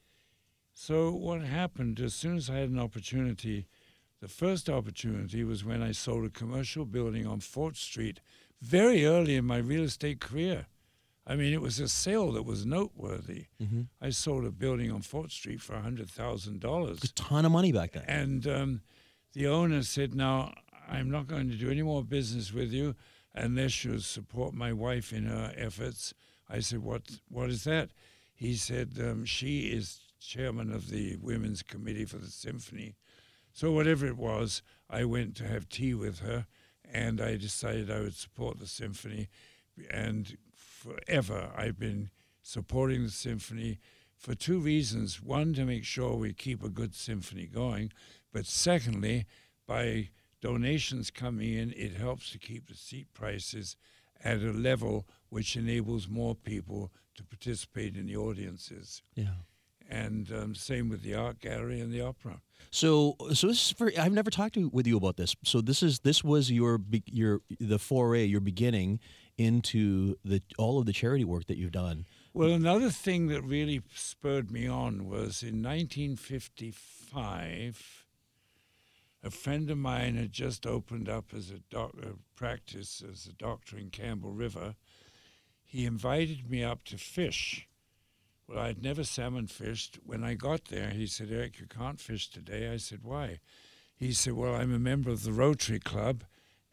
so 0.73 1.11
what 1.11 1.41
happened, 1.41 1.99
as 1.99 2.13
soon 2.13 2.37
as 2.37 2.51
I 2.51 2.57
had 2.57 2.69
an 2.69 2.79
opportunity, 2.79 3.65
the 4.21 4.27
first 4.27 4.69
opportunity 4.69 5.43
was 5.43 5.65
when 5.65 5.81
I 5.81 5.91
sold 5.91 6.25
a 6.25 6.29
commercial 6.29 6.85
building 6.85 7.25
on 7.25 7.39
Fort 7.39 7.77
Street 7.77 8.19
very 8.61 9.05
early 9.05 9.35
in 9.35 9.45
my 9.45 9.57
real 9.57 9.83
estate 9.83 10.19
career. 10.19 10.67
I 11.25 11.35
mean, 11.35 11.53
it 11.53 11.61
was 11.61 11.79
a 11.79 11.89
sale 11.89 12.31
that 12.33 12.43
was 12.43 12.65
noteworthy. 12.65 13.47
Mm-hmm. 13.61 13.81
I 14.01 14.11
sold 14.11 14.45
a 14.45 14.51
building 14.51 14.91
on 14.91 15.01
Fort 15.01 15.31
Street 15.31 15.61
for 15.61 15.75
$100,000. 15.75 17.03
A 17.03 17.07
ton 17.13 17.45
of 17.45 17.51
money 17.51 17.73
back 17.73 17.91
then. 17.91 18.05
And 18.07 18.47
um, 18.47 18.81
the 19.33 19.47
owner 19.47 19.83
said, 19.83 20.15
Now, 20.15 20.53
I'm 20.89 21.11
not 21.11 21.27
going 21.27 21.49
to 21.49 21.55
do 21.55 21.69
any 21.69 21.81
more 21.81 22.01
business 22.03 22.53
with 22.53 22.71
you 22.71 22.95
unless 23.35 23.83
you 23.83 23.99
support 23.99 24.53
my 24.53 24.71
wife 24.71 25.11
in 25.11 25.25
her 25.25 25.53
efforts. 25.57 26.13
I 26.49 26.61
said, 26.61 26.79
What, 26.79 27.19
what 27.27 27.49
is 27.49 27.65
that? 27.65 27.89
He 28.33 28.55
said, 28.55 28.93
um, 28.99 29.25
She 29.25 29.67
is 29.67 29.99
chairman 30.21 30.71
of 30.71 30.89
the 30.89 31.17
Women's 31.17 31.61
Committee 31.61 32.05
for 32.05 32.17
the 32.17 32.31
Symphony. 32.31 32.95
So, 33.51 33.71
whatever 33.71 34.07
it 34.07 34.17
was, 34.17 34.61
I 34.89 35.03
went 35.03 35.35
to 35.37 35.47
have 35.47 35.67
tea 35.67 35.93
with 35.93 36.19
her 36.19 36.47
and 36.91 37.21
I 37.21 37.37
decided 37.37 37.91
I 37.91 38.01
would 38.01 38.15
support 38.15 38.59
the 38.59 38.67
symphony. 38.67 39.29
And 39.91 40.37
forever 40.55 41.51
I've 41.55 41.79
been 41.79 42.09
supporting 42.41 43.03
the 43.03 43.11
symphony 43.11 43.79
for 44.15 44.33
two 44.33 44.59
reasons. 44.59 45.21
One, 45.21 45.53
to 45.53 45.65
make 45.65 45.85
sure 45.85 46.15
we 46.15 46.33
keep 46.33 46.63
a 46.63 46.69
good 46.69 46.95
symphony 46.95 47.45
going, 47.45 47.91
but 48.33 48.45
secondly, 48.45 49.25
by 49.67 50.09
donations 50.41 51.11
coming 51.11 51.53
in, 51.53 51.73
it 51.75 51.93
helps 51.93 52.31
to 52.31 52.39
keep 52.39 52.67
the 52.67 52.75
seat 52.75 53.13
prices 53.13 53.75
at 54.23 54.41
a 54.41 54.51
level 54.51 55.07
which 55.29 55.55
enables 55.55 56.07
more 56.07 56.35
people 56.35 56.91
to 57.15 57.23
participate 57.23 57.95
in 57.95 58.07
the 58.07 58.17
audiences. 58.17 59.01
Yeah. 59.15 59.33
And 59.89 60.31
um, 60.31 60.55
same 60.55 60.89
with 60.89 61.01
the 61.01 61.15
art 61.15 61.39
gallery 61.39 61.79
and 61.79 61.91
the 61.91 62.01
opera. 62.01 62.41
So, 62.71 63.15
so 63.33 63.47
this 63.47 63.67
is 63.67 63.71
for, 63.71 63.91
I've 63.97 64.11
never 64.11 64.29
talked 64.29 64.55
to, 64.55 64.69
with 64.69 64.85
you 64.85 64.97
about 64.97 65.15
this. 65.17 65.35
So 65.43 65.61
this 65.61 65.81
is 65.81 65.99
this 65.99 66.23
was 66.23 66.51
your 66.51 66.81
your 67.05 67.41
the 67.59 67.79
foray, 67.79 68.25
your 68.25 68.41
beginning 68.41 68.99
into 69.37 70.15
the 70.25 70.41
all 70.57 70.79
of 70.79 70.85
the 70.85 70.93
charity 70.93 71.23
work 71.23 71.45
that 71.47 71.57
you've 71.57 71.71
done. 71.71 72.05
Well, 72.33 72.51
another 72.51 72.89
thing 72.89 73.27
that 73.27 73.43
really 73.43 73.81
spurred 73.95 74.51
me 74.51 74.67
on 74.67 75.07
was 75.07 75.41
in 75.41 75.63
1955. 75.63 78.03
A 79.23 79.31
friend 79.31 79.71
of 79.71 79.77
mine 79.77 80.15
had 80.15 80.31
just 80.31 80.67
opened 80.67 81.09
up 81.09 81.33
as 81.35 81.49
a 81.49 81.59
doctor 81.71 82.13
practice 82.35 83.01
as 83.09 83.25
a 83.25 83.33
doctor 83.33 83.77
in 83.77 83.89
Campbell 83.89 84.31
River. 84.31 84.75
He 85.63 85.85
invited 85.85 86.49
me 86.49 86.63
up 86.63 86.83
to 86.85 86.97
fish. 86.97 87.67
Well, 88.47 88.59
I'd 88.59 88.81
never 88.81 89.03
salmon 89.03 89.47
fished. 89.47 89.99
When 90.05 90.23
I 90.23 90.35
got 90.35 90.65
there, 90.65 90.89
he 90.89 91.05
said, 91.05 91.29
Eric, 91.31 91.59
you 91.59 91.65
can't 91.65 91.99
fish 91.99 92.29
today. 92.29 92.69
I 92.71 92.77
said, 92.77 92.99
why? 93.03 93.39
He 93.95 94.13
said, 94.13 94.33
well, 94.33 94.55
I'm 94.55 94.73
a 94.73 94.79
member 94.79 95.09
of 95.09 95.23
the 95.23 95.33
Rotary 95.33 95.79
Club 95.79 96.23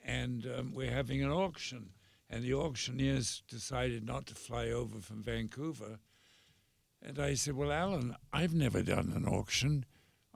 and 0.05 0.47
um, 0.47 0.73
we're 0.75 0.91
having 0.91 1.23
an 1.23 1.31
auction. 1.31 1.91
And 2.31 2.45
the 2.45 2.55
auctioneers 2.55 3.43
decided 3.49 4.05
not 4.05 4.27
to 4.27 4.35
fly 4.35 4.69
over 4.69 4.99
from 4.99 5.23
Vancouver. 5.23 5.99
And 7.03 7.19
I 7.19 7.35
said, 7.35 7.55
well, 7.55 7.73
Alan, 7.73 8.17
I've 8.33 8.55
never 8.55 8.83
done 8.83 9.13
an 9.15 9.27
auction. 9.27 9.85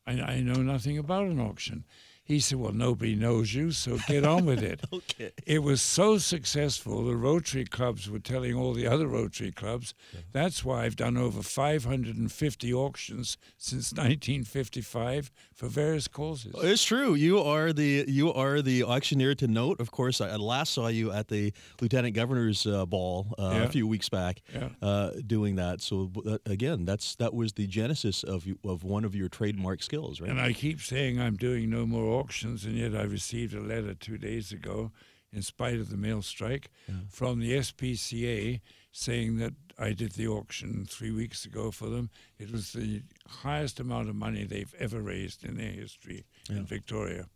I, 0.06 0.20
I 0.20 0.40
know 0.40 0.62
nothing 0.62 0.98
about 0.98 1.26
an 1.26 1.40
auction. 1.40 1.84
He 2.28 2.40
said, 2.40 2.58
Well, 2.58 2.72
nobody 2.72 3.14
knows 3.14 3.54
you, 3.54 3.70
so 3.72 3.96
get 4.06 4.22
on 4.24 4.44
with 4.44 4.62
it. 4.62 4.80
Okay. 4.92 5.30
It 5.46 5.62
was 5.62 5.80
so 5.80 6.18
successful, 6.18 7.04
the 7.04 7.16
Rotary 7.16 7.64
clubs 7.64 8.10
were 8.10 8.18
telling 8.18 8.54
all 8.54 8.72
the 8.74 8.86
other 8.86 9.06
Rotary 9.08 9.50
clubs. 9.52 9.94
That's 10.32 10.64
why 10.64 10.84
I've 10.84 10.96
done 10.96 11.16
over 11.16 11.42
550 11.42 12.74
auctions 12.74 13.36
since 13.56 13.92
1955 13.92 15.30
for 15.54 15.68
various 15.68 16.08
causes. 16.08 16.54
It's 16.62 16.84
true. 16.84 17.14
You 17.14 17.38
are 17.40 17.72
the 17.72 18.04
you 18.08 18.32
are 18.32 18.60
the 18.62 18.84
auctioneer 18.84 19.34
to 19.36 19.46
note. 19.48 19.80
Of 19.80 19.90
course, 19.90 20.20
I 20.20 20.36
last 20.36 20.74
saw 20.74 20.88
you 20.88 21.10
at 21.12 21.28
the 21.28 21.52
lieutenant 21.80 22.14
governor's 22.14 22.66
uh, 22.66 22.84
ball 22.86 23.34
uh, 23.38 23.52
Yeah. 23.54 23.62
a 23.64 23.68
few 23.68 23.86
weeks 23.86 24.08
back, 24.08 24.42
Yeah. 24.54 24.68
uh, 24.82 25.10
doing 25.26 25.56
that. 25.56 25.80
So 25.80 26.10
uh, 26.26 26.38
again, 26.46 26.84
that's 26.84 27.16
that 27.16 27.32
was 27.34 27.52
the 27.54 27.66
genesis 27.66 28.22
of 28.24 28.46
of 28.64 28.84
one 28.84 29.04
of 29.04 29.14
your 29.14 29.28
trademark 29.28 29.82
skills, 29.82 30.20
right? 30.20 30.30
And 30.30 30.40
I 30.40 30.52
keep 30.52 30.80
saying 30.80 31.20
I'm 31.20 31.36
doing 31.36 31.70
no 31.70 31.86
more 31.86 32.17
auctions, 32.18 32.64
and 32.64 32.74
yet 32.74 32.94
I 32.94 33.02
received 33.02 33.54
a 33.54 33.60
letter 33.60 33.94
two 33.94 34.18
days 34.18 34.52
ago, 34.52 34.92
in 35.32 35.42
spite 35.42 35.78
of 35.80 35.90
the 35.90 35.96
mail 35.96 36.22
strike, 36.22 36.70
from 37.08 37.40
the 37.40 37.52
SPCA 37.52 38.60
saying 38.92 39.36
that 39.38 39.52
I 39.78 39.92
did 39.92 40.12
the 40.12 40.26
auction 40.26 40.86
three 40.88 41.12
weeks 41.12 41.44
ago 41.44 41.70
for 41.70 41.88
them. 41.88 42.10
It 42.38 42.50
was 42.50 42.72
the 42.72 43.02
highest 43.42 43.78
amount 43.78 44.08
of 44.08 44.16
money 44.16 44.44
they've 44.44 44.74
ever 44.78 45.00
raised 45.00 45.44
in 45.44 45.56
their 45.56 45.70
history 45.70 46.24
in 46.50 46.64
Victoria. 46.66 47.26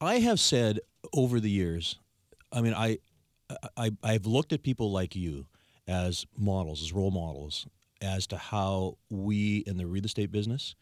I 0.00 0.18
have 0.18 0.38
said 0.38 0.80
over 1.12 1.40
the 1.40 1.50
years, 1.50 1.98
I 2.52 2.60
mean, 2.60 2.74
I, 2.74 2.98
I, 3.76 3.90
I've 4.02 4.26
looked 4.26 4.52
at 4.52 4.62
people 4.62 4.92
like 4.92 5.16
you 5.16 5.46
as 5.88 6.26
models, 6.36 6.82
as 6.82 6.92
role 6.92 7.10
models, 7.10 7.66
as 8.00 8.26
to 8.28 8.36
how 8.36 8.98
we 9.10 9.64
in 9.66 9.76
the 9.78 9.86
real 9.86 10.04
estate 10.04 10.30
business 10.30 10.74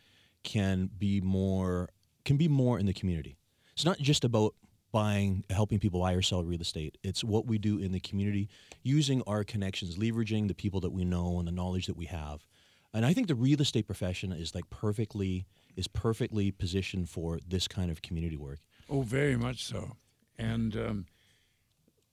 can 0.43 0.91
be 0.99 1.21
more, 1.21 1.89
can 2.25 2.37
be 2.37 2.49
more 2.49 2.79
in 2.79 2.87
the 2.87 2.93
community. 2.93 3.37
It's 3.75 3.85
not 3.85 3.99
just 3.99 4.25
about 4.25 4.55
buying, 4.93 5.45
helping 5.51 5.79
people 5.79 6.01
buy 6.01 6.13
or 6.13 6.23
sell 6.23 6.45
real 6.45 6.61
estate. 6.61 6.99
It's 7.03 7.25
what 7.25 7.47
we 7.47 7.59
do 7.59 7.79
in 7.79 7.93
the 7.93 8.01
community, 8.01 8.49
using 8.83 9.23
our 9.27 9.43
connections, 9.43 9.97
leveraging 9.97 10.49
the 10.49 10.55
people 10.55 10.81
that 10.81 10.93
we 10.93 11.05
know 11.05 11.39
and 11.39 11.49
the 11.49 11.53
knowledge 11.53 11.87
that 11.87 11.97
we 11.97 12.07
have. 12.07 12.47
And 12.95 13.07
I 13.07 13.15
think 13.15 13.27
the 13.27 13.35
real 13.35 13.61
estate 13.61 13.87
profession 13.87 14.33
is 14.33 14.55
like 14.55 14.69
perfectly 14.69 15.47
is 15.75 15.89
perfectly 15.89 16.51
positioned 16.51 17.09
for 17.09 17.39
this 17.49 17.67
kind 17.67 17.91
of 17.91 18.03
community 18.03 18.37
work. 18.37 18.59
Oh, 18.91 19.01
very 19.01 19.39
much 19.39 19.65
so. 19.65 19.97
And 20.39 20.77
um, 20.77 21.07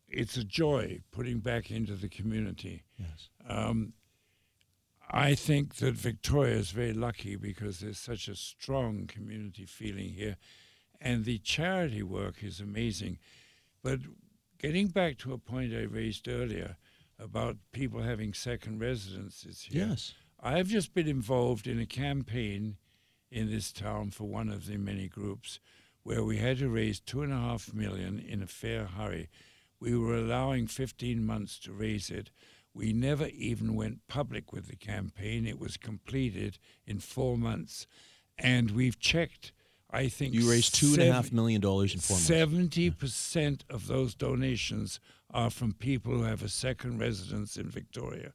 it's 0.08 0.38
a 0.38 0.46
joy 0.46 1.02
putting 1.12 1.40
back 1.40 1.70
into 1.70 1.96
the 1.96 2.08
community. 2.08 2.84
Yes. 2.98 3.30
Um, 3.48 3.92
I 5.12 5.34
think 5.36 5.76
that 5.78 5.96
Victoria 5.96 6.56
is 6.56 6.72
very 6.72 6.94
lucky 6.94 7.36
because 7.36 7.80
there's 7.80 7.98
such 8.00 8.28
a 8.28 8.36
strong 8.36 9.08
community 9.08 9.66
feeling 9.66 10.10
here, 10.10 10.38
and 11.02 11.26
the 11.26 11.40
charity 11.40 12.04
work 12.04 12.44
is 12.44 12.60
amazing. 12.60 13.18
But 13.82 14.00
getting 14.60 14.88
back 14.88 15.18
to 15.20 15.34
a 15.34 15.38
point 15.38 15.74
I 15.74 15.82
raised 15.84 16.28
earlier 16.28 16.78
about 17.18 17.58
people 17.72 18.02
having 18.02 18.34
second 18.34 18.80
residences 18.80 19.64
here, 19.64 19.88
Yes. 19.90 20.14
I've 20.42 20.68
just 20.68 20.94
been 20.94 21.08
involved 21.08 21.68
in 21.68 21.80
a 21.80 21.86
campaign 21.86 22.78
in 23.32 23.50
this 23.50 23.72
town 23.72 24.12
for 24.12 24.26
one 24.26 24.50
of 24.50 24.68
the 24.68 24.78
many 24.78 25.08
groups 25.08 25.60
where 26.04 26.24
we 26.24 26.38
had 26.38 26.60
to 26.60 26.70
raise 26.70 27.00
two 27.00 27.22
and 27.22 27.34
a 27.34 27.36
half 27.36 27.74
million 27.74 28.20
in 28.20 28.42
a 28.42 28.48
fair 28.48 28.86
hurry. 28.86 29.30
We 29.80 29.98
were 29.98 30.16
allowing 30.16 30.68
15 30.68 31.26
months 31.26 31.60
to 31.60 31.74
raise 31.74 32.10
it. 32.10 32.32
We 32.80 32.94
never 32.94 33.28
even 33.28 33.76
went 33.76 34.08
public 34.08 34.54
with 34.54 34.70
the 34.70 34.78
campaign. 34.78 35.46
It 35.46 35.60
was 35.60 35.76
completed 35.76 36.58
in 36.88 37.00
four 37.00 37.38
months. 37.38 37.88
And 38.38 38.72
we've 38.72 38.98
checked, 38.98 39.52
I 39.92 40.08
think. 40.08 40.34
You 40.34 40.50
raised 40.50 40.76
two 40.76 40.94
and 40.94 41.02
a 41.02 41.12
half 41.12 41.34
million 41.34 41.60
dollars 41.60 41.94
in 41.94 42.00
four 42.00 42.16
months. 42.16 42.28
Seventy 42.28 42.90
percent 42.90 43.66
of 43.70 43.88
those 43.88 44.16
donations 44.16 45.02
are 45.30 45.50
from 45.50 45.74
people 45.74 46.14
who 46.14 46.24
have 46.24 46.42
a 46.42 46.48
second 46.48 47.00
residence 47.00 47.58
in 47.58 47.68
Victoria. 47.70 48.32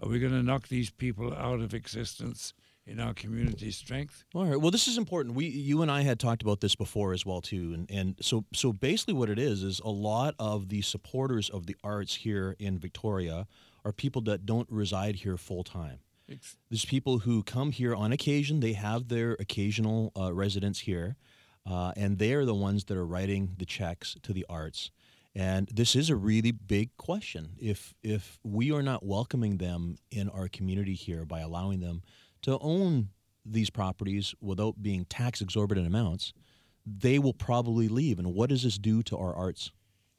Are 0.00 0.08
we 0.08 0.18
going 0.18 0.32
to 0.32 0.42
knock 0.42 0.66
these 0.66 0.90
people 0.90 1.32
out 1.32 1.60
of 1.60 1.72
existence 1.72 2.54
in 2.88 3.00
our 3.00 3.14
community 3.14 3.70
strength? 3.70 4.24
All 4.34 4.46
right. 4.46 4.60
Well, 4.60 4.70
this 4.70 4.88
is 4.88 4.98
important. 4.98 5.34
We, 5.34 5.46
you 5.46 5.82
and 5.82 5.90
I 5.90 6.02
had 6.02 6.18
talked 6.18 6.42
about 6.42 6.60
this 6.60 6.74
before 6.74 7.12
as 7.12 7.24
well 7.26 7.40
too, 7.40 7.72
and 7.74 7.90
and 7.90 8.16
so 8.20 8.44
so 8.54 8.72
basically 8.72 9.14
what 9.14 9.30
it 9.30 9.38
is 9.38 9.62
is 9.62 9.80
a 9.80 9.90
lot 9.90 10.34
of 10.38 10.68
the 10.68 10.82
supporters 10.82 11.50
of 11.50 11.66
the 11.66 11.76
arts 11.84 12.14
here 12.16 12.56
in 12.58 12.78
Victoria 12.78 13.46
are 13.84 13.92
people 13.92 14.22
that 14.22 14.46
don't 14.46 14.68
reside 14.70 15.16
here 15.16 15.36
full 15.36 15.64
time. 15.64 15.98
There's 16.68 16.84
people 16.84 17.20
who 17.20 17.42
come 17.42 17.72
here 17.72 17.94
on 17.94 18.12
occasion. 18.12 18.60
They 18.60 18.74
have 18.74 19.08
their 19.08 19.32
occasional 19.40 20.12
uh, 20.14 20.34
residence 20.34 20.80
here, 20.80 21.16
uh, 21.66 21.92
and 21.96 22.18
they 22.18 22.34
are 22.34 22.44
the 22.44 22.54
ones 22.54 22.84
that 22.84 22.96
are 22.98 23.06
writing 23.06 23.54
the 23.56 23.64
checks 23.64 24.16
to 24.22 24.32
the 24.34 24.44
arts. 24.48 24.90
And 25.34 25.68
this 25.72 25.94
is 25.94 26.10
a 26.10 26.16
really 26.16 26.50
big 26.50 26.96
question. 26.96 27.50
If 27.58 27.94
if 28.02 28.38
we 28.42 28.72
are 28.72 28.82
not 28.82 29.04
welcoming 29.04 29.58
them 29.58 29.96
in 30.10 30.28
our 30.28 30.48
community 30.48 30.94
here 30.94 31.24
by 31.24 31.40
allowing 31.40 31.80
them 31.80 32.02
to 32.42 32.58
own 32.60 33.10
these 33.44 33.70
properties 33.70 34.34
without 34.40 34.82
being 34.82 35.04
tax 35.04 35.40
exorbitant 35.40 35.86
amounts, 35.86 36.32
they 36.86 37.18
will 37.18 37.34
probably 37.34 37.88
leave. 37.88 38.18
And 38.18 38.34
what 38.34 38.50
does 38.50 38.62
this 38.62 38.78
do 38.78 39.02
to 39.04 39.16
our 39.16 39.34
arts 39.34 39.70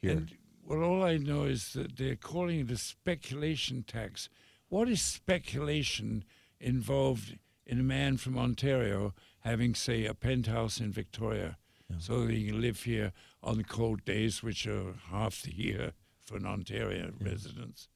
here? 0.02 0.12
And 0.12 0.32
well, 0.66 0.84
all 0.84 1.04
I 1.04 1.18
know 1.18 1.44
is 1.44 1.74
that 1.74 1.98
they're 1.98 2.16
calling 2.16 2.60
it 2.60 2.72
a 2.72 2.78
speculation 2.78 3.84
tax. 3.84 4.30
What 4.68 4.88
is 4.88 5.02
speculation 5.02 6.24
involved 6.60 7.40
in 7.66 7.80
a 7.80 7.84
man 7.84 8.18
from 8.18 8.38
Ontario 8.38 9.14
having, 9.40 9.74
say, 9.74 10.06
a 10.06 10.14
penthouse 10.14 10.80
in 10.80 10.92
Victoria 10.92 11.58
so 11.98 12.26
that 12.26 12.32
he 12.32 12.46
can 12.46 12.62
live 12.62 12.84
here 12.84 13.14
on 13.42 13.58
the 13.58 13.64
cold 13.64 14.06
days, 14.06 14.44
which 14.44 14.68
are 14.68 14.94
half 15.10 15.42
the 15.42 15.56
year 15.56 15.94
for 16.20 16.38
an 16.38 16.46
Ontario 16.46 17.14
resident? 17.20 17.88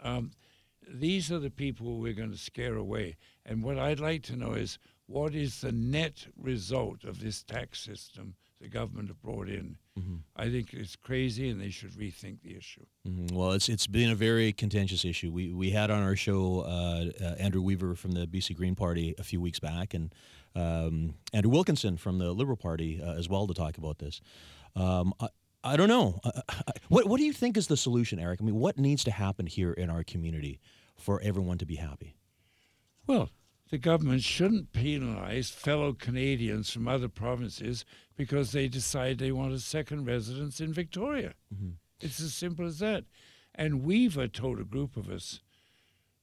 Um, 0.00 0.30
these 0.92 1.30
are 1.32 1.38
the 1.38 1.50
people 1.50 1.98
we're 1.98 2.12
going 2.12 2.30
to 2.32 2.38
scare 2.38 2.76
away. 2.76 3.16
And 3.44 3.62
what 3.62 3.78
I'd 3.78 4.00
like 4.00 4.22
to 4.24 4.36
know 4.36 4.52
is 4.52 4.78
what 5.06 5.34
is 5.34 5.60
the 5.60 5.72
net 5.72 6.26
result 6.36 7.04
of 7.04 7.20
this 7.20 7.42
tax 7.42 7.80
system 7.80 8.34
the 8.60 8.68
government 8.68 9.08
have 9.08 9.20
brought 9.22 9.48
in? 9.48 9.76
I 10.36 10.50
think 10.50 10.72
it's 10.74 10.96
crazy 10.96 11.48
and 11.50 11.60
they 11.60 11.70
should 11.70 11.92
rethink 11.92 12.40
the 12.42 12.56
issue. 12.56 12.84
Mhm. 13.06 13.30
Well, 13.32 13.52
it's 13.52 13.68
it's 13.68 13.86
been 13.86 14.10
a 14.10 14.14
very 14.16 14.52
contentious 14.52 15.04
issue. 15.04 15.30
We 15.30 15.52
we 15.52 15.70
had 15.70 15.88
on 15.90 16.02
our 16.02 16.16
show 16.16 16.60
uh, 16.62 17.10
uh, 17.20 17.34
Andrew 17.38 17.62
Weaver 17.62 17.94
from 17.94 18.12
the 18.12 18.26
BC 18.26 18.56
Green 18.56 18.74
Party 18.74 19.14
a 19.18 19.22
few 19.22 19.40
weeks 19.40 19.60
back, 19.60 19.94
and 19.94 20.12
um, 20.56 21.14
Andrew 21.32 21.52
Wilkinson 21.52 21.96
from 21.96 22.18
the 22.18 22.32
Liberal 22.32 22.56
Party 22.56 23.00
uh, 23.00 23.12
as 23.14 23.28
well 23.28 23.46
to 23.46 23.54
talk 23.54 23.78
about 23.78 23.98
this. 23.98 24.20
Um, 24.74 25.14
I, 25.64 25.76
don't 25.76 25.88
know. 25.88 26.20
I, 26.24 26.42
I, 26.48 26.72
what 26.88 27.06
what 27.06 27.18
do 27.18 27.24
you 27.24 27.32
think 27.32 27.56
is 27.56 27.66
the 27.66 27.76
solution, 27.76 28.18
Eric? 28.18 28.40
I 28.40 28.44
mean, 28.44 28.56
what 28.56 28.78
needs 28.78 29.04
to 29.04 29.10
happen 29.10 29.46
here 29.46 29.72
in 29.72 29.90
our 29.90 30.04
community 30.04 30.60
for 30.96 31.20
everyone 31.22 31.58
to 31.58 31.66
be 31.66 31.76
happy? 31.76 32.16
Well, 33.06 33.30
the 33.70 33.78
government 33.78 34.22
shouldn't 34.22 34.72
penalize 34.72 35.50
fellow 35.50 35.92
Canadians 35.92 36.70
from 36.70 36.86
other 36.86 37.08
provinces 37.08 37.84
because 38.16 38.52
they 38.52 38.68
decide 38.68 39.18
they 39.18 39.32
want 39.32 39.52
a 39.52 39.58
second 39.58 40.04
residence 40.04 40.60
in 40.60 40.72
Victoria. 40.72 41.34
Mm-hmm. 41.52 41.70
It's 42.00 42.20
as 42.20 42.34
simple 42.34 42.66
as 42.66 42.78
that. 42.78 43.04
And 43.54 43.84
Weaver 43.84 44.28
told 44.28 44.60
a 44.60 44.64
group 44.64 44.96
of 44.96 45.08
us 45.08 45.40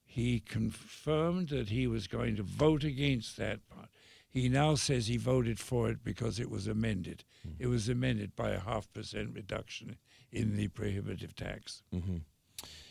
he 0.06 0.42
confirmed 0.42 1.50
that 1.50 1.70
he 1.70 1.88
was 1.88 2.08
going 2.08 2.36
to 2.36 2.44
vote 2.44 2.84
against 2.84 3.38
that 3.38 3.68
part. 3.70 3.88
He 4.32 4.48
now 4.48 4.76
says 4.76 5.08
he 5.08 5.18
voted 5.18 5.60
for 5.60 5.90
it 5.90 6.04
because 6.04 6.40
it 6.40 6.50
was 6.50 6.66
amended. 6.66 7.26
Mm-hmm. 7.46 7.64
It 7.64 7.68
was 7.68 7.90
amended 7.90 8.36
by 8.36 8.52
a 8.52 8.60
half 8.60 8.92
percent 8.94 9.32
reduction 9.36 9.98
in 10.32 10.56
the 10.56 10.70
prohibitive 10.70 11.36
tax. 11.36 11.84
Mm-hmm. 11.94 12.18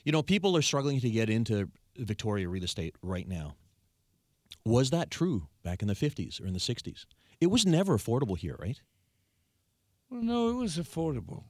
You 0.04 0.12
know, 0.12 0.22
people 0.22 0.56
are 0.56 0.62
struggling 0.62 1.00
to 1.00 1.10
get 1.10 1.30
into 1.30 1.70
Victoria 1.96 2.48
real 2.48 2.64
estate 2.64 2.94
right 3.02 3.26
now. 3.26 3.56
Was 4.64 4.90
that 4.90 5.10
true 5.10 5.48
back 5.62 5.80
in 5.80 5.88
the 5.88 5.94
50s 5.94 6.42
or 6.42 6.46
in 6.46 6.52
the 6.52 6.58
60s? 6.58 7.06
It 7.40 7.46
was 7.46 7.64
never 7.64 7.96
affordable 7.96 8.36
here, 8.36 8.56
right? 8.58 8.80
Well, 10.10 10.22
no, 10.22 10.50
it 10.50 10.54
was 10.54 10.76
affordable. 10.76 11.44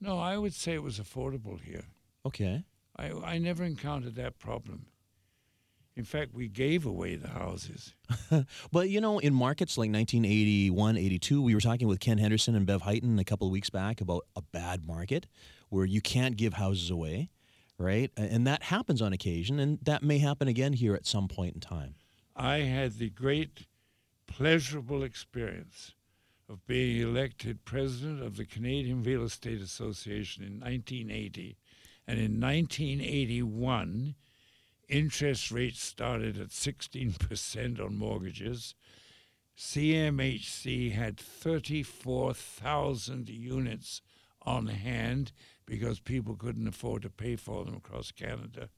No, 0.00 0.18
I 0.18 0.36
would 0.36 0.54
say 0.54 0.74
it 0.74 0.82
was 0.82 0.98
affordable 0.98 1.60
here. 1.60 1.84
Okay. 2.26 2.64
I, 2.96 3.10
I 3.24 3.38
never 3.38 3.62
encountered 3.62 4.16
that 4.16 4.38
problem. 4.38 4.86
In 5.94 6.04
fact, 6.04 6.32
we 6.32 6.48
gave 6.48 6.86
away 6.86 7.16
the 7.16 7.28
houses. 7.28 7.94
But 8.72 8.88
you 8.88 9.00
know, 9.00 9.18
in 9.18 9.34
markets 9.34 9.76
like 9.76 9.90
1981, 9.90 10.96
82, 10.96 11.42
we 11.42 11.54
were 11.54 11.60
talking 11.60 11.86
with 11.86 12.00
Ken 12.00 12.18
Henderson 12.18 12.54
and 12.54 12.64
Bev 12.64 12.82
Heighton 12.82 13.18
a 13.18 13.24
couple 13.24 13.46
of 13.46 13.52
weeks 13.52 13.68
back 13.68 14.00
about 14.00 14.26
a 14.34 14.42
bad 14.42 14.86
market 14.86 15.26
where 15.68 15.84
you 15.84 16.00
can't 16.00 16.36
give 16.36 16.54
houses 16.54 16.90
away, 16.90 17.30
right? 17.76 18.10
And 18.16 18.46
that 18.46 18.64
happens 18.64 19.02
on 19.02 19.12
occasion, 19.12 19.58
and 19.58 19.78
that 19.82 20.02
may 20.02 20.18
happen 20.18 20.48
again 20.48 20.72
here 20.72 20.94
at 20.94 21.06
some 21.06 21.28
point 21.28 21.54
in 21.54 21.60
time. 21.60 21.94
I 22.34 22.58
had 22.58 22.94
the 22.94 23.10
great 23.10 23.66
pleasurable 24.26 25.02
experience 25.02 25.94
of 26.48 26.66
being 26.66 27.00
elected 27.00 27.64
president 27.64 28.22
of 28.22 28.36
the 28.36 28.44
Canadian 28.44 29.02
Real 29.02 29.24
Estate 29.24 29.60
Association 29.60 30.42
in 30.42 30.60
1980. 30.60 31.56
And 32.06 32.18
in 32.18 32.40
1981, 32.40 34.14
interest 34.92 35.50
rates 35.50 35.82
started 35.82 36.38
at 36.38 36.48
16% 36.48 37.80
on 37.80 37.96
mortgages. 37.96 38.74
CMHC 39.56 40.92
had 40.92 41.18
34,000 41.18 43.30
units 43.30 44.02
on 44.42 44.66
hand 44.66 45.32
because 45.64 45.98
people 45.98 46.34
couldn't 46.34 46.68
afford 46.68 47.00
to 47.02 47.10
pay 47.10 47.36
for 47.36 47.64
them 47.64 47.74
across 47.74 48.12
Canada. 48.12 48.68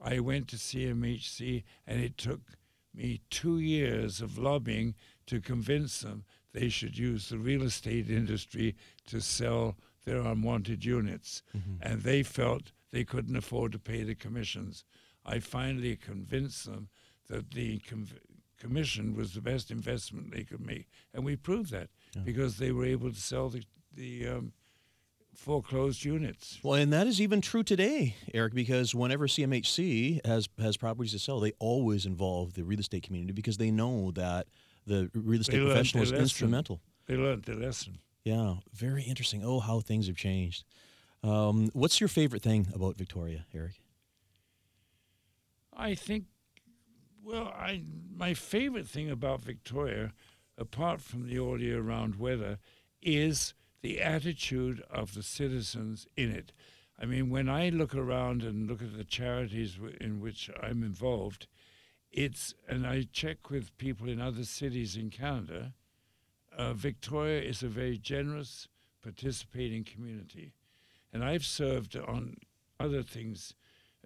I 0.00 0.20
went 0.20 0.46
to 0.48 0.56
CMHC 0.56 1.64
and 1.86 2.00
it 2.00 2.16
took 2.16 2.40
me 2.94 3.20
two 3.28 3.58
years 3.58 4.20
of 4.20 4.38
lobbying 4.38 4.94
to 5.26 5.40
convince 5.40 6.00
them 6.00 6.24
they 6.52 6.68
should 6.68 6.96
use 6.96 7.28
the 7.28 7.38
real 7.38 7.64
estate 7.64 8.08
industry 8.08 8.76
to 9.06 9.20
sell 9.20 9.76
their 10.04 10.20
unwanted 10.20 10.84
units. 10.84 11.42
Mm-hmm. 11.56 11.82
And 11.82 12.02
they 12.02 12.22
felt 12.22 12.70
they 12.90 13.04
couldn't 13.04 13.36
afford 13.36 13.72
to 13.72 13.78
pay 13.78 14.04
the 14.04 14.14
commissions. 14.14 14.84
I 15.28 15.40
finally 15.40 15.96
convinced 15.96 16.64
them 16.64 16.88
that 17.28 17.50
the 17.50 17.78
com- 17.80 18.08
commission 18.58 19.14
was 19.14 19.34
the 19.34 19.40
best 19.40 19.70
investment 19.70 20.32
they 20.32 20.44
could 20.44 20.64
make. 20.64 20.88
And 21.14 21.24
we 21.24 21.36
proved 21.36 21.70
that 21.70 21.90
because 22.24 22.56
they 22.56 22.72
were 22.72 22.84
able 22.84 23.10
to 23.10 23.20
sell 23.20 23.48
the, 23.50 23.62
the 23.94 24.26
um, 24.26 24.52
foreclosed 25.34 26.04
units. 26.04 26.58
Well, 26.62 26.74
and 26.74 26.92
that 26.92 27.06
is 27.06 27.20
even 27.20 27.40
true 27.40 27.62
today, 27.62 28.16
Eric, 28.34 28.54
because 28.54 28.94
whenever 28.94 29.26
CMHC 29.26 30.24
has 30.26 30.48
has 30.58 30.76
properties 30.76 31.12
to 31.12 31.18
sell, 31.18 31.40
they 31.40 31.52
always 31.58 32.06
involve 32.06 32.54
the 32.54 32.64
real 32.64 32.80
estate 32.80 33.04
community 33.04 33.32
because 33.32 33.58
they 33.58 33.70
know 33.70 34.10
that 34.12 34.46
the 34.86 35.10
real 35.14 35.40
estate 35.40 35.58
learned 35.58 35.68
professional 35.68 36.02
is 36.02 36.10
lesson. 36.10 36.22
instrumental. 36.22 36.80
They 37.06 37.16
learned 37.16 37.44
their 37.44 37.56
lesson. 37.56 37.98
Yeah, 38.24 38.56
very 38.72 39.02
interesting. 39.04 39.44
Oh, 39.44 39.60
how 39.60 39.80
things 39.80 40.06
have 40.08 40.16
changed. 40.16 40.64
Um, 41.22 41.70
what's 41.72 42.00
your 42.00 42.08
favorite 42.08 42.42
thing 42.42 42.68
about 42.74 42.96
Victoria, 42.96 43.46
Eric? 43.54 43.80
I 45.78 45.94
think, 45.94 46.24
well, 47.22 47.54
I 47.56 47.84
my 48.14 48.34
favorite 48.34 48.88
thing 48.88 49.08
about 49.08 49.42
Victoria, 49.42 50.12
apart 50.58 51.00
from 51.00 51.28
the 51.28 51.38
all 51.38 51.60
year 51.60 51.80
round 51.80 52.16
weather, 52.16 52.58
is 53.00 53.54
the 53.80 54.00
attitude 54.00 54.82
of 54.90 55.14
the 55.14 55.22
citizens 55.22 56.06
in 56.16 56.30
it. 56.30 56.52
I 57.00 57.06
mean, 57.06 57.30
when 57.30 57.48
I 57.48 57.68
look 57.68 57.94
around 57.94 58.42
and 58.42 58.66
look 58.68 58.82
at 58.82 58.96
the 58.96 59.04
charities 59.04 59.74
w- 59.74 59.96
in 60.00 60.20
which 60.20 60.50
I'm 60.60 60.82
involved, 60.82 61.46
it's 62.10 62.54
and 62.68 62.84
I 62.84 63.06
check 63.12 63.48
with 63.48 63.76
people 63.78 64.08
in 64.08 64.20
other 64.20 64.44
cities 64.44 64.96
in 64.96 65.10
Canada. 65.10 65.74
Uh, 66.56 66.72
Victoria 66.72 67.40
is 67.40 67.62
a 67.62 67.68
very 67.68 67.98
generous, 67.98 68.66
participating 69.00 69.84
community, 69.84 70.54
and 71.12 71.22
I've 71.22 71.46
served 71.46 71.94
on 71.96 72.38
other 72.80 73.04
things. 73.04 73.54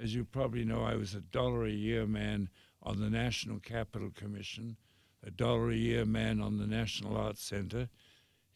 As 0.02 0.14
you 0.14 0.24
probably 0.24 0.64
know, 0.64 0.82
I 0.82 0.96
was 0.96 1.14
a 1.14 1.20
dollar 1.20 1.64
a 1.64 1.70
year 1.70 2.06
man 2.06 2.48
on 2.82 3.00
the 3.00 3.08
National 3.08 3.60
Capital 3.60 4.10
Commission, 4.14 4.76
a 5.24 5.30
dollar 5.30 5.70
a 5.70 5.76
year 5.76 6.04
man 6.04 6.40
on 6.40 6.58
the 6.58 6.66
National 6.66 7.16
Arts 7.16 7.42
Center. 7.44 7.88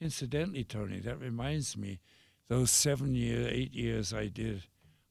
Incidentally, 0.01 0.65
Tony, 0.65 0.99
that 1.01 1.21
reminds 1.21 1.77
me, 1.77 2.01
those 2.49 2.71
seven 2.71 3.15
year, 3.15 3.49
eight 3.49 3.73
years 3.73 4.13
I 4.13 4.27
did, 4.27 4.65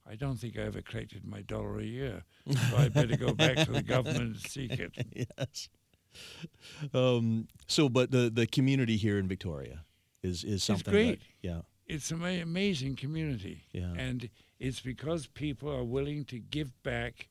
I 0.08 0.16
don't 0.16 0.36
think 0.36 0.58
I 0.58 0.64
ever 0.64 0.82
collected 0.82 1.26
my 1.26 1.42
dollar 1.42 1.80
a 1.80 1.84
year. 1.84 2.24
So 2.48 2.78
I 2.78 2.90
better 2.90 3.18
go 3.18 3.34
back 3.34 3.58
to 3.66 3.72
the 3.72 3.82
government 3.82 4.22
and 4.22 4.38
seek 4.38 4.74
it. 4.74 4.92
yes. 5.40 5.70
Um, 6.94 7.48
so, 7.68 7.90
but 7.90 8.12
the 8.12 8.30
the 8.30 8.46
community 8.46 8.98
here 8.98 9.18
in 9.18 9.28
Victoria 9.28 9.84
is 10.22 10.44
is 10.44 10.64
something. 10.64 10.94
It's 10.94 11.04
great. 11.06 11.20
That, 11.20 11.26
yeah. 11.42 11.62
It's 11.88 12.12
an 12.12 12.24
amazing 12.24 12.96
community. 12.96 13.64
Yeah. 13.72 13.94
And 13.98 14.30
it's 14.60 14.80
because 14.80 15.28
people 15.28 15.72
are 15.72 15.84
willing 15.84 16.26
to 16.26 16.40
give 16.40 16.72
back 16.84 17.30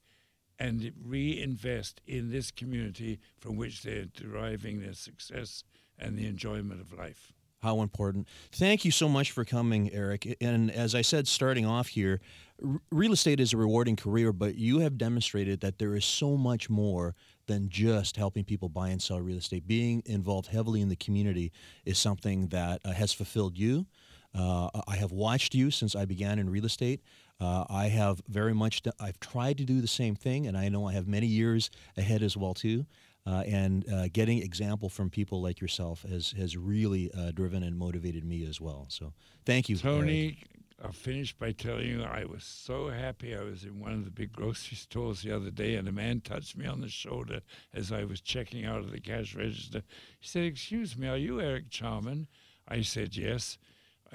and 0.59 0.92
reinvest 1.05 2.00
in 2.07 2.30
this 2.30 2.50
community 2.50 3.18
from 3.38 3.57
which 3.57 3.82
they're 3.82 4.05
deriving 4.05 4.80
their 4.80 4.94
success 4.94 5.64
and 5.98 6.16
the 6.16 6.26
enjoyment 6.26 6.80
of 6.80 6.92
life. 6.92 7.32
How 7.64 7.80
important. 7.80 8.28
Thank 8.52 8.84
you 8.84 8.90
so 8.90 9.09
much 9.09 9.30
for 9.30 9.44
coming, 9.44 9.90
Eric. 9.90 10.36
And 10.40 10.70
as 10.70 10.94
I 10.94 11.00
said, 11.00 11.26
starting 11.26 11.64
off 11.64 11.88
here, 11.88 12.20
r- 12.62 12.80
real 12.90 13.12
estate 13.12 13.40
is 13.40 13.55
a 13.55 13.57
rewarding 13.57 13.96
career, 13.96 14.34
but 14.34 14.57
you 14.57 14.80
have 14.80 14.98
demonstrated 14.98 15.61
that 15.62 15.78
there 15.78 15.96
is 15.96 16.05
so 16.05 16.36
much 16.36 16.68
more 16.68 17.14
than 17.46 17.70
just 17.70 18.18
helping 18.18 18.44
people 18.44 18.68
buy 18.68 18.90
and 18.90 19.00
sell 19.00 19.18
real 19.18 19.38
estate. 19.38 19.66
Being 19.66 20.02
involved 20.05 20.48
heavily 20.48 20.82
in 20.82 20.90
the 20.90 20.96
community 20.96 21.52
is 21.86 21.98
something 21.98 22.48
that 22.48 22.82
uh, 22.84 22.92
has 22.92 23.14
fulfilled 23.14 23.57
you. 23.57 23.86
Uh, 24.35 24.68
I 24.89 24.97
have 24.97 25.12
watched 25.12 25.55
you 25.55 25.70
since 25.70 25.95
I 25.95 26.05
began 26.05 26.39
in 26.39 26.51
real 26.51 26.64
estate. 26.64 27.01
Uh, 27.41 27.64
I 27.68 27.89
have 27.89 28.22
very 28.28 28.55
much. 28.55 28.82
I've 29.01 29.20
tried 29.20 29.59
to 29.59 29.64
do 29.64 29.80
the 29.80 29.87
same 29.87 30.14
thing, 30.14 30.47
and 30.47 30.57
I 30.57 30.68
know 30.68 30.87
I 30.87 30.93
have 30.93 31.07
many 31.07 31.26
years 31.26 31.70
ahead 31.97 32.22
as 32.22 32.37
well 32.37 32.55
too. 32.55 32.87
Uh, 33.26 33.43
and 33.47 33.91
uh, 33.91 34.09
getting 34.12 34.43
example 34.43 34.91
from 34.91 35.09
people 35.09 35.41
like 35.41 35.61
yourself 35.61 36.03
has 36.03 36.32
has 36.32 36.57
really 36.57 37.11
uh, 37.12 37.30
driven 37.30 37.62
and 37.62 37.76
motivated 37.78 38.24
me 38.24 38.45
as 38.47 38.61
well. 38.61 38.87
So 38.89 39.12
thank 39.47 39.68
you, 39.68 39.76
Eric. 39.76 39.82
Tony, 39.82 40.39
I'll 40.85 40.93
finish 40.93 41.32
by 41.32 41.53
telling 41.53 41.87
you 41.87 42.03
I 42.03 42.24
was 42.26 42.45
so 42.45 42.91
happy. 42.91 43.35
I 43.35 43.43
was 43.43 43.64
in 43.64 43.80
one 43.80 43.93
of 43.93 44.05
the 44.05 44.11
big 44.11 44.32
grocery 44.32 44.76
stores 44.76 45.22
the 45.22 45.35
other 45.35 45.51
day, 45.51 45.76
and 45.76 45.89
a 45.89 45.93
man 45.93 46.20
touched 46.20 46.57
me 46.57 46.66
on 46.66 46.82
the 46.82 46.89
shoulder 46.89 47.41
as 47.72 47.91
I 47.91 48.05
was 48.05 48.20
checking 48.20 48.66
out 48.66 48.80
of 48.80 48.91
the 48.91 49.01
cash 49.01 49.35
register. 49.35 49.82
He 50.20 50.28
said, 50.28 50.45
Excuse 50.45 50.97
me, 50.97 51.09
are 51.09 51.16
you 51.16 51.41
Eric 51.41 51.70
Charman? 51.70 52.26
I 52.68 52.82
said, 52.82 53.16
Yes. 53.16 53.57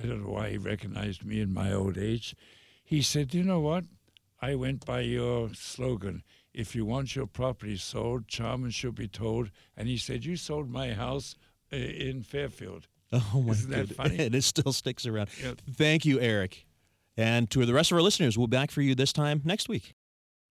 I 0.01 0.07
don't 0.07 0.23
know 0.23 0.31
why 0.31 0.51
he 0.51 0.57
recognized 0.57 1.25
me 1.25 1.41
in 1.41 1.53
my 1.53 1.73
old 1.73 1.97
age. 1.97 2.35
He 2.83 3.01
said, 3.01 3.33
You 3.33 3.43
know 3.43 3.59
what? 3.59 3.83
I 4.41 4.55
went 4.55 4.85
by 4.85 5.01
your 5.01 5.49
slogan. 5.53 6.23
If 6.53 6.73
you 6.75 6.85
want 6.85 7.15
your 7.15 7.27
property 7.27 7.77
sold, 7.77 8.27
Charman 8.27 8.71
should 8.71 8.95
be 8.95 9.07
told. 9.07 9.51
And 9.75 9.87
he 9.87 9.97
said, 9.97 10.25
You 10.25 10.37
sold 10.37 10.69
my 10.69 10.93
house 10.93 11.35
uh, 11.71 11.75
in 11.75 12.23
Fairfield. 12.23 12.87
Oh 13.11 13.41
my 13.41 13.47
god. 13.47 13.51
Isn't 13.51 13.71
that 13.71 13.95
funny? 13.95 14.17
and 14.19 14.35
it 14.35 14.43
still 14.43 14.71
sticks 14.71 15.07
around. 15.07 15.29
Yeah. 15.43 15.53
Thank 15.73 16.05
you, 16.05 16.19
Eric. 16.19 16.67
And 17.17 17.49
to 17.49 17.65
the 17.65 17.73
rest 17.73 17.91
of 17.91 17.95
our 17.95 18.03
listeners, 18.03 18.37
we'll 18.37 18.45
be 18.45 18.55
back 18.55 18.69
for 18.69 18.83
you 18.83 18.93
this 18.93 19.11
time 19.11 19.41
next 19.43 19.67
week. 19.67 19.95